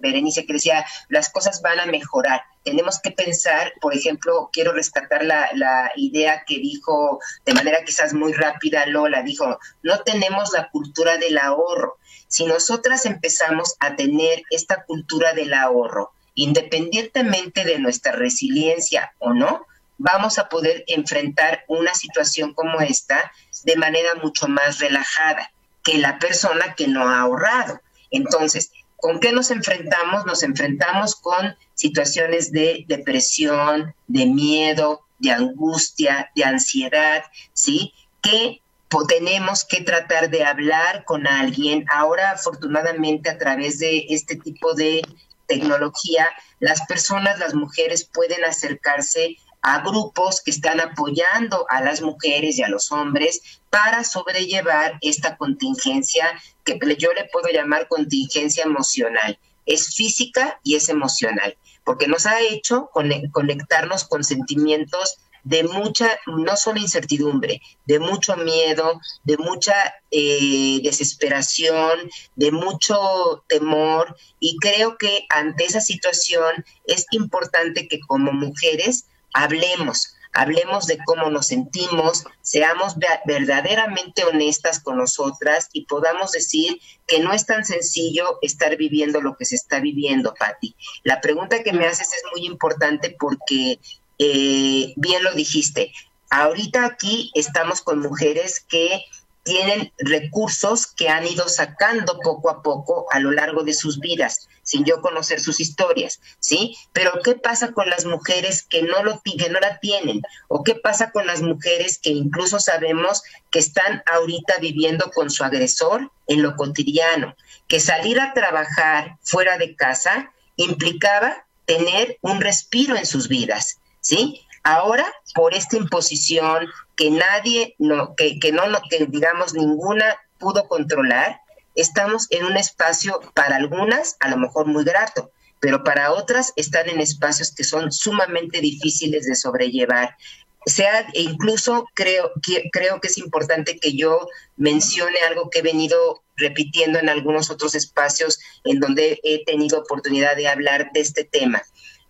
Berenice 0.00 0.46
que 0.46 0.52
decía, 0.52 0.86
las 1.08 1.28
cosas 1.28 1.60
van 1.60 1.80
a 1.80 1.86
mejorar. 1.86 2.42
Tenemos 2.62 3.00
que 3.00 3.10
pensar, 3.10 3.72
por 3.80 3.92
ejemplo, 3.92 4.48
quiero 4.52 4.72
rescatar 4.72 5.24
la, 5.24 5.50
la, 5.54 5.90
idea 5.96 6.44
que 6.46 6.60
dijo 6.60 7.18
de 7.44 7.54
manera 7.54 7.84
quizás 7.84 8.14
muy 8.14 8.32
rápida 8.32 8.86
Lola, 8.86 9.22
dijo, 9.22 9.58
no 9.82 10.02
tenemos 10.02 10.52
la 10.52 10.68
cultura 10.70 11.18
del 11.18 11.36
ahorro. 11.38 11.96
Si 12.32 12.46
nosotras 12.46 13.04
empezamos 13.04 13.76
a 13.78 13.94
tener 13.94 14.44
esta 14.48 14.84
cultura 14.84 15.34
del 15.34 15.52
ahorro, 15.52 16.12
independientemente 16.34 17.62
de 17.66 17.78
nuestra 17.78 18.12
resiliencia 18.12 19.12
o 19.18 19.34
no, 19.34 19.66
vamos 19.98 20.38
a 20.38 20.48
poder 20.48 20.82
enfrentar 20.86 21.62
una 21.68 21.92
situación 21.92 22.54
como 22.54 22.80
esta 22.80 23.30
de 23.64 23.76
manera 23.76 24.14
mucho 24.14 24.48
más 24.48 24.78
relajada 24.78 25.52
que 25.84 25.98
la 25.98 26.18
persona 26.18 26.74
que 26.74 26.88
no 26.88 27.06
ha 27.06 27.20
ahorrado. 27.20 27.82
Entonces, 28.10 28.72
¿con 28.96 29.20
qué 29.20 29.32
nos 29.32 29.50
enfrentamos? 29.50 30.24
Nos 30.24 30.42
enfrentamos 30.42 31.16
con 31.16 31.54
situaciones 31.74 32.50
de 32.50 32.86
depresión, 32.88 33.94
de 34.06 34.24
miedo, 34.24 35.04
de 35.18 35.32
angustia, 35.32 36.32
de 36.34 36.44
ansiedad, 36.44 37.24
¿sí? 37.52 37.92
Que 38.22 38.62
tenemos 39.08 39.64
que 39.64 39.80
tratar 39.80 40.30
de 40.30 40.44
hablar 40.44 41.04
con 41.04 41.26
alguien. 41.26 41.84
Ahora, 41.90 42.32
afortunadamente, 42.32 43.30
a 43.30 43.38
través 43.38 43.78
de 43.78 44.06
este 44.10 44.36
tipo 44.36 44.74
de 44.74 45.02
tecnología, 45.46 46.28
las 46.60 46.84
personas, 46.86 47.38
las 47.38 47.54
mujeres 47.54 48.08
pueden 48.12 48.44
acercarse 48.44 49.36
a 49.62 49.80
grupos 49.80 50.42
que 50.44 50.50
están 50.50 50.80
apoyando 50.80 51.66
a 51.68 51.80
las 51.80 52.02
mujeres 52.02 52.58
y 52.58 52.62
a 52.62 52.68
los 52.68 52.90
hombres 52.90 53.60
para 53.70 54.02
sobrellevar 54.04 54.98
esta 55.00 55.36
contingencia 55.36 56.26
que 56.64 56.78
yo 56.98 57.12
le 57.12 57.28
puedo 57.32 57.48
llamar 57.48 57.88
contingencia 57.88 58.64
emocional. 58.64 59.38
Es 59.64 59.94
física 59.94 60.58
y 60.64 60.74
es 60.74 60.88
emocional, 60.88 61.56
porque 61.84 62.08
nos 62.08 62.26
ha 62.26 62.40
hecho 62.40 62.90
conectarnos 62.92 64.04
con 64.04 64.24
sentimientos 64.24 65.18
de 65.44 65.64
mucha, 65.64 66.08
no 66.26 66.56
solo 66.56 66.78
incertidumbre, 66.78 67.60
de 67.86 67.98
mucho 67.98 68.36
miedo, 68.36 69.00
de 69.24 69.36
mucha 69.38 69.74
eh, 70.10 70.80
desesperación, 70.82 72.10
de 72.36 72.52
mucho 72.52 73.44
temor. 73.48 74.16
Y 74.40 74.56
creo 74.58 74.96
que 74.98 75.26
ante 75.30 75.64
esa 75.64 75.80
situación 75.80 76.64
es 76.84 77.06
importante 77.10 77.88
que 77.88 78.00
como 78.00 78.32
mujeres 78.32 79.06
hablemos, 79.32 80.14
hablemos 80.32 80.86
de 80.86 80.98
cómo 81.04 81.30
nos 81.30 81.48
sentimos, 81.48 82.24
seamos 82.40 82.96
verdaderamente 83.26 84.24
honestas 84.24 84.80
con 84.80 84.96
nosotras 84.96 85.68
y 85.72 85.84
podamos 85.84 86.32
decir 86.32 86.80
que 87.06 87.20
no 87.20 87.32
es 87.32 87.46
tan 87.46 87.64
sencillo 87.64 88.38
estar 88.40 88.76
viviendo 88.76 89.20
lo 89.20 89.36
que 89.36 89.44
se 89.44 89.56
está 89.56 89.80
viviendo, 89.80 90.34
Patti. 90.34 90.74
La 91.02 91.20
pregunta 91.20 91.62
que 91.62 91.72
me 91.72 91.86
haces 91.86 92.08
es 92.12 92.22
muy 92.32 92.46
importante 92.46 93.14
porque 93.18 93.78
eh, 94.24 94.92
bien 94.94 95.24
lo 95.24 95.32
dijiste, 95.32 95.92
ahorita 96.30 96.86
aquí 96.86 97.32
estamos 97.34 97.82
con 97.82 97.98
mujeres 97.98 98.60
que 98.60 99.04
tienen 99.42 99.92
recursos 99.98 100.86
que 100.86 101.08
han 101.08 101.26
ido 101.26 101.48
sacando 101.48 102.20
poco 102.20 102.48
a 102.48 102.62
poco 102.62 103.06
a 103.10 103.18
lo 103.18 103.32
largo 103.32 103.64
de 103.64 103.74
sus 103.74 103.98
vidas, 103.98 104.48
sin 104.62 104.84
yo 104.84 105.00
conocer 105.00 105.40
sus 105.40 105.58
historias, 105.58 106.20
¿sí? 106.38 106.76
Pero 106.92 107.18
¿qué 107.24 107.34
pasa 107.34 107.72
con 107.72 107.90
las 107.90 108.04
mujeres 108.04 108.62
que 108.62 108.82
no 108.82 109.02
lo 109.02 109.20
que 109.24 109.50
no 109.50 109.58
la 109.58 109.80
tienen? 109.80 110.22
¿O 110.46 110.62
qué 110.62 110.76
pasa 110.76 111.10
con 111.10 111.26
las 111.26 111.42
mujeres 111.42 111.98
que 111.98 112.10
incluso 112.10 112.60
sabemos 112.60 113.24
que 113.50 113.58
están 113.58 114.04
ahorita 114.06 114.54
viviendo 114.60 115.10
con 115.10 115.30
su 115.30 115.42
agresor 115.42 116.12
en 116.28 116.42
lo 116.42 116.54
cotidiano? 116.54 117.34
Que 117.66 117.80
salir 117.80 118.20
a 118.20 118.34
trabajar 118.34 119.18
fuera 119.22 119.58
de 119.58 119.74
casa 119.74 120.32
implicaba 120.54 121.44
tener 121.66 122.18
un 122.20 122.40
respiro 122.40 122.96
en 122.96 123.06
sus 123.06 123.28
vidas, 123.28 123.78
¿sí? 124.02 124.42
Ahora, 124.62 125.06
por 125.34 125.54
esta 125.54 125.76
imposición 125.76 126.68
que 126.94 127.10
nadie, 127.10 127.74
no, 127.78 128.14
que, 128.14 128.38
que 128.38 128.52
no, 128.52 128.62
que 128.90 129.06
digamos 129.06 129.54
ninguna 129.54 130.18
pudo 130.38 130.68
controlar, 130.68 131.40
estamos 131.74 132.26
en 132.30 132.44
un 132.44 132.56
espacio 132.56 133.20
para 133.34 133.56
algunas 133.56 134.16
a 134.20 134.28
lo 134.28 134.36
mejor 134.36 134.66
muy 134.66 134.84
grato, 134.84 135.30
pero 135.60 135.82
para 135.82 136.12
otras 136.12 136.52
están 136.56 136.88
en 136.88 137.00
espacios 137.00 137.54
que 137.54 137.64
son 137.64 137.90
sumamente 137.92 138.60
difíciles 138.60 139.26
de 139.26 139.34
sobrellevar. 139.34 140.16
Sea, 140.64 141.08
e 141.12 141.22
incluso 141.22 141.88
creo 141.94 142.30
que, 142.40 142.68
creo 142.70 143.00
que 143.00 143.08
es 143.08 143.18
importante 143.18 143.78
que 143.78 143.96
yo 143.96 144.28
mencione 144.56 145.18
algo 145.28 145.50
que 145.50 145.58
he 145.58 145.62
venido 145.62 146.22
repitiendo 146.36 147.00
en 147.00 147.08
algunos 147.08 147.50
otros 147.50 147.74
espacios 147.74 148.38
en 148.64 148.78
donde 148.78 149.18
he 149.24 149.44
tenido 149.44 149.80
oportunidad 149.80 150.36
de 150.36 150.48
hablar 150.48 150.90
de 150.92 151.00
este 151.00 151.24
tema. 151.24 151.62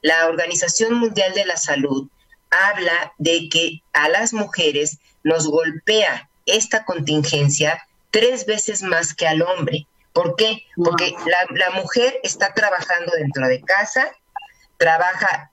La 0.02 0.26
Organización 0.26 0.94
Mundial 0.94 1.32
de 1.34 1.46
la 1.46 1.56
Salud 1.56 2.08
habla 2.50 3.14
de 3.18 3.48
que 3.48 3.82
a 3.92 4.08
las 4.08 4.32
mujeres 4.32 4.98
nos 5.22 5.46
golpea 5.46 6.28
esta 6.44 6.84
contingencia 6.84 7.86
tres 8.10 8.44
veces 8.46 8.82
más 8.82 9.14
que 9.14 9.26
al 9.26 9.42
hombre. 9.42 9.86
¿Por 10.12 10.36
qué? 10.36 10.64
Porque 10.76 11.14
la, 11.26 11.46
la 11.50 11.70
mujer 11.70 12.20
está 12.22 12.52
trabajando 12.52 13.12
dentro 13.12 13.48
de 13.48 13.62
casa, 13.62 14.12
trabaja 14.76 15.50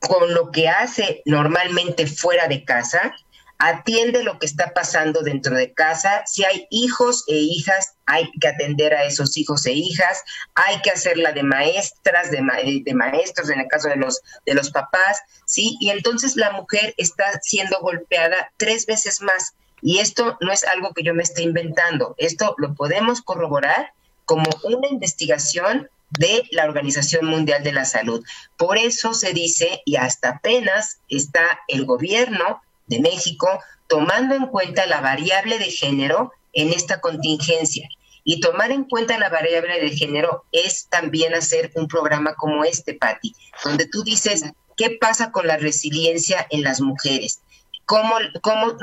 con 0.00 0.32
lo 0.32 0.50
que 0.50 0.68
hace 0.68 1.22
normalmente 1.26 2.06
fuera 2.06 2.48
de 2.48 2.64
casa, 2.64 3.14
atiende 3.58 4.22
lo 4.22 4.38
que 4.38 4.46
está 4.46 4.72
pasando 4.72 5.22
dentro 5.22 5.56
de 5.56 5.72
casa. 5.72 6.22
Si 6.26 6.44
hay 6.44 6.66
hijos 6.70 7.24
e 7.26 7.34
hijas, 7.34 7.94
hay 8.06 8.30
que 8.40 8.48
atender 8.48 8.94
a 8.94 9.04
esos 9.04 9.36
hijos 9.36 9.66
e 9.66 9.72
hijas. 9.72 10.22
Hay 10.54 10.80
que 10.80 10.90
hacerla 10.90 11.32
de 11.32 11.42
maestras, 11.42 12.30
de, 12.30 12.40
de, 12.84 12.94
maestros, 12.94 13.50
en 13.50 13.60
el 13.60 13.66
caso 13.66 13.88
de 13.88 13.96
los, 13.96 14.20
de 14.46 14.54
los 14.54 14.70
papás, 14.70 15.20
¿sí? 15.44 15.76
Y 15.80 15.90
entonces 15.90 16.36
la 16.36 16.52
mujer 16.52 16.94
está 16.96 17.24
siendo 17.42 17.80
golpeada 17.80 18.52
tres 18.56 18.86
veces 18.86 19.20
más. 19.20 19.54
Y 19.82 19.98
esto 19.98 20.38
no 20.40 20.52
es 20.52 20.64
algo 20.64 20.92
que 20.94 21.02
yo 21.02 21.14
me 21.14 21.22
esté 21.22 21.42
inventando. 21.42 22.14
Esto 22.16 22.54
lo 22.58 22.74
podemos 22.74 23.22
corroborar 23.22 23.92
como 24.24 24.48
una 24.62 24.88
investigación 24.88 25.88
de 26.10 26.44
la 26.52 26.64
Organización 26.64 27.26
Mundial 27.26 27.62
de 27.62 27.72
la 27.72 27.84
Salud. 27.84 28.24
Por 28.56 28.78
eso 28.78 29.14
se 29.14 29.32
dice, 29.32 29.82
y 29.84 29.96
hasta 29.96 30.30
apenas 30.30 30.98
está 31.08 31.60
el 31.68 31.84
gobierno 31.84 32.62
de 32.88 33.00
México 33.00 33.48
tomando 33.86 34.34
en 34.34 34.46
cuenta 34.46 34.86
la 34.86 35.00
variable 35.00 35.58
de 35.58 35.70
género 35.70 36.32
en 36.52 36.72
esta 36.72 37.00
contingencia. 37.00 37.88
Y 38.24 38.40
tomar 38.40 38.70
en 38.70 38.84
cuenta 38.84 39.18
la 39.18 39.30
variable 39.30 39.80
de 39.80 39.90
género 39.90 40.44
es 40.52 40.88
también 40.88 41.34
hacer 41.34 41.72
un 41.74 41.88
programa 41.88 42.34
como 42.34 42.64
este, 42.64 42.94
Patti, 42.94 43.34
donde 43.64 43.86
tú 43.86 44.02
dices, 44.02 44.44
¿qué 44.76 44.98
pasa 45.00 45.32
con 45.32 45.46
la 45.46 45.56
resiliencia 45.56 46.46
en 46.50 46.62
las 46.62 46.80
mujeres? 46.80 47.40
¿Cómo, 47.86 48.16
cómo, 48.42 48.76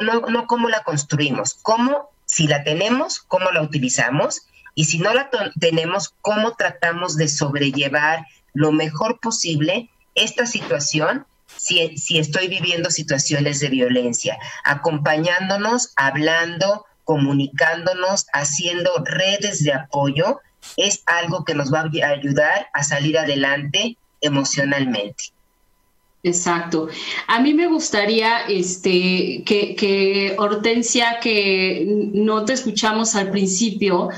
no, 0.00 0.20
no 0.28 0.46
cómo 0.48 0.68
la 0.68 0.82
construimos? 0.82 1.54
¿Cómo, 1.62 2.10
si 2.24 2.48
la 2.48 2.64
tenemos, 2.64 3.20
cómo 3.20 3.52
la 3.52 3.62
utilizamos? 3.62 4.42
Y 4.74 4.86
si 4.86 4.98
no 4.98 5.14
la 5.14 5.30
tenemos, 5.60 6.14
¿cómo 6.20 6.56
tratamos 6.56 7.16
de 7.16 7.28
sobrellevar 7.28 8.26
lo 8.52 8.72
mejor 8.72 9.20
posible 9.20 9.90
esta 10.14 10.46
situación 10.46 11.26
si, 11.62 12.18
estoy 12.18 12.48
viviendo 12.48 12.90
situaciones 12.90 13.60
de 13.60 13.68
violencia? 13.68 14.38
Acompañándonos, 14.64 15.92
hablando, 15.96 16.86
comunicándonos, 17.04 18.26
haciendo 18.32 18.90
redes 19.04 19.62
de 19.62 19.72
apoyo, 19.72 20.40
es 20.76 21.02
algo 21.06 21.44
que 21.44 21.54
nos 21.54 21.72
va 21.72 21.80
a 21.80 22.08
ayudar 22.08 22.68
a 22.72 22.82
salir 22.82 23.18
adelante 23.18 23.96
emocionalmente. 24.20 25.32
Exacto. 26.24 26.88
A 27.26 27.40
mí 27.40 27.52
me 27.52 27.66
gustaría 27.66 28.42
este, 28.46 29.42
que, 29.44 30.36
Hortensia, 30.38 31.18
que 31.20 31.84
no 32.14 32.44
te 32.44 32.52
escuchamos 32.52 33.16
al 33.16 33.30
principio, 33.30 34.08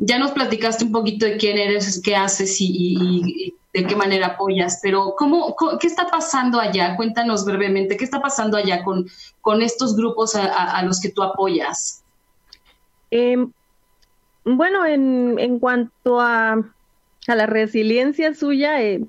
ya 0.00 0.18
nos 0.18 0.32
platicaste 0.32 0.84
un 0.84 0.92
poquito 0.92 1.24
de 1.24 1.36
quién 1.36 1.58
eres, 1.58 2.00
qué 2.02 2.16
haces 2.16 2.56
y, 2.60 3.54
de 3.72 3.86
qué 3.86 3.96
manera 3.96 4.28
apoyas, 4.28 4.80
pero 4.82 5.14
¿cómo, 5.16 5.56
¿qué 5.80 5.86
está 5.86 6.08
pasando 6.08 6.60
allá? 6.60 6.94
Cuéntanos 6.96 7.44
brevemente, 7.44 7.96
¿qué 7.96 8.04
está 8.04 8.20
pasando 8.20 8.56
allá 8.56 8.84
con, 8.84 9.06
con 9.40 9.62
estos 9.62 9.96
grupos 9.96 10.34
a, 10.34 10.82
los 10.82 11.00
que 11.00 11.08
tú 11.08 11.22
apoyas? 11.22 12.04
Em, 13.10 13.50
bueno, 14.44 14.84
en, 14.84 15.38
en 15.38 15.58
cuanto 15.58 16.20
a, 16.20 16.62
a 17.28 17.34
la 17.34 17.46
resiliencia 17.46 18.34
suya, 18.34 18.82
eh, 18.82 19.04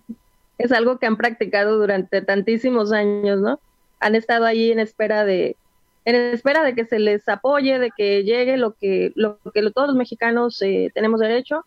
es 0.58 0.72
algo 0.72 0.98
que 0.98 1.08
han 1.08 1.18
practicado 1.18 1.78
durante 1.78 2.22
tantísimos 2.22 2.92
años, 2.92 3.42
¿no? 3.42 3.60
Han 4.00 4.16
estado 4.16 4.46
allí 4.46 4.72
en 4.72 4.80
espera 4.80 5.26
de 5.26 5.58
en 6.06 6.16
espera 6.16 6.64
de 6.64 6.76
que 6.76 6.86
se 6.86 7.00
les 7.00 7.28
apoye, 7.30 7.80
de 7.80 7.92
que 7.96 8.24
llegue 8.24 8.58
lo 8.58 8.74
que 8.74 9.14
lo 9.16 9.40
que 9.54 9.72
todos 9.72 9.88
los 9.88 9.98
mexicanos 9.98 10.62
eh, 10.62 10.92
tenemos 10.94 11.20
derecho. 11.20 11.66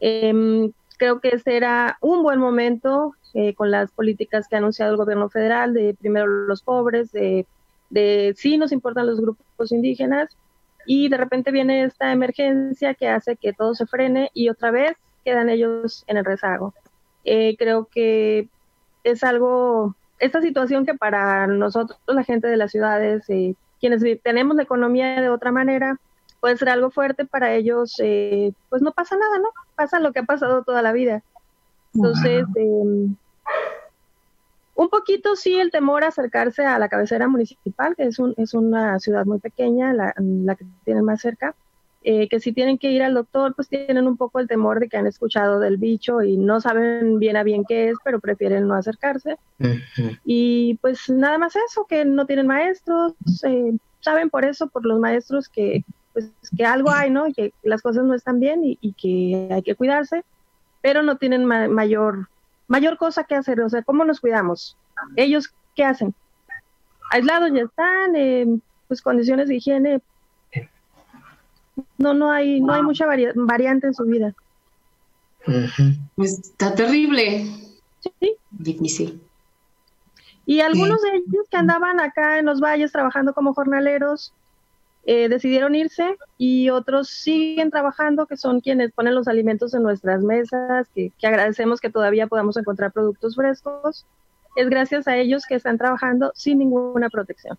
Em, 0.00 0.72
creo 0.98 1.20
que 1.20 1.28
ese 1.28 1.56
era 1.56 1.96
un 2.00 2.22
buen 2.22 2.38
momento 2.38 3.14
eh, 3.34 3.54
con 3.54 3.70
las 3.70 3.90
políticas 3.92 4.46
que 4.48 4.56
ha 4.56 4.58
anunciado 4.58 4.90
el 4.90 4.98
gobierno 4.98 5.30
federal 5.30 5.72
de 5.72 5.94
primero 5.98 6.26
los 6.26 6.62
pobres, 6.62 7.12
de, 7.12 7.46
de 7.88 8.34
sí 8.36 8.58
nos 8.58 8.72
importan 8.72 9.06
los 9.06 9.20
grupos 9.20 9.72
indígenas 9.72 10.36
y 10.86 11.08
de 11.08 11.16
repente 11.16 11.50
viene 11.50 11.84
esta 11.84 12.12
emergencia 12.12 12.94
que 12.94 13.08
hace 13.08 13.36
que 13.36 13.52
todo 13.52 13.74
se 13.74 13.86
frene 13.86 14.30
y 14.34 14.48
otra 14.48 14.70
vez 14.70 14.96
quedan 15.24 15.50
ellos 15.50 16.04
en 16.06 16.16
el 16.16 16.24
rezago. 16.24 16.74
Eh, 17.24 17.56
creo 17.58 17.86
que 17.86 18.48
es 19.04 19.22
algo, 19.22 19.94
esta 20.18 20.40
situación 20.40 20.86
que 20.86 20.94
para 20.94 21.46
nosotros, 21.46 21.98
la 22.06 22.24
gente 22.24 22.48
de 22.48 22.56
las 22.56 22.70
ciudades, 22.70 23.28
eh, 23.28 23.54
quienes 23.80 24.02
tenemos 24.22 24.56
la 24.56 24.62
economía 24.62 25.20
de 25.20 25.28
otra 25.28 25.52
manera, 25.52 25.98
puede 26.40 26.56
ser 26.56 26.68
algo 26.68 26.90
fuerte 26.90 27.24
para 27.24 27.54
ellos, 27.54 27.94
eh, 28.00 28.52
pues 28.68 28.82
no 28.82 28.92
pasa 28.92 29.16
nada, 29.16 29.38
¿no? 29.38 29.48
Pasa 29.74 30.00
lo 30.00 30.12
que 30.12 30.20
ha 30.20 30.24
pasado 30.24 30.62
toda 30.62 30.82
la 30.82 30.92
vida. 30.92 31.22
Entonces, 31.94 32.44
em, 32.54 33.16
un 34.74 34.88
poquito 34.88 35.34
sí 35.36 35.58
el 35.58 35.70
temor 35.70 36.04
a 36.04 36.08
acercarse 36.08 36.64
a 36.64 36.78
la 36.78 36.88
cabecera 36.88 37.28
municipal, 37.28 37.96
que 37.96 38.04
es, 38.04 38.18
un, 38.18 38.34
es 38.36 38.54
una 38.54 38.98
ciudad 39.00 39.26
muy 39.26 39.38
pequeña, 39.40 39.92
la, 39.92 40.14
la 40.16 40.54
que 40.54 40.64
tienen 40.84 41.04
más 41.04 41.20
cerca, 41.20 41.54
eh, 42.02 42.28
que 42.28 42.38
si 42.38 42.52
tienen 42.52 42.78
que 42.78 42.92
ir 42.92 43.02
al 43.02 43.14
doctor, 43.14 43.54
pues 43.54 43.68
tienen 43.68 44.06
un 44.06 44.16
poco 44.16 44.38
el 44.38 44.46
temor 44.46 44.78
de 44.78 44.88
que 44.88 44.96
han 44.96 45.08
escuchado 45.08 45.58
del 45.58 45.78
bicho 45.78 46.22
y 46.22 46.36
no 46.36 46.60
saben 46.60 47.18
bien 47.18 47.36
a 47.36 47.42
bien 47.42 47.64
qué 47.68 47.90
es, 47.90 47.96
pero 48.04 48.20
prefieren 48.20 48.68
no 48.68 48.74
acercarse. 48.74 49.36
Y 50.24 50.78
pues 50.80 51.10
nada 51.10 51.38
más 51.38 51.54
eso, 51.56 51.86
que 51.86 52.04
no 52.04 52.24
tienen 52.24 52.46
maestros, 52.46 53.14
eh, 53.42 53.76
saben 54.00 54.30
por 54.30 54.44
eso, 54.44 54.68
por 54.68 54.86
los 54.86 55.00
maestros, 55.00 55.48
que, 55.48 55.84
pues, 56.20 56.50
que 56.56 56.64
algo 56.64 56.90
hay, 56.90 57.10
¿no? 57.10 57.26
Y 57.26 57.34
que 57.34 57.52
las 57.62 57.82
cosas 57.82 58.04
no 58.04 58.14
están 58.14 58.40
bien 58.40 58.60
y, 58.62 58.92
que 58.92 59.48
hay 59.52 59.62
que 59.62 59.74
cuidarse, 59.74 60.24
pero 60.80 61.02
no 61.02 61.16
tienen 61.16 61.44
mayor, 61.44 62.28
mayor 62.66 62.96
cosa 62.96 63.24
que 63.24 63.34
hacer. 63.34 63.60
O 63.60 63.68
sea, 63.68 63.82
¿cómo 63.82 64.04
nos 64.04 64.20
cuidamos? 64.20 64.76
Ellos, 65.16 65.52
¿qué 65.74 65.84
hacen? 65.84 66.14
Aislados 67.10 67.50
ya 67.52 67.62
están, 67.62 68.16
eh, 68.16 68.58
pues 68.86 69.00
condiciones 69.00 69.48
de 69.48 69.56
higiene 69.56 70.00
no, 71.96 72.14
no 72.14 72.30
hay, 72.30 72.60
no 72.60 72.72
hay 72.72 72.82
mucha 72.82 73.06
variante 73.06 73.86
en 73.86 73.94
su 73.94 74.04
vida. 74.04 74.34
Pues 76.14 76.38
está 76.38 76.74
terrible. 76.74 77.44
Sí. 78.00 78.36
Difícil. 78.50 79.20
Y 80.46 80.60
algunos 80.60 81.02
de 81.02 81.08
ellos 81.16 81.46
que 81.50 81.56
andaban 81.56 82.00
acá 82.00 82.38
en 82.38 82.46
los 82.46 82.60
valles 82.60 82.92
trabajando 82.92 83.34
como 83.34 83.54
jornaleros 83.54 84.32
eh, 85.04 85.28
decidieron 85.28 85.74
irse 85.74 86.16
y 86.36 86.70
otros 86.70 87.08
siguen 87.08 87.70
trabajando, 87.70 88.26
que 88.26 88.36
son 88.36 88.60
quienes 88.60 88.92
ponen 88.92 89.14
los 89.14 89.28
alimentos 89.28 89.74
en 89.74 89.82
nuestras 89.82 90.22
mesas, 90.22 90.86
que, 90.94 91.12
que 91.18 91.26
agradecemos 91.26 91.80
que 91.80 91.90
todavía 91.90 92.26
podamos 92.26 92.56
encontrar 92.56 92.92
productos 92.92 93.34
frescos. 93.34 94.06
Es 94.56 94.68
gracias 94.68 95.08
a 95.08 95.16
ellos 95.16 95.44
que 95.46 95.54
están 95.54 95.78
trabajando 95.78 96.32
sin 96.34 96.58
ninguna 96.58 97.08
protección. 97.10 97.58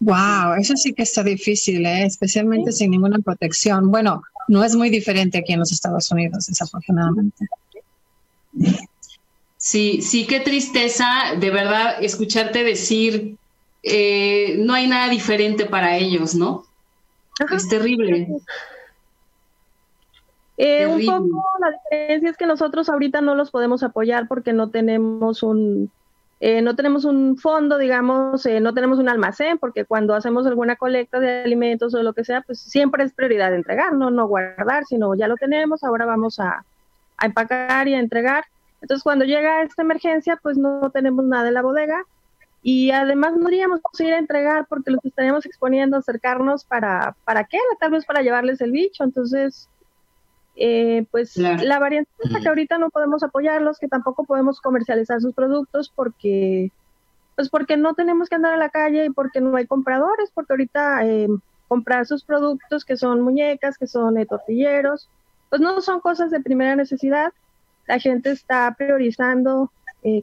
Wow, 0.00 0.54
eso 0.58 0.76
sí 0.76 0.92
que 0.92 1.02
está 1.02 1.24
difícil, 1.24 1.84
¿eh? 1.84 2.04
especialmente 2.04 2.70
sin 2.70 2.90
ninguna 2.90 3.18
protección. 3.18 3.90
Bueno, 3.90 4.22
no 4.46 4.62
es 4.62 4.76
muy 4.76 4.90
diferente 4.90 5.38
aquí 5.38 5.54
en 5.54 5.58
los 5.58 5.72
Estados 5.72 6.10
Unidos, 6.12 6.46
desafortunadamente. 6.46 7.46
Sí, 9.56 10.00
sí, 10.02 10.26
qué 10.26 10.38
tristeza, 10.38 11.06
de 11.38 11.50
verdad, 11.50 11.96
escucharte 12.00 12.62
decir, 12.62 13.37
eh, 13.88 14.56
no 14.58 14.74
hay 14.74 14.86
nada 14.86 15.08
diferente 15.08 15.66
para 15.66 15.96
ellos, 15.96 16.34
¿no? 16.34 16.64
Es 17.52 17.68
terrible. 17.68 18.28
Eh, 20.56 20.86
un 20.86 21.04
poco 21.06 21.44
la 21.60 21.70
diferencia 21.70 22.30
es 22.30 22.36
que 22.36 22.46
nosotros 22.46 22.88
ahorita 22.88 23.20
no 23.20 23.36
los 23.36 23.52
podemos 23.52 23.84
apoyar 23.84 24.26
porque 24.26 24.52
no 24.52 24.70
tenemos 24.70 25.44
un, 25.44 25.90
eh, 26.40 26.62
no 26.62 26.76
tenemos 26.76 27.04
un 27.04 27.36
fondo, 27.36 27.78
digamos, 27.78 28.46
eh, 28.46 28.60
no 28.60 28.72
tenemos 28.72 28.98
un 29.00 29.08
almacén, 29.08 29.58
porque 29.58 29.84
cuando 29.84 30.14
hacemos 30.14 30.46
alguna 30.46 30.76
colecta 30.76 31.18
de 31.18 31.42
alimentos 31.42 31.94
o 31.94 32.02
lo 32.02 32.12
que 32.12 32.24
sea, 32.24 32.42
pues 32.42 32.60
siempre 32.60 33.02
es 33.02 33.12
prioridad 33.12 33.54
entregar, 33.54 33.92
no, 33.92 34.10
no 34.10 34.28
guardar, 34.28 34.84
sino 34.84 35.14
ya 35.16 35.26
lo 35.26 35.36
tenemos, 35.36 35.82
ahora 35.82 36.06
vamos 36.06 36.38
a, 36.38 36.64
empacar 37.20 37.88
y 37.88 37.94
a 37.94 37.98
entregar. 37.98 38.44
Entonces, 38.80 39.02
cuando 39.02 39.24
llega 39.24 39.62
esta 39.62 39.82
emergencia, 39.82 40.38
pues 40.40 40.56
no 40.56 40.90
tenemos 40.90 41.24
nada 41.24 41.48
en 41.48 41.54
la 41.54 41.62
bodega 41.62 42.04
y 42.70 42.90
además 42.90 43.34
no 43.34 43.48
iríamos 43.48 43.80
a 43.98 44.02
ir 44.02 44.12
a 44.12 44.18
entregar 44.18 44.66
porque 44.68 44.90
los 44.90 45.02
estaríamos 45.02 45.46
exponiendo 45.46 45.96
a 45.96 46.00
acercarnos 46.00 46.66
para, 46.66 47.16
¿para 47.24 47.44
qué? 47.44 47.56
Tal 47.80 47.92
vez 47.92 48.04
para 48.04 48.20
llevarles 48.20 48.60
el 48.60 48.72
bicho. 48.72 49.04
Entonces, 49.04 49.70
eh, 50.54 51.06
pues 51.10 51.38
la 51.38 51.78
variante 51.78 52.10
es 52.18 52.42
que 52.42 52.46
ahorita 52.46 52.76
no 52.76 52.90
podemos 52.90 53.22
apoyarlos, 53.22 53.78
que 53.78 53.88
tampoco 53.88 54.24
podemos 54.24 54.60
comercializar 54.60 55.18
sus 55.22 55.32
productos 55.32 55.90
porque, 55.96 56.70
pues 57.36 57.48
porque 57.48 57.78
no 57.78 57.94
tenemos 57.94 58.28
que 58.28 58.34
andar 58.34 58.52
a 58.52 58.58
la 58.58 58.68
calle 58.68 59.06
y 59.06 59.10
porque 59.10 59.40
no 59.40 59.56
hay 59.56 59.66
compradores, 59.66 60.30
porque 60.34 60.52
ahorita 60.52 61.06
eh, 61.06 61.26
comprar 61.68 62.04
sus 62.04 62.22
productos 62.22 62.84
que 62.84 62.98
son 62.98 63.22
muñecas, 63.22 63.78
que 63.78 63.86
son 63.86 64.18
eh, 64.18 64.26
tortilleros, 64.26 65.08
pues 65.48 65.62
no 65.62 65.80
son 65.80 66.00
cosas 66.00 66.30
de 66.30 66.40
primera 66.40 66.76
necesidad. 66.76 67.32
La 67.86 67.98
gente 67.98 68.30
está 68.30 68.74
priorizando, 68.76 69.72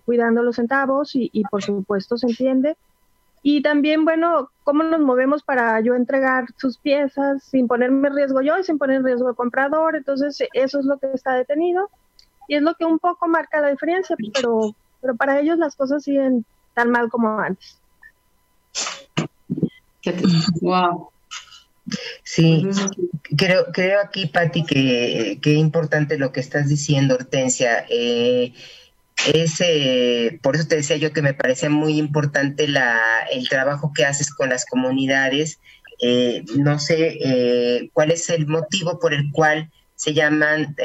cuidando 0.05 0.43
los 0.43 0.55
centavos 0.55 1.15
y, 1.15 1.29
y 1.33 1.43
por 1.43 1.63
supuesto 1.63 2.17
se 2.17 2.27
entiende. 2.27 2.75
Y 3.47 3.61
también, 3.61 4.05
bueno, 4.05 4.49
cómo 4.63 4.81
nos 4.81 5.01
movemos 5.01 5.43
para 5.43 5.79
yo 5.79 5.93
entregar 5.93 6.45
sus 6.57 6.79
piezas 6.79 7.43
sin 7.43 7.67
ponerme 7.67 8.07
en 8.07 8.15
riesgo 8.15 8.41
yo 8.41 8.57
y 8.57 8.63
sin 8.63 8.79
poner 8.79 8.97
en 8.97 9.05
riesgo 9.05 9.29
el 9.29 9.35
comprador. 9.35 9.95
Entonces, 9.95 10.39
eso 10.53 10.79
es 10.79 10.85
lo 10.85 10.97
que 10.97 11.11
está 11.13 11.35
detenido 11.35 11.89
y 12.47 12.55
es 12.55 12.63
lo 12.63 12.73
que 12.73 12.85
un 12.85 12.97
poco 12.97 13.27
marca 13.27 13.61
la 13.61 13.69
diferencia, 13.69 14.15
pero, 14.33 14.73
pero 14.99 15.15
para 15.15 15.39
ellos 15.39 15.59
las 15.59 15.75
cosas 15.75 16.03
siguen 16.03 16.43
tan 16.73 16.89
mal 16.89 17.09
como 17.09 17.37
antes. 17.39 17.79
Wow. 20.61 21.09
Sí, 22.23 22.67
creo, 23.37 23.65
creo 23.71 24.01
aquí, 24.01 24.25
Patti, 24.25 24.65
que, 24.65 25.37
que 25.39 25.53
importante 25.53 26.17
lo 26.17 26.31
que 26.31 26.39
estás 26.39 26.67
diciendo, 26.67 27.13
Hortensia. 27.13 27.85
Eh, 27.89 28.53
es, 29.33 29.61
eh, 29.61 30.39
por 30.41 30.55
eso 30.55 30.67
te 30.67 30.75
decía 30.75 30.97
yo 30.97 31.13
que 31.13 31.21
me 31.21 31.33
parecía 31.33 31.69
muy 31.69 31.97
importante 31.97 32.67
la, 32.67 32.99
el 33.31 33.49
trabajo 33.49 33.91
que 33.95 34.05
haces 34.05 34.29
con 34.33 34.49
las 34.49 34.65
comunidades. 34.65 35.59
Eh, 36.01 36.43
no 36.57 36.77
sé 36.77 37.17
eh, 37.23 37.89
cuál 37.93 38.11
es 38.11 38.29
el 38.29 38.47
motivo 38.47 38.99
por 38.99 39.13
el 39.13 39.31
cual 39.31 39.71
se 39.95 40.13
llaman 40.13 40.75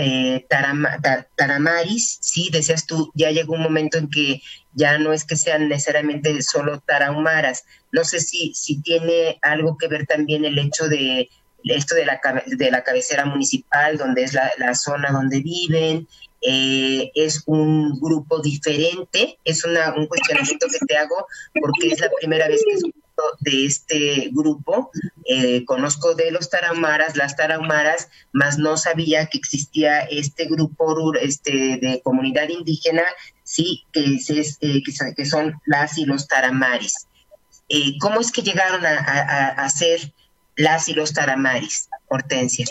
taramaris, 1.36 2.18
sí, 2.20 2.48
decías 2.52 2.86
tú, 2.86 3.10
ya 3.14 3.32
llegó 3.32 3.54
un 3.54 3.62
momento 3.62 3.98
en 3.98 4.08
que 4.08 4.40
ya 4.72 4.98
no 4.98 5.12
es 5.12 5.24
que 5.24 5.34
sean 5.34 5.68
necesariamente 5.68 6.40
solo 6.42 6.78
tarahumaras. 6.80 7.64
No 7.90 8.04
sé 8.04 8.20
si, 8.20 8.54
si 8.54 8.80
tiene 8.82 9.40
algo 9.42 9.76
que 9.76 9.88
ver 9.88 10.06
también 10.06 10.44
el 10.44 10.56
hecho 10.60 10.88
de 10.88 11.28
esto 11.64 11.96
de 11.96 12.06
la, 12.06 12.20
de 12.46 12.70
la 12.70 12.84
cabecera 12.84 13.24
municipal, 13.24 13.98
donde 13.98 14.22
es 14.22 14.32
la 14.32 14.74
zona 14.76 15.10
donde 15.10 15.40
viven, 15.40 16.06
eh, 16.42 17.10
es 17.14 17.42
un 17.46 18.00
grupo 18.00 18.40
diferente, 18.40 19.38
es 19.44 19.64
una, 19.64 19.94
un 19.94 20.06
cuestionamiento 20.06 20.66
que 20.68 20.86
te 20.86 20.96
hago 20.96 21.26
porque 21.60 21.88
es 21.88 22.00
la 22.00 22.10
primera 22.18 22.48
vez 22.48 22.62
que 22.66 22.74
escucho 22.74 22.98
de 23.40 23.66
este 23.66 24.30
grupo. 24.32 24.90
Eh, 25.26 25.64
conozco 25.66 26.14
de 26.14 26.30
los 26.30 26.48
tarahumaras, 26.48 27.16
las 27.16 27.36
tarahumaras, 27.36 28.08
mas 28.32 28.58
no 28.58 28.78
sabía 28.78 29.26
que 29.26 29.36
existía 29.36 30.00
este 30.00 30.46
grupo 30.46 31.14
este, 31.14 31.78
de 31.80 32.00
comunidad 32.02 32.48
indígena, 32.48 33.04
sí, 33.44 33.84
que, 33.92 34.14
es, 34.14 34.58
eh, 34.60 34.82
que, 35.14 35.26
son 35.26 35.60
las 35.66 35.98
y 35.98 36.06
los 36.06 36.26
taramaris. 36.26 37.06
¿Cómo 38.00 38.20
es 38.20 38.32
que 38.32 38.42
llegaron 38.42 38.84
a, 38.84 39.68
ser 39.68 40.12
las 40.56 40.88
y 40.88 40.94
los 40.94 41.12
taramaris, 41.12 41.88
Hortensia? 42.08 42.66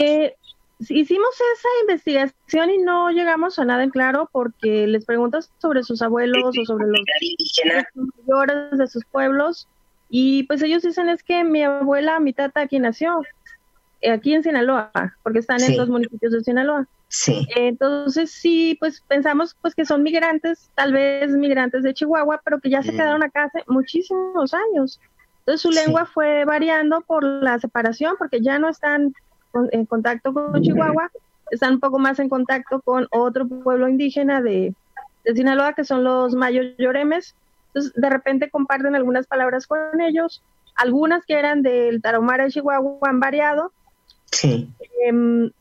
Hicimos 0.80 1.30
esa 1.58 1.68
investigación 1.82 2.70
y 2.70 2.78
no 2.78 3.12
llegamos 3.12 3.60
a 3.60 3.66
nada 3.66 3.84
en 3.84 3.90
claro 3.90 4.30
porque 4.32 4.88
les 4.88 5.06
preguntas 5.06 5.52
sobre 5.60 5.84
sus 5.84 6.02
abuelos 6.02 6.58
o 6.58 6.66
sobre 6.66 6.88
los 6.88 7.02
mayores 8.26 8.78
de 8.78 8.88
sus 8.88 9.04
pueblos 9.06 9.68
y 10.10 10.44
pues 10.44 10.62
ellos 10.62 10.82
dicen 10.82 11.10
es 11.10 11.22
que 11.22 11.44
mi 11.44 11.64
abuela, 11.64 12.20
mi 12.20 12.34
tata 12.34 12.62
aquí 12.62 12.80
nació, 12.80 13.22
eh, 14.02 14.12
aquí 14.12 14.34
en 14.34 14.44
Sinaloa, 14.44 14.92
porque 15.22 15.40
están 15.40 15.62
en 15.62 15.78
los 15.78 15.90
municipios 15.90 16.32
de 16.32 16.44
Sinaloa. 16.44 16.88
Sí. 17.10 17.48
Entonces 17.56 18.32
sí, 18.32 18.76
pues 18.80 19.02
pensamos 19.02 19.56
pues 19.62 19.76
que 19.76 19.86
son 19.86 20.04
migrantes, 20.04 20.72
tal 20.76 20.94
vez 20.94 21.30
migrantes 21.32 21.84
de 21.84 21.94
Chihuahua, 21.94 22.42
pero 22.44 22.60
que 22.60 22.70
ya 22.70 22.82
se 22.82 22.92
mm. 22.92 22.96
quedaron 22.96 23.24
acá 23.24 23.46
hace 23.46 23.64
muchísimos 23.68 24.54
años. 24.54 25.00
Entonces 25.40 25.62
su 25.62 25.72
lengua 25.72 26.06
fue 26.06 26.46
variando 26.46 27.02
por 27.02 27.24
la 27.24 27.60
separación, 27.60 28.16
porque 28.18 28.42
ya 28.42 28.60
no 28.60 28.70
están 28.70 29.14
en 29.72 29.86
contacto 29.86 30.34
con 30.34 30.62
Chihuahua, 30.62 31.12
están 31.52 31.74
un 31.76 31.80
poco 31.80 32.00
más 32.00 32.20
en 32.20 32.30
contacto 32.30 32.82
con 32.82 33.08
otro 33.12 33.47
pueblo 33.47 33.88
indígena 33.88 34.41
de, 34.41 34.74
Sinaloa, 35.26 35.74
que 35.74 35.84
son 35.84 36.04
los 36.04 36.34
mayos 36.34 36.68
lloremes. 36.78 37.36
Entonces, 37.68 37.93
de 37.93 38.10
repente 38.10 38.50
comparten 38.50 38.95
algunas 38.95 39.28
palabras 39.28 39.68
con 39.68 40.02
ellos. 40.02 40.41
Algunas 40.76 41.26
que 41.26 41.36
eran 41.36 41.62
del 41.62 42.02
Tarahumara 42.02 42.45
de 42.45 42.52
Chihuahua 42.52 43.10
han 43.10 43.20
variado. 43.20 43.72
Sí. 44.32 44.70
Em, 45.06 45.52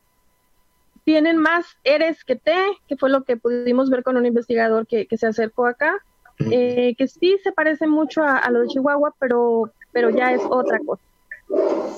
tienen 1.04 1.38
más 1.38 1.66
eres 1.84 2.24
que 2.24 2.36
te, 2.36 2.56
que 2.86 2.96
fue 2.96 3.10
lo 3.10 3.24
que 3.24 3.36
pudimos 3.36 3.90
ver 3.90 4.02
con 4.02 4.16
un 4.16 4.26
investigador 4.26 4.86
que, 4.86 5.06
se 5.10 5.26
acercó 5.26 5.66
acá, 5.66 5.96
eh, 6.38 6.94
que 6.96 7.08
sí 7.08 7.38
se 7.42 7.52
parece 7.52 7.86
mucho 7.86 8.22
a, 8.22 8.36
a, 8.36 8.50
lo 8.50 8.60
de 8.60 8.68
Chihuahua, 8.68 9.14
pero, 9.18 9.72
pero 9.92 10.10
ya 10.10 10.32
es 10.32 10.42
otra 10.48 10.78
cosa. 10.86 11.02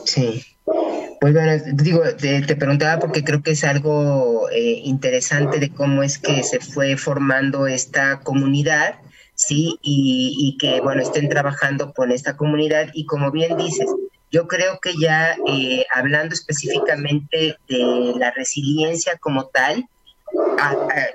Sí. 0.04 0.44
Pues 1.20 1.34
bueno, 1.34 1.62
digo, 1.74 2.02
te, 2.16 2.56
preguntaba 2.56 2.98
porque 2.98 3.22
creo 3.22 3.42
que 3.42 3.50
es 3.50 3.64
algo 3.64 4.48
eh, 4.50 4.80
interesante 4.84 5.58
de 5.58 5.70
cómo 5.70 6.02
es 6.02 6.18
que 6.18 6.42
se 6.42 6.60
fue 6.60 6.96
formando 6.96 7.66
esta 7.66 8.20
comunidad, 8.20 8.94
¿sí? 9.34 9.78
Y, 9.82 10.56
que, 10.58 10.80
bueno, 10.80 11.02
estén 11.02 11.28
trabajando 11.28 11.92
con 11.92 12.10
esta 12.10 12.36
comunidad 12.36 12.88
y 12.94 13.04
como 13.04 13.30
bien 13.30 13.58
dices, 13.58 13.86
yo 14.32 14.48
creo 14.48 14.78
que 14.80 14.94
ya 14.98 15.36
eh, 15.46 15.84
hablando 15.94 16.34
específicamente 16.34 17.56
de 17.68 18.12
la 18.16 18.30
resiliencia 18.30 19.18
como 19.18 19.46
tal, 19.46 19.86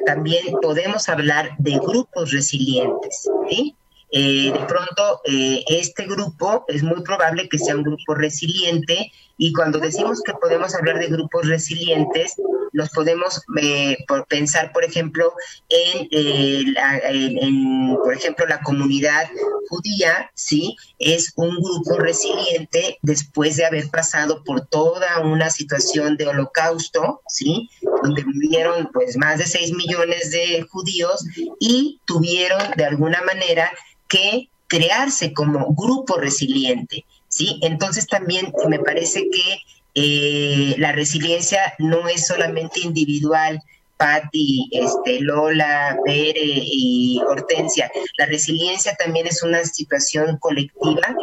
también 0.05 0.45
podemos 0.61 1.09
hablar 1.09 1.55
de 1.57 1.79
grupos 1.79 2.31
resilientes, 2.31 3.27
¿sí? 3.49 3.75
Eh, 4.17 4.49
de 4.49 4.65
pronto 4.65 5.19
eh, 5.25 5.61
este 5.67 6.05
grupo 6.05 6.63
es 6.69 6.83
muy 6.83 7.03
probable 7.03 7.49
que 7.49 7.57
sea 7.57 7.75
un 7.75 7.83
grupo 7.83 8.15
resiliente 8.15 9.11
y 9.37 9.51
cuando 9.51 9.77
decimos 9.77 10.21
que 10.25 10.31
podemos 10.31 10.73
hablar 10.73 10.99
de 10.99 11.07
grupos 11.07 11.45
resilientes, 11.45 12.35
nos 12.71 12.89
podemos 12.91 13.41
eh, 13.61 13.97
por 14.07 14.25
pensar, 14.27 14.71
por 14.71 14.85
ejemplo, 14.85 15.33
en, 15.67 16.07
en, 16.11 17.97
por 17.97 18.13
ejemplo, 18.13 18.45
la 18.45 18.61
comunidad 18.61 19.29
judía, 19.67 20.31
¿sí? 20.33 20.77
Es 20.97 21.33
un 21.35 21.57
grupo 21.57 21.97
resiliente 21.97 22.97
después 23.01 23.57
de 23.57 23.65
haber 23.65 23.89
pasado 23.89 24.45
por 24.45 24.65
toda 24.67 25.19
una 25.19 25.49
situación 25.49 26.15
de 26.15 26.27
holocausto, 26.27 27.21
¿sí? 27.27 27.69
Donde 28.01 28.23
vivieron 28.23 28.89
pues 28.93 29.17
más 29.17 29.39
de 29.39 29.45
6 29.45 29.73
millones 29.73 30.31
de 30.31 30.65
judíos 30.69 31.25
y 31.59 31.99
tuvieron 32.05 32.61
de 32.77 32.85
alguna 32.85 33.21
manera 33.23 33.69
crearse 34.67 35.33
como 35.33 35.73
grupo 35.73 36.17
resiliente, 36.17 37.05
¿sí? 37.27 37.59
Entonces 37.61 38.07
también 38.07 38.51
me 38.67 38.79
parece 38.79 39.29
que 39.29 39.59
eh, 39.95 40.75
la 40.77 40.91
resiliencia 40.91 41.73
no 41.79 42.07
es 42.07 42.27
solamente 42.27 42.81
individual, 42.81 43.61
Patti, 43.97 44.67
este, 44.71 45.21
Lola, 45.21 45.97
Bere 46.05 46.41
y 46.43 47.21
Hortensia. 47.27 47.89
La 48.17 48.25
resiliencia 48.25 48.93
también 48.95 49.27
es 49.27 49.41
una 49.41 49.63
situación 49.63 50.37
colectiva, 50.39 51.15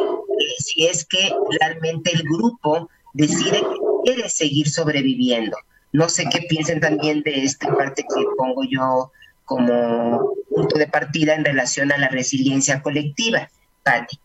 si 0.57 0.87
es 0.87 1.05
que 1.05 1.31
realmente 1.59 2.11
el 2.13 2.23
grupo 2.23 2.89
decide 3.13 3.59
que 3.59 3.77
quiere 4.05 4.29
seguir 4.29 4.69
sobreviviendo. 4.69 5.55
No 5.91 6.09
sé 6.09 6.25
qué 6.31 6.41
piensen 6.49 6.79
también 6.79 7.21
de 7.21 7.43
esta 7.43 7.71
parte 7.75 8.03
que 8.03 8.23
pongo 8.37 8.63
yo 8.63 9.11
como 9.45 10.33
punto 10.53 10.77
de 10.77 10.87
partida 10.87 11.33
en 11.35 11.43
relación 11.43 11.91
a 11.91 11.97
la 11.97 12.07
resiliencia 12.07 12.81
colectiva. 12.81 13.49
Patti. 13.83 14.19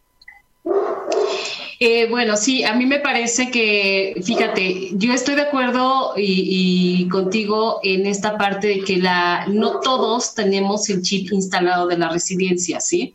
Eh, 1.80 2.08
bueno, 2.08 2.36
sí, 2.36 2.64
a 2.64 2.74
mí 2.74 2.86
me 2.86 2.98
parece 2.98 3.52
que, 3.52 4.20
fíjate, 4.24 4.90
yo 4.94 5.12
estoy 5.12 5.36
de 5.36 5.42
acuerdo 5.42 6.14
y, 6.16 7.08
contigo 7.08 7.78
en 7.84 8.04
esta 8.06 8.36
parte 8.36 8.66
de 8.66 8.80
que 8.80 8.96
la, 8.96 9.46
no 9.46 9.78
todos 9.78 10.34
tenemos 10.34 10.90
el 10.90 11.02
chip 11.02 11.32
instalado 11.32 11.86
de 11.86 11.96
la 11.96 12.08
resiliencia, 12.08 12.80
¿sí? 12.80 13.14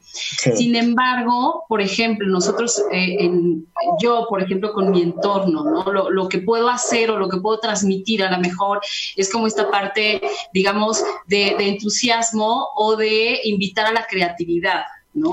Sin 0.56 0.78
embargo, 0.78 1.66
por 1.68 1.82
ejemplo, 1.82 2.26
nosotros, 2.28 2.82
eh, 2.94 3.18
en, 3.20 3.68
yo, 4.02 4.28
por 4.30 4.42
ejemplo, 4.42 4.72
con 4.72 4.92
mi 4.92 5.02
entorno, 5.02 5.66
¿no? 5.66 5.92
Lo, 5.92 6.10
lo, 6.10 6.30
que 6.30 6.38
puedo 6.38 6.70
hacer 6.70 7.12
o 7.12 7.18
lo 7.18 7.28
que 7.28 7.38
puedo 7.38 7.60
transmitir 7.60 8.24
a 8.24 8.32
lo 8.32 8.40
mejor 8.40 8.80
es 9.18 9.30
como 9.30 9.46
esta 9.46 9.70
parte, 9.70 10.22
digamos, 10.54 11.04
de, 11.28 11.56
de 11.58 11.68
entusiasmo 11.68 12.70
o 12.76 12.96
de 12.96 13.42
invitar 13.44 13.88
a 13.88 13.92
la 13.92 14.06
creatividad. 14.06 14.84
¿No? 15.14 15.30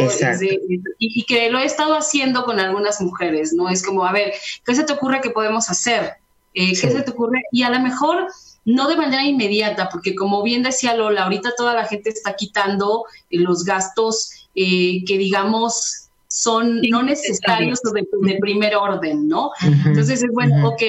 y, 0.98 1.24
que 1.24 1.50
lo 1.50 1.58
he 1.58 1.64
estado 1.64 1.94
haciendo 1.94 2.44
con 2.44 2.60
algunas 2.60 3.00
mujeres, 3.00 3.52
¿no? 3.52 3.68
Es 3.68 3.84
como, 3.84 4.04
a 4.04 4.12
ver, 4.12 4.34
¿qué 4.64 4.74
se 4.74 4.84
te 4.84 4.92
ocurre 4.92 5.20
que 5.20 5.30
podemos 5.30 5.70
hacer? 5.70 6.14
Eh, 6.54 6.70
¿Qué 6.70 6.90
se 6.90 7.02
te 7.02 7.10
ocurre? 7.10 7.42
Y 7.52 7.62
a 7.62 7.70
lo 7.70 7.80
mejor 7.80 8.26
no 8.64 8.88
de 8.88 8.96
manera 8.96 9.24
inmediata, 9.24 9.88
porque 9.88 10.14
como 10.14 10.42
bien 10.42 10.62
decía 10.62 10.94
Lola, 10.94 11.24
ahorita 11.24 11.54
toda 11.56 11.74
la 11.74 11.86
gente 11.86 12.10
está 12.10 12.34
quitando 12.34 13.04
eh, 13.30 13.38
los 13.38 13.64
gastos 13.64 14.48
eh, 14.54 15.04
que 15.06 15.16
digamos 15.16 16.09
son 16.32 16.80
no 16.82 17.02
necesarios 17.02 17.80
de, 17.82 18.06
de, 18.22 18.38
primer 18.38 18.76
orden, 18.76 19.26
¿no? 19.26 19.50
Entonces 19.60 20.22
es 20.22 20.30
bueno, 20.32 20.68
ok, 20.68 20.82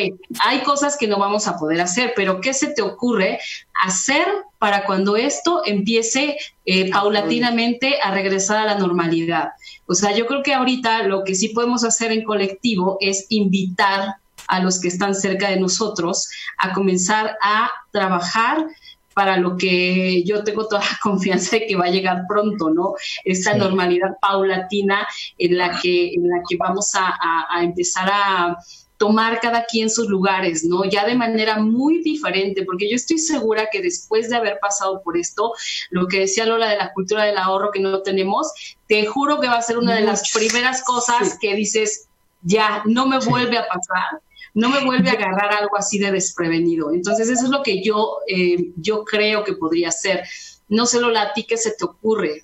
hay 0.46 0.60
cosas 0.60 0.96
que 0.98 1.08
no 1.08 1.18
vamos 1.18 1.48
a 1.48 1.58
poder 1.58 1.82
hacer, 1.82 2.14
pero 2.16 2.40
¿qué 2.42 2.54
se 2.54 2.68
te 2.68 2.84
ocurre 2.84 3.40
hacer 3.84 4.28
para 4.60 4.86
cuando 4.86 5.18
esto 5.18 5.64
empiece 5.66 6.38
eh, 6.66 6.92
paulatinamente 6.92 7.96
a 8.04 8.12
regresar 8.12 8.58
a 8.58 8.66
la 8.66 8.78
normalidad? 8.78 9.50
O 9.88 9.96
sea, 9.96 10.16
yo 10.16 10.28
creo 10.28 10.44
que 10.44 10.54
ahorita 10.54 11.04
lo 11.04 11.24
que 11.24 11.34
sí 11.34 11.50
podemos 11.50 11.84
hacer 11.84 12.12
en 12.12 12.24
colectivo 12.24 12.98
es 13.02 13.26
invitar 13.30 14.18
a 14.48 14.60
los 14.60 14.80
que 14.80 14.90
están 14.90 15.16
cerca 15.16 15.50
de 15.50 15.60
nosotros 15.60 16.30
a 16.60 16.72
comenzar 16.74 17.36
a 17.42 17.72
trabajar 17.90 18.68
para 19.14 19.38
lo 19.38 19.58
que 19.58 20.24
yo 20.24 20.44
tengo 20.44 20.68
toda 20.68 20.82
la 20.82 21.00
confianza 21.02 21.58
de 21.58 21.68
que 21.68 21.76
va 21.76 21.86
a 21.86 21.92
llegar 21.92 22.24
pronto, 22.28 22.70
¿no? 22.70 22.94
Esta 23.26 23.56
normalidad 23.56 24.18
paulatina 24.22 25.08
en 25.38 25.58
la 25.58 25.80
que, 25.80 26.14
en 26.14 26.30
la 26.30 26.42
que 26.48 26.58
vamos 26.58 26.92
a 26.96 27.64
empezar 27.64 28.10
a 28.12 28.58
tomar 29.02 29.40
cada 29.40 29.66
quien 29.66 29.90
sus 29.90 30.08
lugares, 30.10 30.64
¿no? 30.64 30.86
Ya 30.86 31.08
de 31.08 31.16
manera 31.16 31.58
muy 31.58 32.04
diferente, 32.04 32.64
porque 32.64 32.88
yo 32.88 32.96
estoy 32.96 33.18
segura 33.18 33.68
que 33.72 33.82
después 33.82 34.30
de 34.30 34.36
haber 34.36 34.60
pasado 34.60 35.02
por 35.02 35.18
esto, 35.18 35.54
lo 35.90 36.08
que 36.08 36.20
decía 36.20 36.46
Lola 36.46 36.70
de 36.70 36.78
la 36.78 36.94
cultura 36.94 37.24
del 37.24 37.40
ahorro 37.40 37.72
que 37.72 37.80
no 37.80 38.04
tenemos, 38.04 38.54
te 38.88 39.08
juro 39.08 39.40
que 39.40 39.48
va 39.48 39.56
a 39.56 39.62
ser 39.64 39.80
una 39.80 39.96
de 39.96 40.02
las 40.02 40.32
primeras 40.32 40.84
cosas 40.84 41.40
que 41.42 41.56
dices, 41.56 42.10
ya, 42.44 42.84
no 42.86 43.08
me 43.08 43.18
vuelve 43.18 43.58
a 43.58 43.66
pasar 43.66 44.22
no 44.54 44.70
me 44.70 44.84
vuelve 44.84 45.10
a 45.10 45.14
agarrar 45.14 45.54
algo 45.54 45.78
así 45.78 45.98
de 46.00 46.12
desprevenido. 46.12 46.92
Entonces, 46.92 47.30
eso 47.30 47.46
es 47.46 47.50
lo 47.50 47.64
que 47.64 47.84
yo, 47.84 48.18
eh, 48.28 48.72
yo 48.76 49.04
creo 49.04 49.44
que 49.44 49.54
podría 49.54 49.92
ser. 49.92 50.24
No 50.68 50.86
sé, 50.86 51.00
Lola, 51.00 51.24
¿a 51.24 51.34
ti 51.34 51.44
qué 51.44 51.58
se 51.58 51.72
te 51.72 51.86
ocurre? 51.86 52.44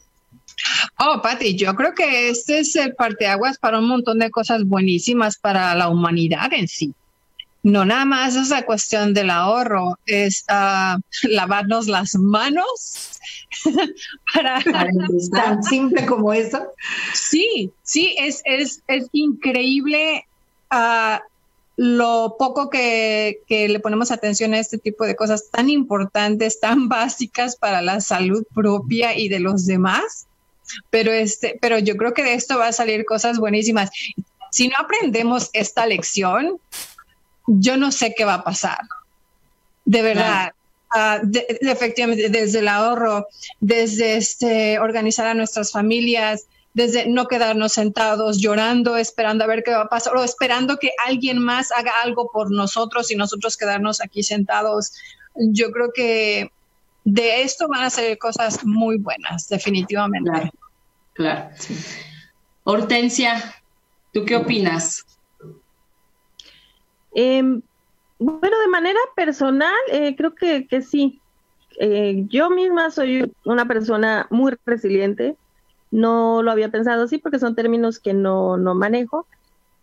Oh, 1.00 1.22
Pati, 1.22 1.56
yo 1.56 1.76
creo 1.76 1.94
que 1.94 2.30
este 2.30 2.60
es 2.60 2.76
el 2.76 2.96
parteaguas 2.96 3.58
para 3.58 3.80
un 3.80 3.88
montón 3.88 4.20
de 4.20 4.32
cosas 4.32 4.64
buenísimas 4.64 5.38
para 5.38 5.76
la 5.76 5.90
humanidad 5.90 6.52
en 6.54 6.68
sí. 6.68 6.94
No 7.64 7.86
nada 7.86 8.06
más 8.06 8.36
esa 8.36 8.64
cuestión 8.66 9.14
del 9.14 9.30
ahorro, 9.30 10.00
es 10.06 10.44
ah, 10.48 10.98
lavarnos 11.24 11.88
las 11.88 12.16
manos 12.16 13.20
para, 14.34 14.64
tan 14.64 15.64
simple 15.64 16.06
como 16.06 16.34
eso. 16.34 16.60
Sí, 17.14 17.72
sí, 17.84 18.16
es, 18.18 18.42
es, 18.46 18.82
es 18.88 19.08
increíble 19.12 20.26
uh, 20.72 21.18
lo 21.78 22.36
poco 22.40 22.72
que, 22.72 23.44
que, 23.48 23.70
le 23.70 23.80
ponemos 23.80 24.10
atención 24.10 24.56
a 24.56 24.60
este 24.60 24.80
tipo 24.80 25.06
de 25.06 25.16
cosas 25.16 25.50
tan 25.52 25.70
importantes, 25.70 26.60
tan 26.60 26.90
básicas 26.90 27.56
para 27.56 27.82
la 27.82 28.02
salud 28.02 28.44
propia 28.54 29.16
y 29.16 29.30
de 29.30 29.40
los 29.40 29.66
demás. 29.66 30.26
Pero, 30.90 31.14
este, 31.14 31.58
pero 31.62 31.80
yo 31.80 31.96
creo 31.96 32.14
que 32.14 32.24
de 32.24 32.34
esto 32.34 32.58
va 32.58 32.68
a 32.68 32.74
salir 32.74 33.06
cosas 33.06 33.38
buenísimas. 33.38 33.90
Si 34.52 34.68
no 34.68 34.76
aprendemos 34.80 35.50
esta 35.54 35.86
lección, 35.86 36.60
yo 37.46 37.78
no 37.78 37.92
sé 37.92 38.14
qué 38.18 38.26
va 38.26 38.36
a 38.36 38.44
pasar. 38.44 38.80
De 39.86 40.02
verdad. 40.02 40.52
Ah, 40.90 41.22
efectivamente, 41.62 42.30
desde 42.30 42.60
el 42.60 42.68
ahorro, 42.68 43.28
desde 43.60 44.18
este, 44.18 44.80
organizar 44.80 45.28
a 45.28 45.34
nuestras 45.34 45.72
familias, 45.72 46.48
desde 46.78 47.10
no 47.10 47.28
quedarnos 47.28 47.72
sentados 47.72 48.38
llorando, 48.38 48.98
esperando 48.98 49.44
a 49.44 49.48
ver 49.48 49.64
qué 49.64 49.72
va 49.72 49.82
a 49.82 49.90
pasar, 49.90 50.16
o 50.16 50.24
esperando 50.24 50.78
que 50.78 50.92
alguien 51.08 51.40
más 51.40 51.72
haga 51.72 51.92
algo 52.04 52.30
por 52.32 52.52
nosotros 52.52 53.10
y 53.10 53.16
nosotros 53.16 53.58
quedarnos 53.58 54.00
aquí 54.00 54.22
sentados. 54.22 54.94
Yo 55.34 55.72
creo 55.72 55.92
que 55.92 56.52
de 57.04 57.42
esto 57.42 57.68
van 57.68 57.82
a 57.82 57.90
ser 57.90 58.20
cosas 58.20 58.64
muy 58.64 59.00
buenas, 59.00 59.50
definitivamente. 59.50 60.52
Claro, 61.14 61.50
Hortensia, 62.64 63.56
¿tú 64.14 64.24
qué 64.24 64.36
opinas? 64.36 65.04
Em, 67.16 67.60
bueno, 68.20 68.60
de 68.60 68.68
manera 68.68 69.00
personal, 69.16 69.74
eh, 69.92 70.16
creo 70.16 70.36
que, 70.36 70.68
que 70.68 70.84
sí. 70.84 71.20
Eh, 71.80 72.26
yo 72.28 72.52
misma 72.52 72.92
soy 72.92 73.34
una 73.46 73.68
persona 73.68 74.28
muy 74.30 74.54
resiliente. 74.64 75.38
No 75.92 76.42
lo 76.44 76.52
había 76.52 76.70
pensado 76.70 77.04
así 77.04 77.18
porque 77.18 77.40
son 77.40 77.56
términos 77.56 78.00
que 78.00 78.14
no, 78.14 78.58
no 78.58 78.76
manejo. 78.76 79.26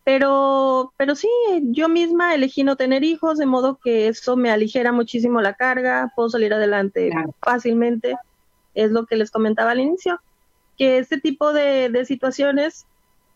Pero, 0.05 0.92
pero 0.98 1.14
sí, 1.14 1.28
yo 1.62 1.88
misma 1.88 2.34
elegí 2.34 2.62
no 2.62 2.76
tener 2.76 3.05
hijos, 3.05 3.38
de 3.38 3.46
modo 3.46 3.78
que 3.82 4.09
eso 4.09 4.36
me 4.36 4.50
aligera 4.50 4.92
muchísimo 4.92 5.40
la 5.40 5.55
carga, 5.55 6.12
puedo 6.14 6.28
salir 6.28 6.52
adelante 6.52 7.11
fácilmente, 7.40 8.14
es 8.74 8.90
lo 8.90 9.07
que 9.07 9.16
les 9.16 9.30
comentaba 9.30 9.70
al 9.70 9.80
inicio, 9.80 10.20
que 10.76 10.98
este 10.98 11.18
tipo 11.18 11.55
de, 11.55 12.05
situaciones 12.05 12.84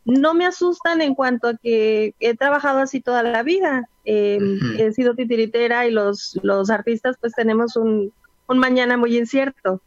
no 0.05 0.35
me 0.35 0.45
asustan 0.45 1.01
en 1.01 1.15
cuanto 1.15 1.49
a 1.49 1.57
que 1.57 2.15
he 2.21 2.37
trabajado 2.37 2.81
así 2.81 3.01
toda 3.01 3.23
la 3.23 3.43
vida, 3.43 3.89
em, 4.05 4.59
he 4.79 4.93
sido 4.93 5.15
titiritera 5.15 5.87
y 5.87 5.91
los, 5.91 6.39
los 6.43 6.69
artistas 6.69 7.17
pues 7.19 7.33
tenemos 7.33 7.77
un, 7.77 8.13
un 8.47 8.59
mañana 8.59 8.99
muy 8.99 9.17
incierto 9.17 9.81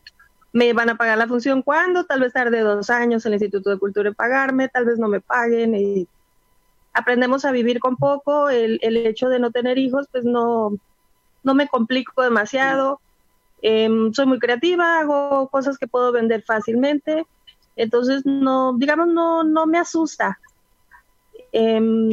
me 0.53 0.73
van 0.73 0.89
a 0.89 0.95
pagar 0.95 1.17
la 1.17 1.27
función 1.27 1.61
cuando, 1.61 2.05
tal 2.05 2.21
vez 2.21 2.33
tarde 2.33 2.59
dos 2.59 2.89
años 2.89 3.25
el 3.25 3.33
Instituto 3.33 3.69
de 3.69 3.79
Cultura 3.79 4.09
en 4.09 4.15
pagarme, 4.15 4.67
tal 4.67 4.85
vez 4.85 4.99
no 4.99 5.07
me 5.07 5.21
paguen 5.21 5.75
y 5.75 6.07
aprendemos 6.93 7.45
a 7.45 7.51
vivir 7.51 7.79
con 7.79 7.95
poco, 7.95 8.49
el, 8.49 8.79
el 8.81 8.97
hecho 8.97 9.29
de 9.29 9.39
no 9.39 9.51
tener 9.51 9.77
hijos, 9.77 10.07
pues 10.11 10.23
no, 10.23 10.77
no 11.43 11.53
me 11.53 11.67
complico 11.67 12.21
demasiado, 12.21 12.99
em, 13.61 14.11
soy 14.13 14.25
muy 14.25 14.39
creativa, 14.39 14.99
hago 14.99 15.47
cosas 15.49 15.77
que 15.77 15.87
puedo 15.87 16.11
vender 16.11 16.43
fácilmente, 16.43 17.25
entonces 17.75 18.25
no, 18.25 18.73
digamos, 18.77 19.07
no, 19.07 19.43
no 19.43 19.65
me 19.65 19.77
asusta. 19.77 20.39
Em, 21.53 22.11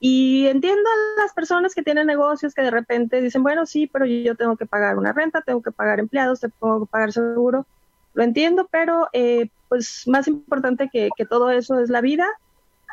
y 0.00 0.46
entiendo 0.46 0.88
a 0.88 1.22
las 1.22 1.32
personas 1.32 1.74
que 1.74 1.82
tienen 1.82 2.06
negocios 2.06 2.54
que 2.54 2.62
de 2.62 2.70
repente 2.70 3.20
dicen, 3.20 3.42
bueno, 3.42 3.66
sí, 3.66 3.86
pero 3.86 4.06
yo 4.06 4.36
tengo 4.36 4.56
que 4.56 4.66
pagar 4.66 4.96
una 4.96 5.12
renta, 5.12 5.42
tengo 5.42 5.60
que 5.60 5.72
pagar 5.72 5.98
empleados, 5.98 6.40
tengo 6.40 6.80
que 6.80 6.90
pagar 6.90 7.12
seguro. 7.12 7.66
Lo 8.14 8.22
entiendo, 8.22 8.68
pero 8.70 9.08
eh, 9.12 9.48
pues 9.68 10.06
más 10.06 10.28
importante 10.28 10.88
que, 10.92 11.08
que 11.16 11.26
todo 11.26 11.50
eso 11.50 11.80
es 11.80 11.90
la 11.90 12.00
vida 12.00 12.26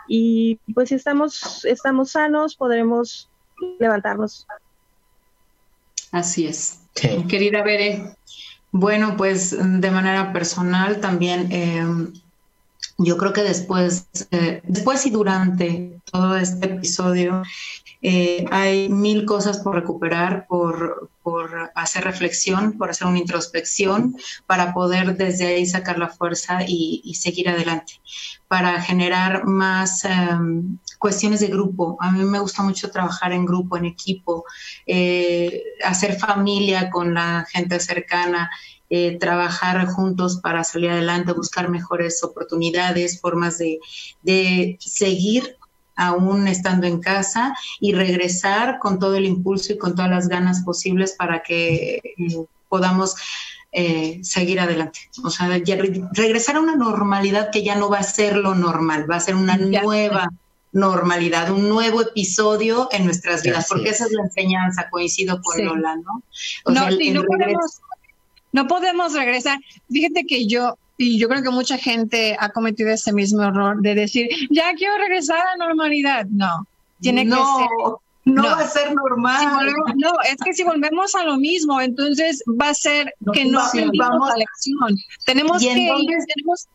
y 0.08 0.60
pues 0.74 0.90
si 0.90 0.96
estamos, 0.96 1.64
estamos 1.66 2.12
sanos, 2.12 2.56
podremos 2.56 3.30
levantarnos. 3.80 4.48
Así 6.12 6.48
es. 6.48 6.82
Querida 6.94 7.64
Bere. 7.64 8.16
Bueno, 8.72 9.16
pues 9.16 9.56
de 9.58 9.92
manera 9.92 10.34
personal 10.34 11.00
también 11.00 11.52
eh, 11.52 11.86
yo 12.98 13.18
creo 13.18 13.34
que 13.34 13.44
después, 13.44 14.08
eh, 14.32 14.62
después 14.64 15.06
y 15.06 15.10
durante 15.10 16.00
todo 16.12 16.38
este 16.38 16.68
episodio 16.68 17.44
eh, 18.02 18.46
hay 18.52 18.88
mil 18.88 19.26
cosas 19.26 19.60
por 19.60 19.76
recuperar, 19.76 20.48
por, 20.48 21.12
hacer 21.74 22.04
reflexión, 22.04 22.78
por 22.78 22.92
hacer 22.92 23.08
una 23.08 23.18
introspección, 23.18 24.16
para 24.46 24.74
poder 24.74 25.18
desde 25.18 25.48
ahí 25.48 25.66
sacar 25.66 25.98
la 25.98 26.10
fuerza 26.10 26.60
y, 26.68 27.16
seguir 27.16 27.50
adelante, 27.50 27.94
para 28.48 28.80
generar 28.80 29.46
más 29.46 30.06
em, 30.06 30.78
cuestiones 31.00 31.40
de 31.40 31.48
grupo. 31.48 31.98
A 32.00 32.12
mí 32.12 32.24
me 32.24 32.40
gusta 32.40 32.62
mucho 32.62 32.92
trabajar 32.92 33.34
en 33.34 33.46
grupo, 33.46 33.76
en 33.76 33.86
equipo, 33.86 34.46
eh, 34.86 35.64
hacer 35.84 36.20
familia 36.20 36.92
con 36.92 37.16
la 37.16 37.46
gente 37.52 37.80
cercana. 37.80 38.52
Eh, 38.90 39.18
trabajar 39.20 39.88
juntos 39.88 40.38
para 40.38 40.64
salir 40.64 40.92
adelante, 40.92 41.34
buscar 41.34 41.70
mejores 41.70 42.24
oportunidades, 42.24 43.20
formas 43.20 43.58
de, 43.58 43.80
de 44.22 44.78
seguir 44.80 45.58
aún 45.96 46.48
estando 46.48 46.86
en 46.86 47.00
casa 47.00 47.56
y 47.80 47.94
regresar 47.94 48.80
con 48.80 49.00
todo 49.00 49.16
el 49.16 49.26
impulso 49.26 49.74
y 49.74 49.78
con 49.78 49.96
todas 49.96 50.12
las 50.12 50.28
ganas 50.28 50.62
posibles 50.64 51.14
para 51.14 51.42
que 51.42 51.96
eh, 51.96 52.46
podamos 52.70 53.16
eh, 53.72 54.20
seguir 54.24 54.60
adelante. 54.60 55.00
O 55.24 55.30
sea, 55.30 55.48
regresar 55.48 56.56
a 56.56 56.60
una 56.60 56.76
normalidad 56.76 57.50
que 57.52 57.64
ya 57.64 57.76
no 57.76 57.90
va 57.90 58.00
a 58.00 58.04
ser 58.04 58.38
lo 58.38 58.56
normal, 58.56 59.10
va 59.10 59.16
a 59.16 59.20
ser 59.20 59.36
una 59.36 59.58
nueva 59.58 60.30
normalidad, 60.72 61.52
un 61.52 61.70
nuevo 61.70 62.02
episodio 62.02 62.90
en 62.92 63.06
nuestras 63.06 63.44
vidas, 63.44 63.68
porque 63.70 63.90
esa 63.90 64.06
es 64.06 64.12
la 64.12 64.24
enseñanza, 64.24 64.90
coincido 64.90 65.42
con 65.42 65.64
Lola, 65.64 65.96
¿no? 65.96 66.22
no, 66.68 66.90
no, 66.90 67.24
podemos, 67.24 67.82
no 68.56 68.68
podemos 68.68 69.14
regresar. 69.14 69.60
Fíjate 69.92 70.26
que 70.26 70.48
yo 70.48 70.78
y 70.98 71.20
yo 71.20 71.28
creo 71.28 71.44
que 71.44 71.50
mucha 71.50 71.78
gente 71.78 72.38
ha 72.40 72.50
cometido 72.50 72.90
ese 72.90 73.12
mismo 73.12 73.44
error 73.44 73.82
de 73.82 73.96
decir, 73.96 74.30
ya 74.50 74.74
quiero 74.76 74.98
regresar 74.98 75.40
a 75.40 75.58
la 75.58 75.66
normalidad. 75.66 76.26
No, 76.28 76.66
tiene 77.02 77.26
que 77.26 77.32
ser. 77.32 77.68
No, 78.24 78.44
va 78.44 78.60
a 78.60 78.68
ser 78.68 78.96
normal. 78.96 79.74
no, 79.98 80.14
es 80.24 80.38
que 80.44 80.54
si 80.54 80.64
volvemos 80.64 81.14
a 81.16 81.26
lo 81.26 81.38
mismo, 81.38 81.82
entonces 81.82 82.42
va 82.60 82.70
a 82.70 82.74
ser 82.74 83.14
que 83.34 83.44
no 83.44 83.60
vamos 84.00 84.30
a 84.30 84.32
la 84.32 84.38
lección. 84.38 84.98
Tenemos 85.26 85.60
que 85.60 85.74
ir, 85.74 85.92
tenemos, 86.34 86.68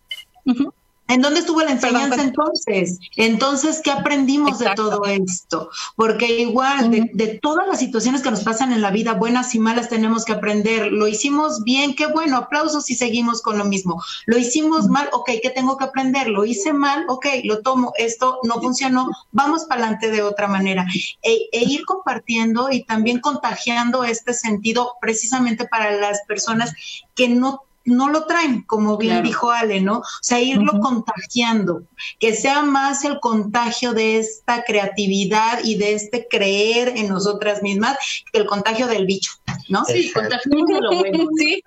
¿En 1.10 1.20
dónde 1.22 1.40
estuvo 1.40 1.60
la 1.60 1.72
enseñanza 1.72 2.22
entonces? 2.22 3.00
Entonces, 3.16 3.80
¿qué 3.82 3.90
aprendimos 3.90 4.60
de 4.60 4.70
todo 4.76 5.04
esto? 5.06 5.68
Porque 5.96 6.40
igual, 6.40 6.88
de, 6.90 7.40
todas 7.42 7.66
las 7.66 7.80
situaciones 7.80 8.22
que 8.22 8.30
nos 8.30 8.44
pasan 8.44 8.72
en 8.72 8.80
la 8.80 8.92
vida, 8.92 9.14
buenas 9.14 9.52
y 9.56 9.58
malas, 9.58 9.88
tenemos 9.88 10.24
que 10.24 10.34
aprender. 10.34 10.92
Lo 10.92 11.08
hicimos 11.08 11.64
bien, 11.64 11.96
qué 11.96 12.06
bueno, 12.06 12.36
aplausos 12.36 12.88
y 12.90 12.94
seguimos 12.94 13.42
con 13.42 13.58
lo 13.58 13.64
mismo. 13.64 14.00
Lo 14.26 14.38
hicimos 14.38 14.86
mal, 14.86 15.08
ok, 15.10 15.30
¿qué 15.42 15.50
tengo 15.50 15.76
que 15.76 15.84
aprender? 15.84 16.28
Lo 16.28 16.44
hice 16.44 16.72
mal, 16.72 17.04
ok, 17.08 17.26
lo 17.42 17.60
tomo, 17.62 17.92
esto 17.98 18.38
no 18.44 18.60
funcionó, 18.60 19.10
vamos 19.32 19.64
para 19.64 19.82
adelante 19.82 20.12
de 20.12 20.22
otra 20.22 20.46
manera. 20.46 20.86
E, 21.22 21.48
e 21.50 21.64
ir 21.64 21.84
compartiendo 21.86 22.70
y 22.70 22.84
también 22.84 23.18
contagiando 23.18 24.04
este 24.04 24.32
sentido 24.32 24.92
precisamente 25.00 25.66
para 25.66 25.90
las 25.90 26.20
personas 26.28 26.72
que 27.16 27.28
no 27.28 27.64
no 27.84 28.10
lo 28.10 28.26
traen, 28.26 28.62
como 28.62 28.96
bien 28.96 29.22
dijo 29.22 29.50
Ale, 29.50 29.80
¿no? 29.80 29.98
O 29.98 30.04
sea, 30.20 30.40
irlo 30.40 30.80
contagiando, 30.80 31.82
que 32.18 32.34
sea 32.34 32.62
más 32.62 33.04
el 33.04 33.20
contagio 33.20 33.92
de 33.92 34.18
esta 34.18 34.64
creatividad 34.64 35.60
y 35.64 35.76
de 35.76 35.94
este 35.94 36.26
creer 36.28 36.92
en 36.96 37.08
nosotras 37.08 37.62
mismas 37.62 37.96
que 38.32 38.38
el 38.38 38.46
contagio 38.46 38.86
del 38.86 39.06
bicho, 39.06 39.32
¿no? 39.68 39.84
Sí, 39.84 40.12
contagiamos 40.12 40.68
de 40.68 40.80
lo 40.80 41.00
bueno. 41.00 41.28
sí. 41.38 41.62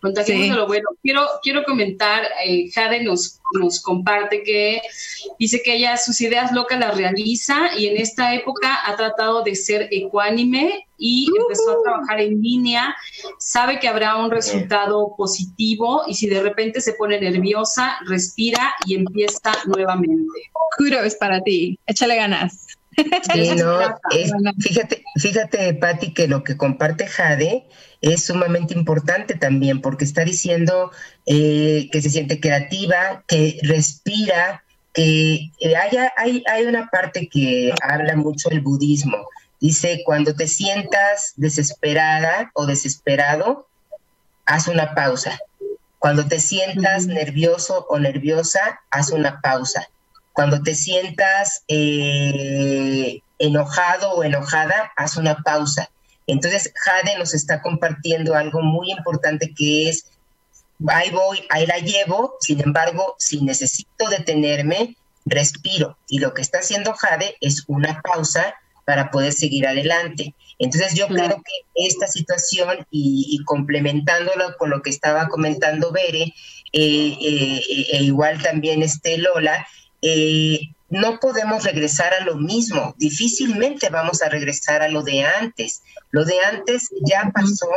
Contagiamos 0.00 0.48
de 0.48 0.54
lo 0.54 0.66
bueno. 0.66 0.88
Quiero, 1.02 1.26
quiero 1.42 1.64
comentar, 1.64 2.22
eh, 2.44 2.70
Jade 2.72 3.02
nos, 3.02 3.40
nos 3.58 3.80
comparte 3.80 4.42
que 4.42 4.80
dice 5.38 5.62
que 5.62 5.74
ella 5.74 5.96
sus 5.96 6.20
ideas 6.20 6.52
locas 6.52 6.78
las 6.78 6.96
realiza 6.96 7.76
y 7.76 7.86
en 7.86 7.96
esta 7.96 8.34
época 8.34 8.78
ha 8.86 8.96
tratado 8.96 9.42
de 9.42 9.54
ser 9.54 9.88
ecuánime 9.90 10.86
y 11.00 11.26
empezó 11.40 11.72
a 11.72 11.82
trabajar 11.82 12.20
en 12.20 12.40
línea, 12.42 12.94
sabe 13.38 13.80
que 13.80 13.88
habrá 13.88 14.16
un 14.16 14.30
resultado 14.30 15.14
positivo 15.16 16.02
y 16.06 16.14
si 16.14 16.28
de 16.28 16.42
repente 16.42 16.80
se 16.80 16.92
pone 16.92 17.18
nerviosa, 17.18 17.96
respira 18.06 18.74
y 18.86 18.94
empieza 18.96 19.52
nuevamente. 19.64 20.28
es 21.04 21.16
para 21.16 21.40
ti, 21.40 21.78
échale 21.86 22.16
ganas. 22.16 22.66
Sí, 22.96 23.50
no, 23.56 23.78
fíjate, 24.60 25.02
fíjate, 25.16 25.74
Patti, 25.74 26.12
que 26.12 26.28
lo 26.28 26.44
que 26.44 26.56
comparte 26.56 27.06
Jade 27.06 27.66
es 28.00 28.24
sumamente 28.24 28.74
importante 28.74 29.34
también, 29.34 29.80
porque 29.80 30.04
está 30.04 30.24
diciendo 30.24 30.90
eh, 31.26 31.88
que 31.92 32.02
se 32.02 32.10
siente 32.10 32.40
creativa, 32.40 33.24
que 33.26 33.58
respira, 33.62 34.64
que 34.92 35.50
eh, 35.60 35.76
haya, 35.76 36.12
hay, 36.16 36.42
hay 36.50 36.64
una 36.64 36.88
parte 36.88 37.28
que 37.28 37.72
habla 37.82 38.16
mucho 38.16 38.50
el 38.50 38.60
budismo, 38.60 39.26
Dice, 39.60 40.00
cuando 40.06 40.34
te 40.34 40.48
sientas 40.48 41.34
desesperada 41.36 42.50
o 42.54 42.64
desesperado, 42.64 43.68
haz 44.46 44.68
una 44.68 44.94
pausa. 44.94 45.38
Cuando 45.98 46.26
te 46.26 46.40
sientas 46.40 47.06
nervioso 47.06 47.86
o 47.90 47.98
nerviosa, 47.98 48.80
haz 48.90 49.10
una 49.10 49.42
pausa. 49.42 49.86
Cuando 50.32 50.62
te 50.62 50.74
sientas 50.74 51.62
eh, 51.68 53.20
enojado 53.38 54.12
o 54.12 54.24
enojada, 54.24 54.92
haz 54.96 55.18
una 55.18 55.42
pausa. 55.42 55.90
Entonces, 56.30 56.72
Jade 56.76 57.18
nos 57.18 57.34
está 57.34 57.60
compartiendo 57.60 58.34
algo 58.34 58.62
muy 58.62 58.92
importante 58.92 59.52
que 59.52 59.88
es, 59.88 60.06
ahí 60.86 61.10
voy, 61.10 61.40
ahí 61.50 61.66
la 61.66 61.78
llevo, 61.78 62.34
sin 62.40 62.60
embargo, 62.60 63.16
si 63.18 63.42
necesito 63.42 64.08
detenerme, 64.08 64.96
respiro. 65.26 65.98
Y 66.08 66.20
lo 66.20 66.32
que 66.32 66.42
está 66.42 66.58
haciendo 66.58 66.94
Jade 66.94 67.36
es 67.40 67.64
una 67.66 68.00
pausa 68.00 68.54
para 68.84 69.10
poder 69.10 69.32
seguir 69.32 69.66
adelante. 69.66 70.34
Entonces 70.60 70.94
yo 70.94 71.08
creo 71.08 71.28
que 71.28 71.86
esta 71.86 72.06
situación 72.06 72.86
y, 72.90 73.42
complementándolo 73.44 74.56
con 74.56 74.70
lo 74.70 74.82
que 74.82 74.90
estaba 74.90 75.28
comentando 75.28 75.90
Bere, 75.90 76.32
eh, 76.72 77.16
eh, 77.20 77.86
e 77.92 78.02
igual 78.02 78.40
también 78.40 78.82
este 78.82 79.18
Lola, 79.18 79.66
eh, 80.02 80.60
no 80.90 81.20
podemos 81.20 81.64
regresar 81.64 82.12
a 82.14 82.24
lo 82.24 82.36
mismo, 82.36 82.94
difícilmente 82.98 83.88
vamos 83.88 84.22
a 84.22 84.28
regresar 84.28 84.82
a 84.82 84.88
lo 84.88 85.02
de 85.02 85.22
antes. 85.22 85.82
Lo 86.10 86.24
de 86.24 86.34
antes 86.40 86.88
ya 87.06 87.30
pasó, 87.32 87.68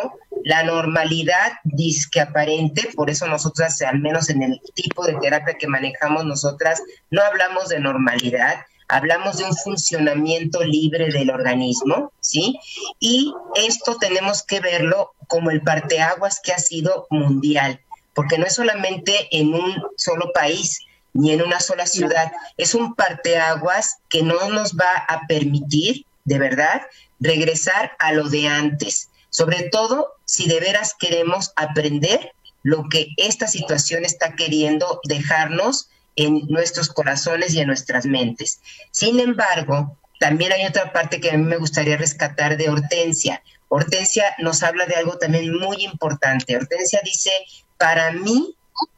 la 0.43 0.63
normalidad 0.63 1.53
disque 1.63 2.19
aparente, 2.19 2.89
por 2.95 3.09
eso 3.09 3.27
nosotras, 3.27 3.81
al 3.83 3.99
menos 3.99 4.29
en 4.29 4.41
el 4.41 4.59
tipo 4.73 5.05
de 5.05 5.13
terapia 5.21 5.57
que 5.57 5.67
manejamos 5.67 6.25
nosotras, 6.25 6.81
no 7.11 7.21
hablamos 7.21 7.69
de 7.69 7.79
normalidad, 7.79 8.65
hablamos 8.87 9.37
de 9.37 9.45
un 9.45 9.55
funcionamiento 9.55 10.63
libre 10.63 11.11
del 11.11 11.29
organismo, 11.29 12.11
¿sí? 12.19 12.59
Y 12.99 13.33
esto 13.55 13.97
tenemos 13.97 14.43
que 14.43 14.59
verlo 14.59 15.13
como 15.27 15.51
el 15.51 15.61
parteaguas 15.61 16.39
que 16.43 16.51
ha 16.51 16.57
sido 16.57 17.05
mundial, 17.11 17.79
porque 18.13 18.37
no 18.37 18.45
es 18.45 18.55
solamente 18.55 19.27
en 19.31 19.53
un 19.53 19.83
solo 19.97 20.31
país 20.33 20.79
ni 21.13 21.31
en 21.31 21.41
una 21.41 21.59
sola 21.59 21.85
ciudad, 21.85 22.31
es 22.57 22.75
un 22.75 22.95
parteaguas 22.95 23.97
que 24.09 24.23
no 24.23 24.49
nos 24.49 24.75
va 24.75 25.05
a 25.07 25.27
permitir, 25.27 26.05
de 26.25 26.39
verdad, 26.39 26.81
regresar 27.19 27.93
a 27.99 28.11
lo 28.11 28.29
de 28.29 28.47
antes, 28.47 29.09
sobre 29.29 29.63
todo 29.63 30.13
si 30.25 30.47
de 30.47 30.59
veras 30.59 30.95
queremos 30.99 31.51
aprender 31.55 32.33
lo 32.63 32.87
que 32.89 33.09
esta 33.17 33.47
situación 33.47 34.05
está 34.05 34.35
queriendo 34.35 35.01
dejarnos 35.03 35.89
en 36.15 36.41
nuestros 36.47 36.89
corazones 36.89 37.53
y 37.53 37.59
en 37.59 37.67
nuestras 37.67 38.05
mentes. 38.05 38.61
Sin 38.91 39.19
embargo, 39.19 39.97
también 40.19 40.53
hay 40.53 40.65
otra 40.65 40.93
parte 40.93 41.19
que 41.19 41.31
a 41.31 41.37
mí 41.37 41.43
me 41.43 41.57
gustaría 41.57 41.97
rescatar 41.97 42.55
de 42.57 42.69
Hortensia. 42.69 43.43
Hortensia 43.67 44.35
nos 44.39 44.63
habla 44.63 44.85
de 44.85 44.95
algo 44.95 45.17
también 45.17 45.57
muy 45.57 45.83
importante. 45.83 46.55
Hortensia 46.55 47.01
dice, 47.03 47.31
para 47.77 48.11
mí, 48.11 48.55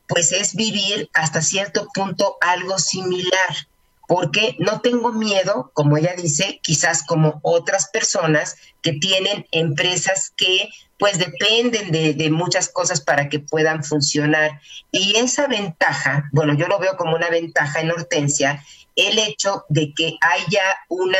pues 0.08 0.32
es 0.32 0.56
vivir 0.56 1.10
hasta 1.14 1.42
cierto 1.42 1.88
punto 1.94 2.38
algo 2.42 2.78
similar, 2.80 3.68
porque 4.08 4.56
no 4.60 4.82
tengo 4.82 5.12
miedo, 5.12 5.72
como 5.74 5.98
ella 5.98 6.14
dice, 6.16 6.60
quizás 6.62 7.04
como 7.04 7.40
otras 7.42 7.90
personas 7.90 8.58
que 8.82 8.94
tienen 8.94 9.48
empresas 9.52 10.32
que 10.36 10.70
pues 10.98 11.18
dependen 11.18 11.92
de, 11.92 12.30
muchas 12.30 12.70
cosas 12.70 13.02
para 13.02 13.28
que 13.30 13.40
puedan 13.40 13.84
funcionar. 13.84 14.62
Y 14.92 15.18
esa 15.18 15.48
ventaja, 15.48 16.30
bueno, 16.32 16.54
yo 16.54 16.68
lo 16.68 16.80
veo 16.80 16.96
como 16.96 17.16
una 17.16 17.30
ventaja 17.30 17.82
en 17.82 17.92
Hortensia, 17.92 18.64
el 18.96 19.20
hecho 19.20 19.66
de 19.70 19.94
que 19.94 20.18
haya 20.22 20.64
una 20.88 21.20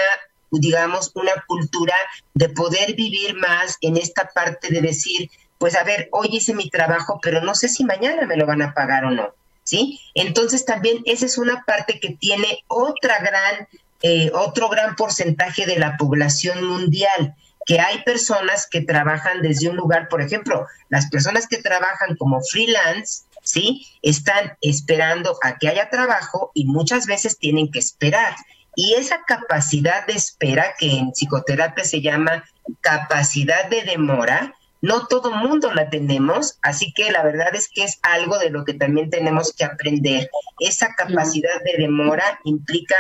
digamos, 0.52 1.12
una 1.16 1.34
cultura 1.48 1.96
de 2.34 2.48
poder 2.48 2.96
vivir 2.96 3.36
más 3.36 3.78
en 3.82 3.98
esta 3.98 4.30
parte 4.34 4.70
de 4.70 4.80
decir, 4.80 5.30
pues 5.58 5.76
a 5.76 5.84
ver, 5.84 6.10
hoy 6.12 6.30
hice 6.32 6.54
mi 6.54 6.70
trabajo, 6.70 7.20
pero 7.22 7.42
no 7.42 7.56
sé 7.56 7.68
si 7.68 7.84
mañana 7.84 8.26
me 8.26 8.38
lo 8.38 8.46
van 8.46 8.62
a 8.62 8.74
pagar 8.74 9.06
o 9.06 9.12
no, 9.12 9.34
¿sí? 9.64 10.00
Entonces 10.14 10.66
también 10.66 11.02
esa 11.06 11.26
es 11.26 11.38
una 11.38 11.64
parte 11.64 12.00
que 12.00 12.10
tiene 12.10 12.64
otra 12.68 13.20
gran, 13.20 13.68
eh, 14.02 14.32
otro 14.34 14.70
gran 14.70 14.96
porcentaje 14.96 15.66
de 15.66 15.80
la 15.80 15.98
población 15.98 16.64
mundial 16.66 17.36
que 17.66 17.80
hay 17.80 18.04
personas 18.04 18.68
que 18.70 18.82
trabajan 18.82 19.42
desde 19.42 19.70
un 19.70 19.76
lugar, 19.76 20.08
por 20.08 20.22
ejemplo, 20.22 20.68
las 20.90 21.10
personas 21.10 21.48
que 21.48 21.58
trabajan 21.58 22.16
como 22.16 22.42
freelance, 22.42 23.24
¿sí? 23.42 23.88
Están 24.04 24.56
esperando 24.62 25.38
a 25.42 25.58
que 25.58 25.68
haya 25.68 25.90
trabajo 25.90 26.52
y 26.54 26.66
muchas 26.66 27.08
veces 27.08 27.40
tienen 27.40 27.72
que 27.72 27.80
esperar. 27.80 28.36
Y 28.76 28.94
esa 28.94 29.24
capacidad 29.26 30.06
de 30.06 30.14
espera, 30.14 30.76
que 30.78 30.92
en 30.92 31.12
psicoterapia 31.12 31.84
se 31.84 32.02
llama 32.02 32.44
capacidad 32.82 33.68
de 33.68 33.84
demora, 33.84 34.54
no 34.86 35.08
todo 35.08 35.32
mundo 35.32 35.74
la 35.74 35.90
tenemos, 35.90 36.60
así 36.62 36.94
que 36.94 37.12
la 37.12 37.24
verdad 37.24 37.56
es 37.56 37.70
que 37.70 37.84
es 37.84 37.98
algo 38.04 38.38
de 38.38 38.52
lo 38.52 38.64
que 38.66 38.76
también 38.76 39.10
tenemos 39.10 39.52
que 39.52 39.66
aprender. 39.66 40.30
Esa 40.60 40.94
capacidad 40.94 41.60
de 41.64 41.82
demora 41.82 42.40
implica 42.44 42.96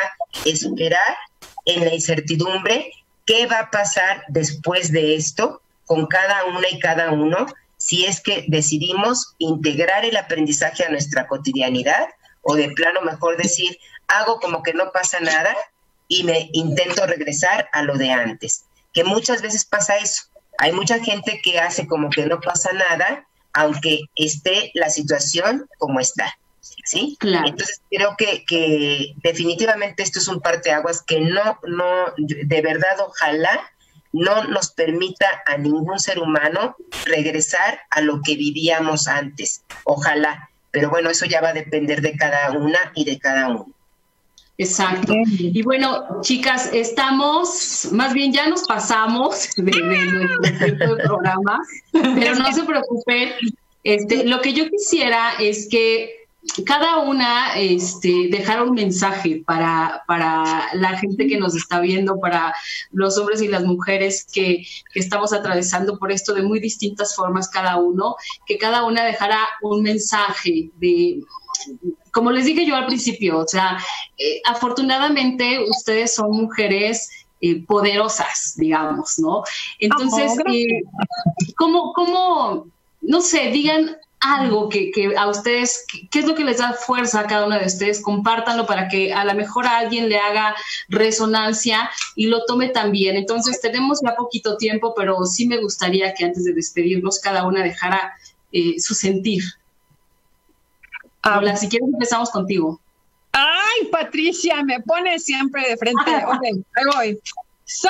esperar 0.45 1.15
en 1.65 1.85
la 1.85 1.93
incertidumbre 1.93 2.91
qué 3.25 3.45
va 3.45 3.59
a 3.59 3.71
pasar 3.71 4.23
después 4.29 4.91
de 4.91 5.15
esto 5.15 5.61
con 5.85 6.07
cada 6.07 6.45
una 6.45 6.67
y 6.69 6.79
cada 6.79 7.11
uno 7.11 7.45
si 7.77 8.05
es 8.05 8.19
que 8.19 8.45
decidimos 8.47 9.35
integrar 9.37 10.05
el 10.05 10.17
aprendizaje 10.17 10.83
a 10.85 10.89
nuestra 10.89 11.27
cotidianidad 11.27 12.07
o 12.41 12.55
de 12.55 12.69
plano 12.69 13.01
mejor 13.01 13.37
decir, 13.37 13.77
hago 14.07 14.39
como 14.39 14.63
que 14.63 14.73
no 14.73 14.91
pasa 14.91 15.19
nada 15.19 15.55
y 16.07 16.23
me 16.23 16.49
intento 16.53 17.05
regresar 17.05 17.69
a 17.73 17.83
lo 17.83 17.95
de 17.95 18.09
antes, 18.09 18.65
que 18.91 19.03
muchas 19.03 19.43
veces 19.43 19.65
pasa 19.65 19.97
eso. 19.97 20.23
Hay 20.57 20.71
mucha 20.71 21.03
gente 21.03 21.41
que 21.43 21.59
hace 21.59 21.87
como 21.87 22.09
que 22.09 22.25
no 22.25 22.39
pasa 22.39 22.71
nada, 22.73 23.25
aunque 23.53 24.01
esté 24.15 24.71
la 24.73 24.89
situación 24.89 25.67
como 25.77 25.99
está. 25.99 26.37
¿sí? 26.85 27.17
Claro. 27.19 27.47
Entonces 27.47 27.81
creo 27.89 28.15
que, 28.17 28.45
que 28.45 29.13
definitivamente 29.23 30.03
esto 30.03 30.19
es 30.19 30.27
un 30.27 30.39
parteaguas 30.39 31.01
que 31.01 31.19
no, 31.19 31.59
no, 31.67 32.13
de 32.17 32.61
verdad, 32.61 32.97
ojalá 32.99 33.71
no 34.13 34.45
nos 34.45 34.71
permita 34.71 35.27
a 35.45 35.57
ningún 35.57 35.99
ser 35.99 36.19
humano 36.19 36.77
regresar 37.05 37.81
a 37.89 38.01
lo 38.01 38.21
que 38.21 38.35
vivíamos 38.35 39.07
antes. 39.07 39.63
Ojalá. 39.83 40.49
Pero 40.71 40.89
bueno, 40.89 41.09
eso 41.09 41.25
ya 41.25 41.41
va 41.41 41.49
a 41.49 41.53
depender 41.53 42.01
de 42.01 42.15
cada 42.15 42.51
una 42.51 42.91
y 42.95 43.03
de 43.03 43.19
cada 43.19 43.49
uno. 43.49 43.74
Exacto. 44.57 45.13
Y 45.27 45.61
bueno, 45.63 46.21
chicas, 46.21 46.69
estamos, 46.73 47.89
más 47.91 48.13
bien 48.13 48.31
ya 48.31 48.47
nos 48.47 48.63
pasamos 48.63 49.49
de, 49.57 49.71
nuestro 49.71 50.97
programa, 50.97 51.61
pero 51.91 52.35
no 52.35 52.51
se 52.53 52.63
preocupen. 52.63 53.33
Este, 53.83 54.23
lo 54.23 54.41
que 54.41 54.53
yo 54.53 54.69
quisiera 54.69 55.33
es 55.39 55.67
que 55.69 56.25
cada 56.65 56.99
una 56.99 57.55
este, 57.55 58.29
dejar 58.29 58.61
un 58.63 58.75
mensaje 58.75 59.43
para, 59.45 60.03
para 60.07 60.73
la 60.73 60.97
gente 60.97 61.27
que 61.27 61.37
nos 61.37 61.55
está 61.55 61.79
viendo, 61.79 62.19
para 62.19 62.53
los 62.91 63.17
hombres 63.17 63.41
y 63.41 63.47
las 63.47 63.63
mujeres 63.63 64.25
que, 64.31 64.65
estamos 64.93 65.33
atravesando 65.33 65.97
por 65.99 66.11
esto 66.11 66.33
de 66.33 66.43
muy 66.43 66.59
distintas 66.59 67.15
formas 67.15 67.49
cada 67.49 67.77
uno, 67.77 68.15
que 68.45 68.57
cada 68.57 68.85
una 68.85 69.03
dejara 69.03 69.39
un 69.61 69.81
mensaje 69.81 70.69
de, 70.79 71.19
como 72.15 72.31
les 72.31 72.45
dije 72.45 72.65
yo 72.65 72.77
al 72.77 72.85
principio, 72.85 73.39
o 73.39 73.47
sea, 73.47 73.77
eh, 74.17 74.41
afortunadamente 74.45 75.59
ustedes 75.69 76.15
son 76.15 76.31
mujeres 76.31 77.09
eh, 77.41 77.61
poderosas, 77.65 78.53
digamos, 78.55 79.19
¿no? 79.19 79.43
Entonces, 79.79 80.31
eh, 80.49 80.83
¿cómo, 81.57 81.91
¿cómo, 81.91 82.67
no 83.01 83.19
sé, 83.19 83.51
digan 83.51 83.97
algo 84.21 84.69
que, 84.69 84.93
a 85.17 85.27
ustedes, 85.27 85.83
¿qué 86.09 86.19
es 86.19 86.25
lo 86.25 86.35
que 86.35 86.45
les 86.45 86.59
da 86.59 86.71
fuerza 86.71 87.19
a 87.19 87.27
cada 87.27 87.47
una 87.47 87.59
de 87.59 87.65
ustedes? 87.65 88.01
Compártanlo 88.01 88.65
para 88.65 88.87
que 88.87 89.13
a 89.13 89.25
lo 89.25 89.33
mejor 89.33 89.67
a 89.67 89.79
alguien 89.79 90.07
le 90.07 90.17
haga 90.17 90.55
resonancia 90.87 91.89
y 92.15 92.27
lo 92.27 92.45
tome 92.45 92.69
también. 92.69 93.17
Entonces, 93.17 93.59
tenemos 93.59 93.99
ya 94.01 94.15
poquito 94.15 94.55
tiempo, 94.55 94.93
pero 94.95 95.25
sí 95.25 95.47
me 95.47 95.57
gustaría 95.57 96.13
que 96.13 96.23
antes 96.23 96.45
de 96.45 96.53
despedirnos, 96.53 97.19
cada 97.19 97.45
una 97.45 97.61
dejara 97.61 98.13
eh, 98.53 98.79
su 98.79 98.95
sentir. 98.95 99.43
Hola, 101.25 101.55
si 101.55 101.67
quieres 101.67 101.89
empezamos 101.91 102.29
contigo. 102.29 102.79
Ay, 103.31 103.87
Patricia, 103.91 104.63
me 104.63 104.79
pone 104.81 105.17
siempre 105.19 105.67
de 105.69 105.77
frente. 105.77 106.11
ok, 106.27 106.43
ahí 106.75 106.85
voy. 106.93 107.19
So, 107.65 107.89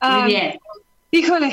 Muy 0.00 0.22
bien. 0.26 0.58
Híjole, 1.12 1.52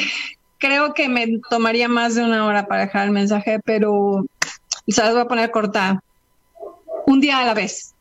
creo 0.58 0.94
que 0.94 1.08
me 1.08 1.40
tomaría 1.50 1.88
más 1.88 2.16
de 2.16 2.24
una 2.24 2.46
hora 2.46 2.68
para 2.68 2.82
dejar 2.82 3.06
el 3.06 3.12
mensaje, 3.12 3.60
pero 3.64 4.26
se 4.88 5.02
las 5.02 5.14
voy 5.14 5.22
a 5.22 5.28
poner 5.28 5.52
corta. 5.52 6.02
Un 7.06 7.22
día 7.22 7.40
a 7.40 7.46
la 7.46 7.54
vez. 7.54 7.94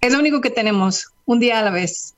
Es 0.00 0.12
lo 0.12 0.18
único 0.18 0.40
que 0.40 0.50
tenemos, 0.50 1.06
un 1.24 1.38
día 1.38 1.60
a 1.60 1.62
la 1.62 1.70
vez. 1.70 2.14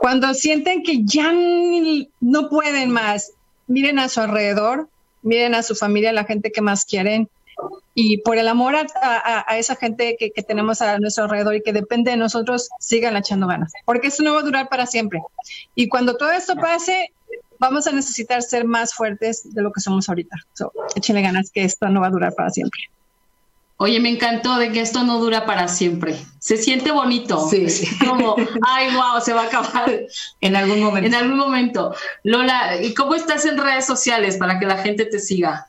Cuando 0.00 0.34
sienten 0.34 0.82
que 0.82 1.02
ya 1.04 1.32
no 1.32 2.48
pueden 2.50 2.90
más, 2.90 3.32
miren 3.66 3.98
a 3.98 4.10
su 4.10 4.20
alrededor, 4.20 4.88
miren 5.22 5.54
a 5.54 5.62
su 5.62 5.74
familia, 5.74 6.12
la 6.12 6.24
gente 6.24 6.52
que 6.52 6.60
más 6.60 6.84
quieren, 6.84 7.28
y 7.94 8.18
por 8.18 8.36
el 8.36 8.48
amor 8.48 8.74
a, 8.76 9.56
esa 9.56 9.76
gente 9.76 10.16
que, 10.18 10.42
tenemos 10.42 10.82
a 10.82 10.98
nuestro 10.98 11.24
alrededor 11.24 11.56
y 11.56 11.62
que 11.62 11.72
depende 11.72 12.10
de 12.10 12.16
nosotros, 12.16 12.68
sigan 12.78 13.16
echando 13.16 13.46
ganas, 13.46 13.72
porque 13.84 14.08
esto 14.08 14.22
no 14.22 14.34
va 14.34 14.40
a 14.40 14.44
durar 14.44 14.68
para 14.68 14.86
siempre. 14.86 15.22
Y 15.74 15.88
cuando 15.88 16.16
todo 16.16 16.30
esto 16.30 16.56
pase, 16.56 17.12
vamos 17.58 17.86
a 17.86 17.92
necesitar 17.92 18.42
ser 18.42 18.64
más 18.64 18.94
fuertes 18.94 19.54
de 19.54 19.62
lo 19.62 19.72
que 19.72 19.80
somos 19.80 20.08
ahorita. 20.08 20.36
So, 20.54 20.72
échenle 20.94 21.22
ganas 21.22 21.50
que 21.50 21.64
esto 21.64 21.88
no 21.88 22.00
va 22.00 22.08
a 22.08 22.10
durar 22.10 22.34
para 22.34 22.50
siempre. 22.50 22.80
Oye, 23.78 24.00
me 24.00 24.08
encantó 24.08 24.56
de 24.56 24.72
que 24.72 24.80
esto 24.80 25.04
no 25.04 25.18
dura 25.18 25.44
para 25.44 25.68
siempre. 25.68 26.16
Se 26.38 26.56
siente 26.56 26.90
bonito. 26.92 27.46
Sí. 27.50 27.68
sí. 27.68 27.86
Como, 28.06 28.34
ay, 28.66 28.94
wow, 28.94 29.20
se 29.22 29.34
va 29.34 29.42
a 29.42 29.46
acabar. 29.46 30.06
En 30.40 30.56
algún 30.56 30.82
momento. 30.82 31.06
En 31.06 31.14
algún 31.14 31.36
momento. 31.36 31.94
Lola, 32.24 32.82
¿y 32.82 32.94
cómo 32.94 33.14
estás 33.14 33.44
en 33.44 33.58
redes 33.58 33.84
sociales 33.84 34.38
para 34.38 34.58
que 34.58 34.64
la 34.64 34.78
gente 34.78 35.04
te 35.04 35.18
siga? 35.18 35.68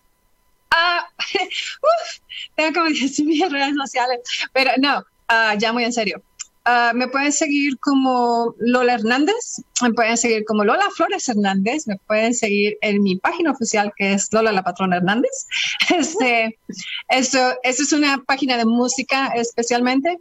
Ah, 0.72 1.08
tengo 2.56 2.74
como 2.74 2.90
10 2.90 3.20
mil 3.22 3.50
redes 3.50 3.76
sociales, 3.76 4.20
pero 4.54 4.72
no, 4.78 5.04
ah, 5.28 5.56
ya 5.58 5.74
muy 5.74 5.84
en 5.84 5.94
serio. 5.94 6.22
Ah, 6.70 6.92
me 6.94 7.08
pueden 7.08 7.32
seguir 7.32 7.78
como 7.80 8.54
Lola 8.60 8.96
Hernández, 8.96 9.62
me 9.82 9.94
pueden 9.94 10.18
seguir 10.18 10.44
como 10.44 10.66
Lola 10.66 10.84
Flores 10.94 11.30
Hernández, 11.30 11.88
me 11.88 11.96
pueden 12.08 12.34
seguir 12.34 12.78
en 12.82 13.02
mi 13.04 13.16
página 13.16 13.52
oficial 13.52 13.94
que 13.96 14.14
es 14.14 14.28
Lola 14.34 14.52
la 14.52 14.64
Patrona 14.64 14.98
Hernández. 14.98 15.48
Este, 15.98 16.60
esto, 17.08 17.40
esto 17.64 17.84
es 17.84 17.94
una 17.94 18.22
página 18.28 18.58
de 18.58 18.66
música 18.66 19.28
especialmente, 19.28 20.18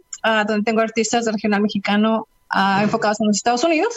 donde 0.47 0.63
tengo 0.63 0.79
artistas 0.79 1.25
del 1.25 1.33
regional 1.33 1.61
mexicano 1.61 2.27
enfocados 2.81 3.19
en 3.19 3.27
los 3.27 3.37
Estados 3.37 3.63
Unidos, 3.63 3.93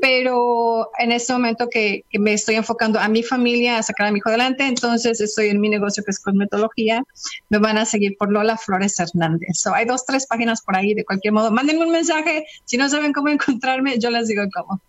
pero 0.00 0.90
en 0.98 1.12
este 1.12 1.32
momento 1.32 1.68
que, 1.68 2.04
me 2.12 2.32
estoy 2.32 2.56
enfocando 2.56 2.98
a 2.98 3.08
mi 3.08 3.22
familia, 3.22 3.78
a 3.78 3.82
sacar 3.82 4.06
a 4.06 4.12
mi 4.12 4.18
hijo 4.18 4.28
adelante, 4.28 4.66
entonces 4.66 5.20
estoy 5.20 5.48
en 5.48 5.60
mi 5.60 5.68
negocio 5.68 6.04
que 6.04 6.10
es 6.10 6.20
cosmetología, 6.20 7.02
me 7.48 7.58
van 7.58 7.78
a 7.78 7.84
seguir 7.84 8.16
por 8.18 8.30
Lola 8.30 8.56
Flores 8.56 8.98
Hernández. 8.98 9.66
hay 9.74 9.86
dos, 9.86 10.04
tres 10.06 10.26
páginas 10.26 10.62
por 10.62 10.76
ahí, 10.76 10.94
de 10.94 11.04
cualquier 11.04 11.32
modo, 11.32 11.50
mándenme 11.50 11.84
un 11.84 11.92
mensaje, 11.92 12.46
si 12.64 12.76
no 12.76 12.88
saben 12.88 13.12
cómo 13.12 13.28
encontrarme, 13.28 13.98
yo 13.98 14.10
les 14.10 14.28
digo 14.28 14.44
cómo. 14.54 14.80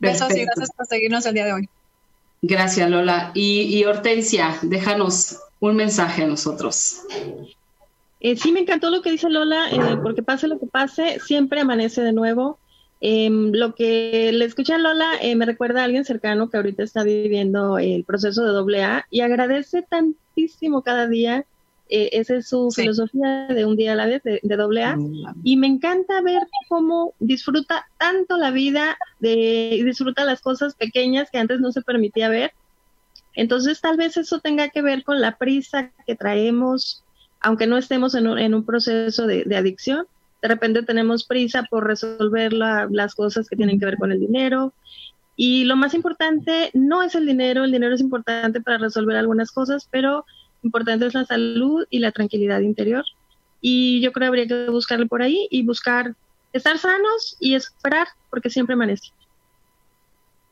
Besos 0.00 0.34
y 0.34 0.44
gracias 0.44 0.70
por 0.76 0.86
seguirnos 0.86 1.24
el 1.26 1.34
día 1.34 1.44
de 1.44 1.52
hoy. 1.52 1.68
Gracias, 2.42 2.90
Lola. 2.90 3.30
y 3.34 3.84
Hortensia, 3.84 4.58
déjanos 4.62 5.38
un 5.60 5.76
mensaje 5.76 6.24
a 6.24 6.26
nosotros. 6.26 7.02
Eh, 8.24 8.36
sí, 8.36 8.52
me 8.52 8.60
encantó 8.60 8.88
lo 8.88 9.02
que 9.02 9.10
dice 9.10 9.28
Lola, 9.28 9.68
eh, 9.68 9.96
porque 10.00 10.22
pase 10.22 10.46
lo 10.46 10.60
que 10.60 10.66
pase, 10.66 11.18
siempre 11.18 11.60
amanece 11.60 12.02
de 12.02 12.12
nuevo. 12.12 12.60
Em, 13.00 13.50
lo 13.50 13.74
que 13.74 14.30
le 14.32 14.44
escuché 14.44 14.74
a 14.74 14.78
Lola 14.78 15.14
eh, 15.20 15.34
me 15.34 15.44
recuerda 15.44 15.80
a 15.80 15.84
alguien 15.84 16.04
cercano 16.04 16.48
que 16.48 16.56
ahorita 16.56 16.84
está 16.84 17.02
viviendo 17.02 17.78
el 17.78 18.04
proceso 18.04 18.44
de 18.44 18.52
doble 18.52 18.84
A 18.84 19.06
y 19.10 19.22
agradece 19.22 19.82
tantísimo 19.82 20.82
cada 20.82 21.08
día. 21.08 21.44
esa 21.88 22.36
es 22.36 22.48
su 22.48 22.70
filosofía 22.70 23.48
de 23.48 23.66
un 23.66 23.76
día 23.76 23.92
a 23.92 23.96
la 23.96 24.06
vez, 24.06 24.22
de, 24.22 24.40
doble 24.56 24.84
A. 24.84 24.96
Y 25.42 25.56
me 25.56 25.66
encanta 25.66 26.22
ver 26.22 26.46
cómo 26.68 27.14
disfruta 27.18 27.86
tanto 27.98 28.38
la 28.38 28.52
vida 28.52 28.96
de, 29.18 29.74
y 29.74 29.82
disfruta 29.82 30.24
las 30.24 30.40
cosas 30.40 30.76
pequeñas 30.76 31.28
que 31.30 31.38
antes 31.38 31.58
no 31.60 31.72
se 31.72 31.82
permitía 31.82 32.28
ver. 32.28 32.52
Entonces 33.34 33.80
tal 33.80 33.96
vez 33.96 34.16
eso 34.16 34.38
tenga 34.38 34.68
que 34.68 34.80
ver 34.80 35.02
con 35.02 35.20
la 35.20 35.36
prisa 35.38 35.90
que 36.06 36.14
traemos, 36.14 37.02
aunque 37.42 37.66
no 37.66 37.76
estemos 37.76 38.14
en 38.14 38.54
un, 38.54 38.64
proceso 38.64 39.26
de, 39.26 39.44
adicción, 39.56 40.06
de 40.40 40.48
repente 40.48 40.82
tenemos 40.82 41.24
prisa 41.24 41.64
por 41.64 41.86
resolver 41.86 42.52
las 42.52 43.14
cosas 43.14 43.48
que 43.48 43.56
tienen 43.56 43.78
que 43.78 43.86
ver 43.86 43.96
con 43.96 44.12
el 44.12 44.20
dinero. 44.20 44.72
Y 45.36 45.64
lo 45.64 45.76
más 45.76 45.94
importante 45.94 46.70
no 46.74 47.02
es 47.02 47.14
el 47.14 47.26
dinero, 47.26 47.64
el 47.64 47.72
dinero 47.72 47.94
es 47.94 48.00
importante 48.00 48.60
para 48.60 48.78
resolver 48.78 49.16
algunas 49.16 49.50
cosas, 49.50 49.88
pero 49.90 50.24
importante 50.62 51.06
es 51.06 51.14
la 51.14 51.24
salud 51.24 51.84
y 51.90 51.98
la 51.98 52.12
tranquilidad 52.12 52.60
interior. 52.60 53.04
Y 53.60 54.00
yo 54.00 54.12
creo 54.12 54.24
que 54.24 54.28
habría 54.28 54.46
que 54.46 54.70
buscarle 54.70 55.06
por 55.06 55.22
ahí 55.22 55.48
y 55.50 55.64
buscar 55.64 56.14
estar 56.52 56.78
sanos 56.78 57.36
y 57.40 57.54
esperar, 57.54 58.08
porque 58.30 58.50
siempre 58.50 58.74
amanece. 58.74 59.10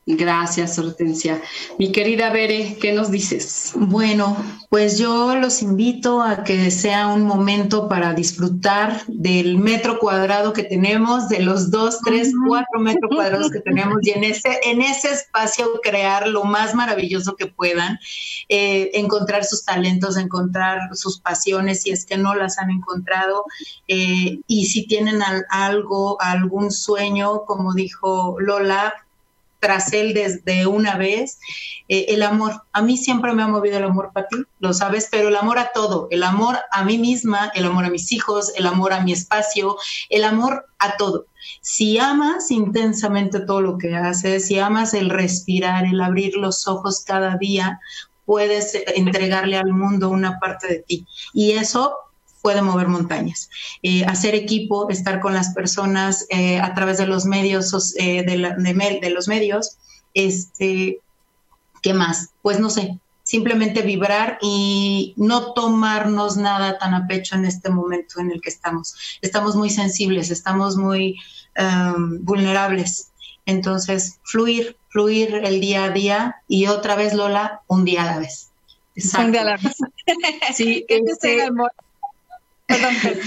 Gracias, 0.07 0.79
Hortensia. 0.79 1.39
Mi 1.77 1.91
querida 1.91 2.31
Bere, 2.31 2.75
¿qué 2.81 2.91
nos 2.91 3.11
dices? 3.11 3.73
Bueno, 3.75 4.35
pues 4.67 4.97
yo 4.97 5.35
los 5.35 5.61
invito 5.61 6.23
a 6.23 6.43
que 6.43 6.71
sea 6.71 7.05
un 7.05 7.21
momento 7.21 7.87
para 7.87 8.15
disfrutar 8.15 9.03
del 9.05 9.59
metro 9.59 9.99
cuadrado 9.99 10.53
que 10.53 10.63
tenemos, 10.63 11.29
de 11.29 11.41
los 11.41 11.69
dos, 11.69 11.99
tres, 12.03 12.33
cuatro 12.47 12.79
metros 12.79 13.11
cuadrados 13.15 13.51
que 13.51 13.59
tenemos 13.59 13.97
y 14.01 14.09
en 14.09 14.23
ese, 14.23 14.59
en 14.63 14.81
ese 14.81 15.11
espacio 15.11 15.79
crear 15.83 16.27
lo 16.27 16.45
más 16.45 16.73
maravilloso 16.73 17.35
que 17.35 17.45
puedan, 17.45 17.99
eh, 18.49 18.89
encontrar 18.95 19.45
sus 19.45 19.63
talentos, 19.63 20.17
encontrar 20.17 20.79
sus 20.93 21.19
pasiones 21.19 21.83
si 21.83 21.91
es 21.91 22.07
que 22.07 22.17
no 22.17 22.33
las 22.33 22.57
han 22.57 22.71
encontrado 22.71 23.45
eh, 23.87 24.39
y 24.47 24.65
si 24.65 24.87
tienen 24.87 25.21
algo, 25.51 26.19
algún 26.19 26.71
sueño, 26.71 27.45
como 27.45 27.75
dijo 27.75 28.37
Lola, 28.39 28.95
tras 29.61 29.93
él 29.93 30.13
desde 30.13 30.65
una 30.65 30.97
vez. 30.97 31.39
Eh, 31.87 32.07
el 32.09 32.23
amor, 32.23 32.63
a 32.73 32.81
mí 32.81 32.97
siempre 32.97 33.33
me 33.33 33.43
ha 33.43 33.47
movido 33.47 33.77
el 33.77 33.83
amor 33.85 34.11
para 34.13 34.27
ti, 34.27 34.37
lo 34.59 34.73
sabes, 34.73 35.07
pero 35.09 35.29
el 35.29 35.35
amor 35.35 35.59
a 35.59 35.71
todo, 35.73 36.07
el 36.11 36.23
amor 36.23 36.57
a 36.71 36.83
mí 36.83 36.97
misma, 36.97 37.51
el 37.55 37.65
amor 37.65 37.85
a 37.85 37.89
mis 37.89 38.11
hijos, 38.11 38.51
el 38.55 38.65
amor 38.65 38.91
a 38.91 39.01
mi 39.01 39.13
espacio, 39.13 39.77
el 40.09 40.23
amor 40.23 40.65
a 40.79 40.97
todo. 40.97 41.27
Si 41.61 41.97
amas 41.99 42.51
intensamente 42.51 43.39
todo 43.41 43.61
lo 43.61 43.77
que 43.77 43.95
haces, 43.95 44.47
si 44.47 44.59
amas 44.59 44.93
el 44.93 45.09
respirar, 45.09 45.85
el 45.85 46.01
abrir 46.01 46.35
los 46.35 46.67
ojos 46.67 47.03
cada 47.05 47.37
día, 47.37 47.79
puedes 48.25 48.75
entregarle 48.95 49.57
al 49.57 49.73
mundo 49.73 50.09
una 50.09 50.39
parte 50.39 50.67
de 50.67 50.79
ti. 50.79 51.07
Y 51.33 51.51
eso 51.51 51.95
puede 52.41 52.61
mover 52.61 52.87
montañas. 52.87 53.49
Eh, 53.83 54.03
hacer 54.05 54.35
equipo, 54.35 54.89
estar 54.89 55.19
con 55.19 55.33
las 55.33 55.53
personas 55.53 56.25
eh, 56.29 56.59
a 56.59 56.73
través 56.73 56.97
de 56.97 57.07
los 57.07 57.25
medios, 57.25 57.95
eh, 57.97 58.23
de, 58.23 59.09
los 59.09 59.27
medios, 59.27 59.77
este, 60.13 60.99
¿qué 61.81 61.93
más? 61.93 62.29
Pues 62.41 62.59
no 62.59 62.69
sé, 62.69 62.99
simplemente 63.23 63.81
vibrar 63.81 64.37
y 64.41 65.13
no 65.17 65.53
tomarnos 65.53 66.37
nada 66.37 66.77
tan 66.77 66.93
a 66.93 67.07
pecho 67.07 67.35
en 67.35 67.45
este 67.45 67.69
momento 67.69 68.19
en 68.19 68.31
el 68.31 68.41
que 68.41 68.49
estamos. 68.49 68.95
Estamos 69.21 69.55
muy 69.55 69.69
sensibles, 69.69 70.31
estamos 70.31 70.77
muy 70.77 71.17
um, 71.57 72.23
vulnerables. 72.23 73.11
Entonces, 73.45 74.19
fluir, 74.23 74.77
fluir 74.89 75.41
el 75.43 75.61
día 75.61 75.85
a 75.85 75.89
día 75.89 76.35
y 76.47 76.67
otra 76.67 76.95
vez, 76.95 77.13
Lola, 77.13 77.61
un 77.67 77.85
día 77.85 78.03
a 78.03 78.05
la 78.05 78.19
vez. 78.19 78.49
Un 79.17 79.31
día 79.31 79.41
a 79.41 79.45
la 79.45 79.57
vez. 79.57 79.77
sí, 80.55 80.85
este, 80.89 81.49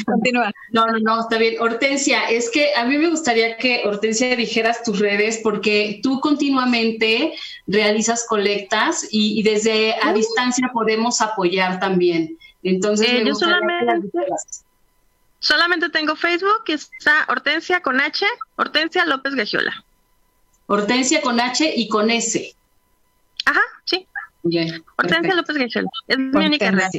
continúa. 0.06 0.52
No, 0.70 0.86
no, 0.86 0.98
no, 0.98 1.20
está 1.20 1.38
bien. 1.38 1.60
Hortensia, 1.60 2.24
es 2.30 2.50
que 2.50 2.74
a 2.74 2.84
mí 2.84 2.98
me 2.98 3.08
gustaría 3.08 3.56
que 3.56 3.82
Hortensia 3.84 4.34
dijeras 4.36 4.82
tus 4.82 4.98
redes 4.98 5.40
porque 5.42 6.00
tú 6.02 6.20
continuamente 6.20 7.34
realizas 7.66 8.26
colectas 8.28 9.06
y, 9.10 9.42
desde 9.42 9.94
a 10.02 10.12
distancia 10.12 10.70
podemos 10.72 11.20
apoyar 11.20 11.80
también. 11.80 12.38
Entonces, 12.62 13.08
eh, 13.08 13.24
yo 13.26 13.34
solamente, 13.34 14.08
solamente 15.38 15.90
tengo 15.90 16.16
Facebook, 16.16 16.64
que 16.64 16.74
está 16.74 17.26
Hortensia 17.28 17.80
con 17.80 18.00
H, 18.00 18.24
Hortensia 18.56 19.04
López 19.04 19.34
Gagiola. 19.34 19.84
Hortensia 20.66 21.20
con 21.20 21.40
H 21.40 21.72
y 21.76 21.88
con 21.88 22.10
S. 22.10 22.54
Ajá, 23.44 23.60
sí. 23.84 24.06
Hortensia 24.96 25.34
López 25.34 25.56
Gagiola. 25.56 25.88
Es 26.08 26.18
mi 26.18 26.46
única 26.46 26.70
red. 26.70 26.90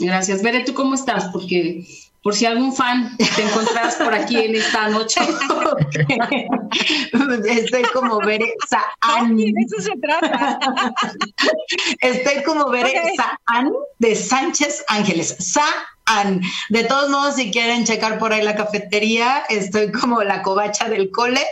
Gracias. 0.00 0.42
Veré, 0.42 0.64
¿tú 0.64 0.74
cómo 0.74 0.94
estás? 0.94 1.26
Porque 1.32 1.84
por 2.22 2.34
si 2.34 2.46
algún 2.46 2.74
fan 2.74 3.16
te 3.16 3.42
encontrás 3.42 3.96
por 3.96 4.14
aquí 4.14 4.36
en 4.36 4.54
esta 4.54 4.88
noche. 4.88 5.20
Estoy 7.48 7.82
como 7.92 8.18
Bere 8.20 8.54
Saan. 8.68 9.36
de 9.36 9.52
eso 9.66 9.82
se 9.82 9.96
trata. 10.00 10.58
Estoy 12.00 12.42
como 12.44 12.70
Bere 12.70 12.94
Saan 13.16 13.72
de 13.98 14.14
Sánchez 14.14 14.84
Ángeles. 14.88 15.36
Saan. 15.40 16.40
De 16.68 16.84
todos 16.84 17.10
modos, 17.10 17.36
si 17.36 17.50
quieren 17.50 17.84
checar 17.84 18.18
por 18.18 18.32
ahí 18.32 18.42
la 18.42 18.54
cafetería, 18.54 19.44
estoy 19.48 19.90
como 19.90 20.22
la 20.22 20.42
covacha 20.42 20.88
del 20.88 21.10
cole 21.10 21.44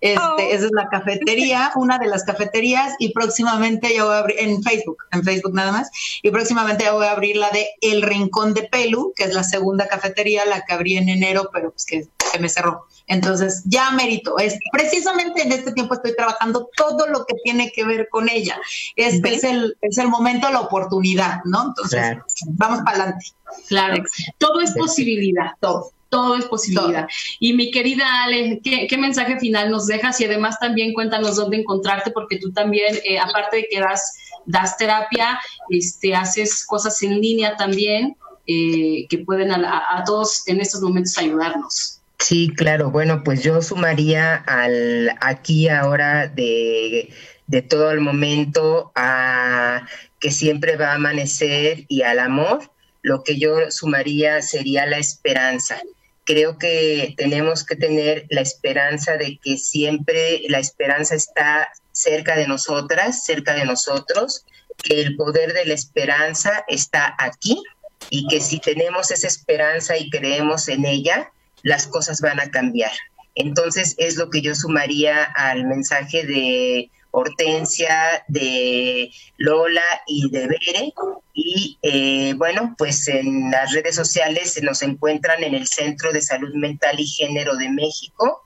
este, 0.00 0.22
oh. 0.22 0.36
Esa 0.38 0.66
es 0.66 0.72
la 0.72 0.88
cafetería, 0.88 1.72
una 1.76 1.98
de 1.98 2.06
las 2.06 2.24
cafeterías, 2.24 2.94
y 2.98 3.12
próximamente 3.12 3.94
ya 3.94 4.04
voy 4.04 4.14
a 4.14 4.18
abrir, 4.18 4.38
en 4.40 4.62
Facebook, 4.62 4.98
en 5.12 5.22
Facebook 5.22 5.54
nada 5.54 5.72
más, 5.72 5.90
y 6.22 6.30
próximamente 6.30 6.84
ya 6.84 6.92
voy 6.92 7.06
a 7.06 7.12
abrir 7.12 7.36
la 7.36 7.50
de 7.50 7.68
El 7.80 8.02
Rincón 8.02 8.54
de 8.54 8.64
Pelu, 8.64 9.12
que 9.14 9.24
es 9.24 9.34
la 9.34 9.44
segunda 9.44 9.88
cafetería, 9.88 10.44
la 10.44 10.64
que 10.64 10.72
abrí 10.72 10.96
en 10.96 11.08
enero, 11.08 11.50
pero 11.52 11.70
pues 11.70 11.84
que 11.84 12.08
se 12.32 12.38
me 12.38 12.48
cerró. 12.48 12.86
Entonces, 13.06 13.62
ya 13.66 13.90
merito. 13.90 14.38
Es, 14.38 14.58
precisamente 14.72 15.42
en 15.42 15.52
este 15.52 15.72
tiempo 15.72 15.94
estoy 15.94 16.16
trabajando 16.16 16.70
todo 16.76 17.06
lo 17.08 17.26
que 17.26 17.34
tiene 17.44 17.70
que 17.72 17.84
ver 17.84 18.08
con 18.08 18.28
ella. 18.28 18.58
Es, 18.96 19.22
es, 19.22 19.44
el, 19.44 19.76
es 19.80 19.98
el 19.98 20.08
momento, 20.08 20.50
la 20.50 20.60
oportunidad, 20.60 21.42
¿no? 21.44 21.68
Entonces, 21.68 22.18
vamos 22.46 22.80
para 22.84 22.96
adelante. 22.96 23.26
Claro, 23.68 24.02
todo 24.38 24.60
es 24.60 24.72
posibilidad, 24.72 25.50
todo 25.60 25.92
todo 26.12 26.36
es 26.36 26.44
posibilidad. 26.44 27.08
Y 27.40 27.54
mi 27.54 27.70
querida 27.70 28.04
Ale, 28.24 28.60
¿qué, 28.62 28.98
mensaje 28.98 29.40
final 29.40 29.70
nos 29.70 29.86
dejas? 29.86 30.20
Y 30.20 30.26
además 30.26 30.58
también 30.60 30.92
cuéntanos 30.92 31.36
dónde 31.36 31.56
encontrarte, 31.56 32.10
porque 32.10 32.36
tú 32.36 32.52
también, 32.52 32.96
eh, 33.02 33.18
aparte 33.18 33.56
de 33.56 33.68
que 33.70 33.80
das, 33.80 34.18
das 34.44 34.76
terapia, 34.76 35.40
este, 35.70 36.14
haces 36.14 36.66
cosas 36.66 37.02
en 37.02 37.18
línea 37.18 37.56
también 37.56 38.14
eh, 38.46 39.06
que 39.08 39.18
pueden 39.24 39.52
a, 39.52 40.04
todos 40.04 40.46
en 40.48 40.60
estos 40.60 40.82
momentos 40.82 41.16
ayudarnos. 41.16 42.02
Sí, 42.18 42.52
claro. 42.54 42.90
Bueno, 42.90 43.22
pues 43.24 43.42
yo 43.42 43.62
sumaría 43.62 44.34
al 44.34 45.16
aquí 45.22 45.70
ahora 45.70 46.28
de, 46.28 47.10
de 47.46 47.62
todo 47.62 47.90
el 47.90 48.00
momento 48.00 48.92
a 48.94 49.86
que 50.20 50.30
siempre 50.30 50.76
va 50.76 50.88
a 50.88 50.96
amanecer 50.96 51.86
y 51.88 52.02
al 52.02 52.18
amor. 52.18 52.70
Lo 53.00 53.24
que 53.24 53.38
yo 53.38 53.70
sumaría 53.70 54.42
sería 54.42 54.84
la 54.84 54.98
esperanza 54.98 55.80
creo 56.24 56.58
que 56.58 57.14
tenemos 57.16 57.64
que 57.64 57.76
tener 57.76 58.26
la 58.30 58.40
esperanza 58.40 59.16
de 59.16 59.38
que 59.42 59.56
siempre 59.58 60.42
la 60.48 60.58
esperanza 60.58 61.14
está 61.14 61.68
cerca 61.92 62.36
de 62.36 62.46
nosotras, 62.46 63.24
cerca 63.24 63.54
de 63.54 63.64
nosotros, 63.64 64.44
que 64.82 65.00
el 65.00 65.16
poder 65.16 65.52
de 65.52 65.66
la 65.66 65.74
esperanza 65.74 66.64
está 66.68 67.14
aquí 67.18 67.62
y 68.10 68.26
que 68.28 68.40
si 68.40 68.58
tenemos 68.60 69.10
esa 69.10 69.26
esperanza 69.26 69.96
y 69.96 70.10
creemos 70.10 70.68
en 70.68 70.84
ella, 70.84 71.32
las 71.62 71.86
cosas 71.86 72.20
van 72.20 72.40
a 72.40 72.50
cambiar. 72.50 72.92
Entonces 73.34 73.94
es 73.98 74.16
lo 74.16 74.30
que 74.30 74.42
yo 74.42 74.54
sumaría 74.54 75.24
al 75.24 75.64
mensaje 75.64 76.26
de 76.26 76.90
Hortensia, 77.12 78.24
de 78.26 79.12
Lola 79.36 79.84
y 80.06 80.28
de 80.30 80.48
Bere. 80.48 80.92
Y 81.34 81.78
eh, 81.82 82.34
bueno, 82.36 82.74
pues 82.76 83.06
en 83.08 83.50
las 83.50 83.72
redes 83.72 83.94
sociales 83.94 84.54
se 84.54 84.62
nos 84.62 84.82
encuentran 84.82 85.44
en 85.44 85.54
el 85.54 85.68
Centro 85.68 86.10
de 86.12 86.20
Salud 86.22 86.52
Mental 86.54 86.98
y 86.98 87.06
Género 87.06 87.54
de 87.56 87.68
México, 87.70 88.42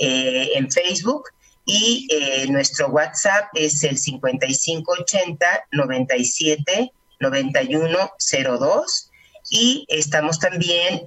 eh, 0.00 0.50
en 0.54 0.70
Facebook. 0.70 1.30
Y 1.64 2.08
eh, 2.10 2.46
nuestro 2.48 2.88
WhatsApp 2.88 3.48
es 3.54 3.84
el 3.84 3.98
5580 3.98 5.66
97 5.72 6.92
9102 7.20 9.10
y 9.50 9.84
estamos 9.88 10.38
también 10.38 11.02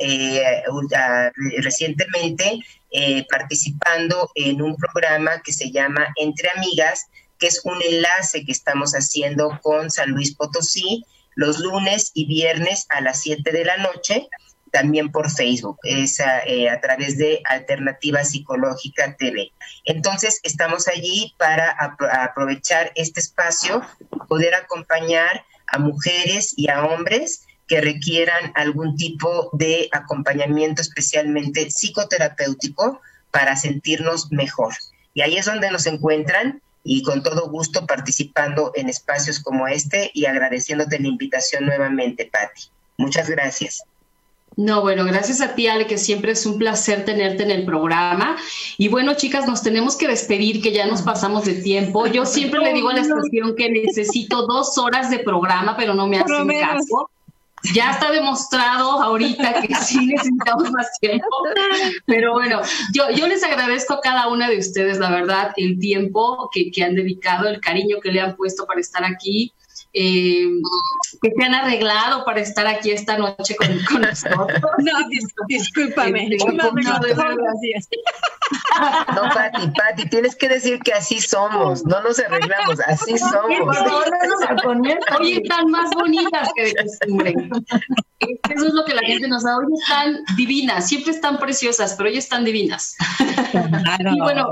recientemente 1.57 2.59
eh, 2.91 3.25
participando 3.29 4.31
en 4.35 4.61
un 4.61 4.75
programa 4.75 5.41
que 5.41 5.53
se 5.53 5.71
llama 5.71 6.07
Entre 6.15 6.49
Amigas, 6.55 7.07
que 7.39 7.47
es 7.47 7.61
un 7.63 7.81
enlace 7.81 8.45
que 8.45 8.51
estamos 8.51 8.91
haciendo 8.93 9.59
con 9.61 9.89
San 9.89 10.11
Luis 10.11 10.35
Potosí 10.35 11.05
los 11.35 11.59
lunes 11.59 12.11
y 12.13 12.25
viernes 12.25 12.85
a 12.89 13.01
las 13.01 13.21
7 13.21 13.51
de 13.51 13.65
la 13.65 13.77
noche, 13.77 14.27
también 14.71 15.11
por 15.11 15.29
Facebook, 15.29 15.77
es 15.83 16.19
a, 16.19 16.39
eh, 16.45 16.69
través 16.81 17.17
de 17.17 17.41
Alternativa 17.45 18.23
Psicológica 18.23 19.15
TV. 19.17 19.51
Entonces, 19.85 20.39
estamos 20.43 20.87
allí 20.87 21.33
para 21.37 21.75
aprovechar 22.23 22.91
este 22.95 23.19
espacio, 23.19 23.81
poder 24.27 24.55
acompañar 24.55 25.45
a 25.67 25.79
mujeres 25.79 26.53
y 26.55 26.69
a 26.69 26.85
hombres 26.85 27.45
que 27.71 27.79
requieran 27.79 28.51
algún 28.55 28.97
tipo 28.97 29.49
de 29.53 29.87
acompañamiento, 29.93 30.81
especialmente 30.81 31.69
psicoterapéutico, 31.71 32.99
para 33.31 33.55
sentirnos 33.55 34.29
mejor. 34.29 34.73
Y 35.13 35.21
ahí 35.21 35.37
es 35.37 35.45
donde 35.45 35.71
nos 35.71 35.85
encuentran 35.85 36.61
y 36.83 37.01
con 37.01 37.23
todo 37.23 37.49
gusto 37.49 37.87
participando 37.87 38.73
en 38.75 38.89
espacios 38.89 39.39
como 39.39 39.69
este 39.69 40.11
y 40.13 40.25
agradeciéndote 40.25 40.99
la 40.99 41.07
invitación 41.07 41.65
nuevamente, 41.65 42.29
Patti. 42.29 42.63
Muchas 42.97 43.29
gracias. 43.29 43.81
No, 44.57 44.81
bueno, 44.81 45.05
gracias 45.05 45.39
a 45.39 45.55
ti, 45.55 45.67
Ale, 45.67 45.87
que 45.87 45.97
siempre 45.97 46.33
es 46.33 46.45
un 46.45 46.57
placer 46.57 47.05
tenerte 47.05 47.43
en 47.43 47.51
el 47.51 47.63
programa. 47.63 48.35
Y 48.77 48.89
bueno, 48.89 49.13
chicas, 49.13 49.47
nos 49.47 49.63
tenemos 49.63 49.95
que 49.95 50.09
despedir, 50.09 50.61
que 50.61 50.73
ya 50.73 50.87
nos 50.87 51.03
pasamos 51.03 51.45
de 51.45 51.53
tiempo. 51.53 52.05
Yo 52.07 52.25
siempre 52.25 52.59
le 52.59 52.73
digo 52.73 52.89
a 52.89 52.95
la 52.95 52.99
estación 52.99 53.55
que 53.55 53.69
necesito 53.69 54.45
dos 54.45 54.77
horas 54.77 55.09
de 55.09 55.19
programa, 55.19 55.77
pero 55.77 55.93
no 55.93 56.05
me 56.05 56.19
hacen 56.19 56.49
caso 56.59 57.09
ya 57.73 57.91
está 57.91 58.11
demostrado 58.11 59.01
ahorita 59.01 59.61
que 59.61 59.75
sí 59.75 60.05
necesitamos 60.07 60.71
más 60.71 60.87
tiempo. 60.99 61.27
Pero 62.05 62.33
bueno, 62.33 62.61
yo, 62.93 63.09
yo 63.11 63.27
les 63.27 63.43
agradezco 63.43 63.95
a 63.95 64.01
cada 64.01 64.27
una 64.27 64.49
de 64.49 64.57
ustedes, 64.57 64.99
la 64.99 65.11
verdad, 65.11 65.53
el 65.57 65.79
tiempo 65.79 66.49
que, 66.51 66.71
que 66.71 66.83
han 66.83 66.95
dedicado, 66.95 67.47
el 67.47 67.59
cariño 67.61 67.97
que 68.01 68.11
le 68.11 68.21
han 68.21 68.35
puesto 68.35 68.65
para 68.65 68.79
estar 68.79 69.03
aquí 69.03 69.53
eh, 69.93 70.47
que 71.21 71.31
se 71.37 71.43
han 71.43 71.53
arreglado 71.53 72.23
para 72.23 72.39
estar 72.39 72.65
aquí 72.65 72.91
esta 72.91 73.17
noche 73.17 73.55
con, 73.55 73.67
nosotros. 74.01 74.61
No, 74.79 74.91
discúlpame. 75.47 76.27
Este, 76.31 76.51
no, 76.53 76.71
gracias. 76.71 77.89
No, 79.15 79.21
Pati, 79.33 79.67
Pati, 79.77 80.09
tienes 80.09 80.35
que 80.35 80.49
decir 80.49 80.79
que 80.79 80.93
así 80.93 81.19
somos, 81.19 81.85
no 81.85 82.01
nos 82.01 82.19
arreglamos, 82.19 82.79
así 82.81 83.17
somos. 83.17 83.77
Hoy 85.19 85.33
están 85.33 85.69
más 85.69 85.89
bonitas 85.91 86.49
que 86.55 86.63
de 86.63 86.75
costumbre. 86.75 87.35
Eso 88.19 88.67
es 88.67 88.73
lo 88.73 88.85
que 88.85 88.93
la 88.93 89.01
gente 89.01 89.27
nos 89.27 89.43
da. 89.43 89.57
Hoy 89.57 89.65
están 89.81 90.19
divinas, 90.37 90.87
siempre 90.87 91.11
están 91.11 91.37
preciosas, 91.37 91.95
pero 91.97 92.09
hoy 92.09 92.17
están 92.17 92.45
divinas. 92.45 92.95
y 93.53 94.19
bueno, 94.19 94.51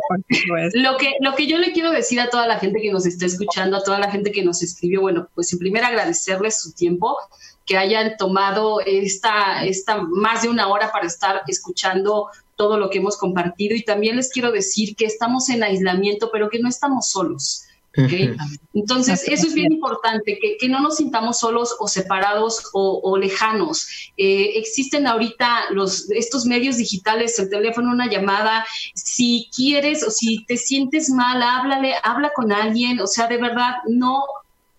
lo 0.74 0.98
que, 0.98 1.14
lo 1.22 1.36
que 1.36 1.48
yo 1.48 1.58
le 1.58 1.72
quiero 1.72 1.92
decir 1.92 2.20
a 2.20 2.30
toda 2.30 2.48
la 2.48 2.60
gente 2.60 2.82
que 2.82 2.92
nos 2.92 3.06
está 3.06 3.26
escuchando, 3.26 3.78
a 3.78 3.84
toda 3.84 4.00
la 4.00 4.12
gente 4.12 4.32
que 4.32 4.44
nos 4.44 4.64
escribió, 4.64 5.02
bueno, 5.02 5.29
pues 5.36 5.52
en 5.54 5.60
primer 5.60 5.84
agradecerles 5.84 6.62
su 6.62 6.74
tiempo, 6.74 7.18
que 7.66 7.78
hayan 7.78 8.18
tomado 8.18 8.82
esta, 8.82 9.64
esta 9.64 10.02
más 10.02 10.42
de 10.42 10.50
una 10.50 10.68
hora 10.68 10.92
para 10.92 11.06
estar 11.06 11.44
escuchando 11.48 12.30
todo 12.56 12.78
lo 12.78 12.90
que 12.90 12.98
hemos 12.98 13.18
compartido 13.18 13.76
y 13.76 13.84
también 13.84 14.16
les 14.16 14.32
quiero 14.32 14.52
decir 14.52 14.96
que 14.96 15.06
estamos 15.06 15.50
en 15.50 15.64
aislamiento, 15.64 16.30
pero 16.32 16.50
que 16.50 16.60
no 16.60 16.68
estamos 16.68 17.10
solos. 17.10 17.66
Entonces, 18.74 19.28
eso 19.28 19.48
es 19.48 19.54
bien 19.54 19.72
importante, 19.72 20.40
que, 20.60 20.70
no 20.70 20.80
nos 20.80 20.98
sintamos 20.98 21.40
solos 21.40 21.76
o 21.80 21.88
separados 21.88 22.70
o, 22.74 23.18
lejanos. 23.18 24.12
Eh, 24.18 24.54
existen 24.56 25.08
ahorita 25.08 25.72
los, 25.72 26.10
estos 26.12 26.46
medios 26.46 26.78
digitales, 26.78 27.38
el 27.40 27.50
teléfono, 27.50 27.92
una 27.92 28.10
llamada. 28.10 28.66
Si 28.94 29.50
quieres 29.56 30.04
o 30.04 30.12
si 30.12 30.46
te 30.46 30.58
sientes 30.58 31.10
mal, 31.10 31.42
háblale, 31.42 31.96
habla 32.04 32.32
con 32.36 32.52
alguien. 32.52 33.00
O 33.00 33.08
sea, 33.08 33.28
de 33.28 33.38
verdad, 33.38 33.76
no 33.88 34.24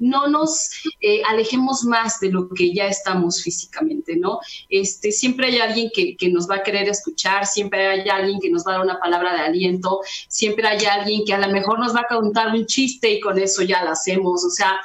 no 0.01 0.27
nos 0.27 0.71
eh, 1.01 1.23
alejemos 1.29 1.85
más 1.85 2.19
de 2.21 2.33
lo 2.33 2.49
que 2.49 2.75
ya 2.75 2.89
estamos 2.89 3.43
físicamente, 3.43 4.17
¿no? 4.17 4.41
Este, 4.69 5.13
siempre 5.13 5.47
hay 5.47 5.59
alguien 5.59 5.91
que, 5.95 6.17
que, 6.17 6.31
nos 6.31 6.49
va 6.49 6.57
a 6.57 6.63
querer 6.63 6.89
escuchar, 6.89 7.47
siempre 7.47 7.87
hay 7.87 8.09
alguien 8.09 8.41
que 8.41 8.51
nos 8.51 8.67
va 8.67 8.73
a 8.73 8.75
dar 8.79 8.85
una 8.85 8.99
palabra 8.99 9.35
de 9.35 9.41
aliento, 9.41 10.01
siempre 10.27 10.67
hay 10.67 10.85
alguien 10.87 11.23
que 11.25 11.35
a 11.35 11.39
lo 11.39 11.53
mejor 11.53 11.79
nos 11.79 11.95
va 11.95 12.01
a 12.01 12.15
contar 12.15 12.55
un 12.55 12.67
chiste 12.67 13.11
y 13.11 13.21
con 13.21 13.39
eso 13.39 13.63
ya 13.63 13.85
lo 13.85 13.91
hacemos, 13.91 14.45
o 14.45 14.51
sea, 14.51 14.81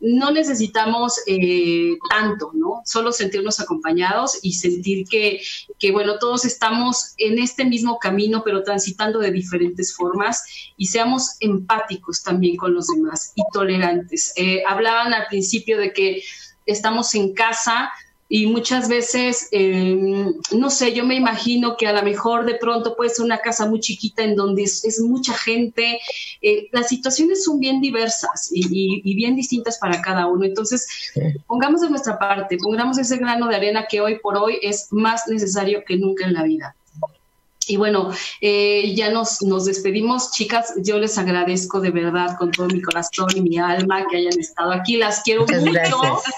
no 0.00 0.30
necesitamos 0.30 1.20
eh, 1.26 1.98
tanto, 2.08 2.50
¿no? 2.54 2.82
Solo 2.84 3.12
sentirnos 3.12 3.60
acompañados 3.60 4.38
y 4.42 4.54
sentir 4.54 5.06
que, 5.06 5.40
que, 5.78 5.92
bueno, 5.92 6.18
todos 6.18 6.44
estamos 6.44 7.12
en 7.18 7.38
este 7.38 7.64
mismo 7.64 7.98
camino, 7.98 8.42
pero 8.44 8.62
transitando 8.62 9.18
de 9.18 9.30
diferentes 9.30 9.94
formas 9.94 10.42
y 10.76 10.86
seamos 10.86 11.36
empáticos 11.40 12.22
también 12.22 12.56
con 12.56 12.74
los 12.74 12.88
demás 12.88 13.32
y 13.34 13.42
tolerantes. 13.52 14.32
Eh, 14.36 14.62
hablaban 14.66 15.12
al 15.12 15.26
principio 15.28 15.78
de 15.78 15.92
que 15.92 16.22
estamos 16.64 17.14
en 17.14 17.34
casa, 17.34 17.90
y 18.32 18.46
muchas 18.46 18.88
veces, 18.88 19.48
em, 19.50 20.32
no 20.52 20.70
sé, 20.70 20.94
yo 20.94 21.04
me 21.04 21.16
imagino 21.16 21.76
que 21.76 21.88
a 21.88 21.92
lo 21.92 22.00
mejor 22.04 22.46
de 22.46 22.54
pronto 22.54 22.94
puede 22.94 23.10
ser 23.10 23.24
una 23.24 23.38
casa 23.38 23.66
muy 23.66 23.80
chiquita 23.80 24.22
en 24.22 24.36
donde 24.36 24.62
es, 24.62 25.00
mucha 25.00 25.34
gente. 25.34 25.98
Eh, 26.40 26.68
las 26.70 26.88
situaciones 26.88 27.42
son 27.42 27.58
bien 27.58 27.80
diversas 27.80 28.52
y, 28.52 29.02
y, 29.04 29.14
bien 29.16 29.34
distintas 29.34 29.78
para 29.78 30.00
cada 30.00 30.28
uno. 30.28 30.44
Entonces, 30.44 30.86
pongamos 31.48 31.80
de 31.80 31.90
nuestra 31.90 32.20
parte, 32.20 32.56
pongamos 32.58 32.98
ese 32.98 33.16
grano 33.16 33.48
de 33.48 33.56
arena 33.56 33.86
que 33.90 34.00
hoy 34.00 34.20
por 34.20 34.36
hoy 34.36 34.60
es 34.62 34.86
más 34.92 35.26
necesario 35.26 35.82
que 35.84 35.96
nunca 35.96 36.24
en 36.24 36.34
la 36.34 36.44
vida. 36.44 36.76
Y 37.66 37.78
bueno, 37.78 38.12
eh, 38.40 38.94
ya 38.94 39.10
nos, 39.10 39.42
nos 39.42 39.64
despedimos, 39.64 40.30
chicas. 40.30 40.74
Yo 40.76 40.98
les 40.98 41.18
agradezco 41.18 41.80
de 41.80 41.90
verdad 41.90 42.36
con 42.38 42.52
todo 42.52 42.68
mi 42.68 42.80
corazón 42.80 43.26
y 43.34 43.40
mi 43.40 43.58
alma 43.58 44.06
que 44.08 44.18
hayan 44.18 44.38
estado 44.38 44.70
aquí. 44.70 44.98
Las 44.98 45.20
quiero 45.24 45.46
mucho. 45.46 45.72
gracias 45.72 46.34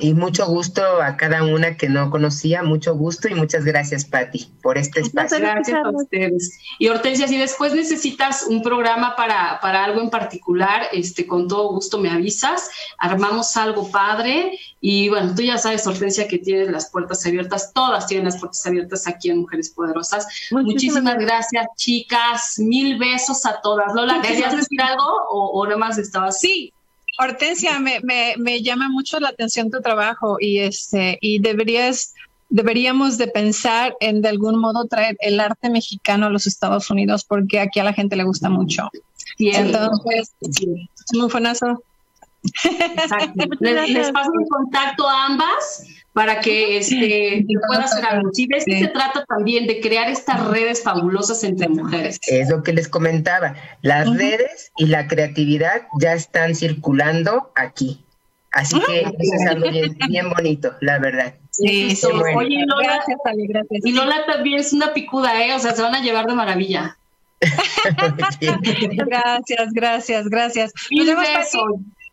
y 0.00 0.14
mucho 0.14 0.46
gusto 0.46 0.82
a 1.02 1.16
cada 1.16 1.44
una 1.44 1.76
que 1.76 1.88
no 1.88 2.10
conocía, 2.10 2.62
mucho 2.62 2.94
gusto 2.94 3.28
y 3.28 3.34
muchas 3.34 3.64
gracias, 3.64 4.04
Patti, 4.04 4.48
por 4.62 4.78
este 4.78 5.00
espacio. 5.00 5.38
Gracias 5.38 5.78
a 5.84 5.90
ustedes. 5.90 6.58
Y 6.78 6.88
Hortensia, 6.88 7.28
si 7.28 7.36
después 7.36 7.74
necesitas 7.74 8.46
un 8.48 8.62
programa 8.62 9.16
para, 9.16 9.60
para 9.60 9.84
algo 9.84 10.00
en 10.00 10.10
particular, 10.10 10.84
este, 10.92 11.26
con 11.26 11.46
todo 11.46 11.68
gusto 11.68 11.98
me 11.98 12.10
avisas, 12.10 12.70
armamos 12.98 13.56
algo 13.56 13.90
padre 13.90 14.58
y 14.80 15.08
bueno, 15.08 15.34
tú 15.34 15.42
ya 15.42 15.58
sabes, 15.58 15.86
Hortensia, 15.86 16.26
que 16.26 16.38
tienes 16.38 16.70
las 16.70 16.90
puertas 16.90 17.24
abiertas, 17.26 17.72
todas 17.74 18.06
tienen 18.06 18.24
las 18.26 18.38
puertas 18.38 18.64
abiertas 18.66 19.06
aquí 19.06 19.30
en 19.30 19.40
Mujeres 19.40 19.70
Poderosas. 19.70 20.26
Muchísimas, 20.50 21.18
gracias, 21.18 21.66
chicas, 21.76 22.58
mil 22.58 22.98
besos 22.98 23.44
a 23.44 23.60
todas. 23.60 23.94
Lola, 23.94 24.22
¿querías 24.22 24.56
decir 24.56 24.80
algo 24.80 25.04
o, 25.30 25.60
o 25.60 25.66
nada 25.66 25.76
más 25.76 25.98
estabas? 25.98 26.40
Sí, 26.40 26.72
Hortensia, 27.18 27.78
me, 27.78 28.00
me, 28.00 28.34
me, 28.38 28.62
llama 28.62 28.88
mucho 28.88 29.18
la 29.20 29.28
atención 29.28 29.70
tu 29.70 29.80
trabajo 29.80 30.36
y 30.38 30.58
este 30.58 31.18
y 31.20 31.38
deberías 31.38 32.14
deberíamos 32.48 33.18
de 33.18 33.28
pensar 33.28 33.96
en 34.00 34.22
de 34.22 34.28
algún 34.28 34.58
modo 34.58 34.86
traer 34.86 35.16
el 35.20 35.40
arte 35.40 35.70
mexicano 35.70 36.26
a 36.26 36.30
los 36.30 36.46
Estados 36.46 36.90
Unidos 36.90 37.24
porque 37.24 37.60
aquí 37.60 37.80
a 37.80 37.84
la 37.84 37.92
gente 37.92 38.16
le 38.16 38.24
gusta 38.24 38.48
mucho. 38.48 38.90
Y 39.38 39.54
entonces, 39.54 40.32
buenazo. 41.32 41.82
Les, 43.60 43.90
les, 43.90 44.12
paso 44.12 44.30
el 44.38 44.46
contacto 44.48 45.08
a 45.08 45.26
ambas 45.26 45.84
para 46.16 46.40
que 46.40 46.78
este, 46.78 47.44
pueda 47.68 47.84
hacer 47.84 48.02
algo. 48.06 48.30
Si 48.32 48.46
ves 48.46 48.64
que 48.64 48.78
se 48.78 48.86
trata 48.86 49.22
también 49.26 49.66
de 49.66 49.82
crear 49.82 50.08
estas 50.08 50.46
redes 50.46 50.82
fabulosas 50.82 51.44
entre 51.44 51.68
mujeres. 51.68 52.18
Es 52.26 52.48
lo 52.48 52.62
que 52.62 52.72
les 52.72 52.88
comentaba. 52.88 53.54
Las 53.82 54.08
redes 54.16 54.72
y 54.78 54.86
la 54.86 55.08
creatividad 55.08 55.82
ya 56.00 56.14
están 56.14 56.54
circulando 56.54 57.52
aquí. 57.54 58.02
Así 58.50 58.80
que 58.80 59.00
eso 59.00 59.34
es 59.34 59.46
algo 59.46 59.68
bien, 60.08 60.30
bonito, 60.30 60.72
la 60.80 60.98
verdad. 60.98 61.34
Sí, 61.50 61.94
sí. 61.94 62.06
Oye, 62.06 62.64
Lola, 62.66 62.94
gracias, 62.94 63.18
Ale, 63.26 63.46
gracias. 63.46 63.80
Y 63.84 63.92
Lola 63.92 64.24
también 64.26 64.60
es 64.60 64.72
una 64.72 64.94
picuda, 64.94 65.44
¿eh? 65.44 65.52
O 65.52 65.58
sea, 65.58 65.74
se 65.74 65.82
van 65.82 65.96
a 65.96 66.00
llevar 66.00 66.24
de 66.24 66.34
maravilla. 66.34 66.96
gracias, 69.06 69.68
gracias, 69.74 70.28
gracias. 70.30 70.72
Nos 70.90 71.08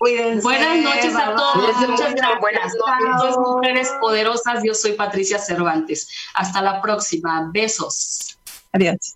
Buenas 0.04 0.84
noches 0.84 1.16
a 1.16 1.36
todos. 1.36 1.88
Muchas 1.88 2.14
gracias. 2.16 2.40
Buenas 2.42 2.74
noches. 2.76 3.38
mujeres 3.38 3.90
poderosas. 4.02 4.62
Yo 4.64 4.74
soy 4.74 4.94
Patricia 4.94 5.40
Cervantes. 5.40 6.10
Hasta 6.34 6.62
la 6.62 6.82
próxima. 6.82 7.50
Besos. 7.54 8.38
Adiós. 8.74 9.16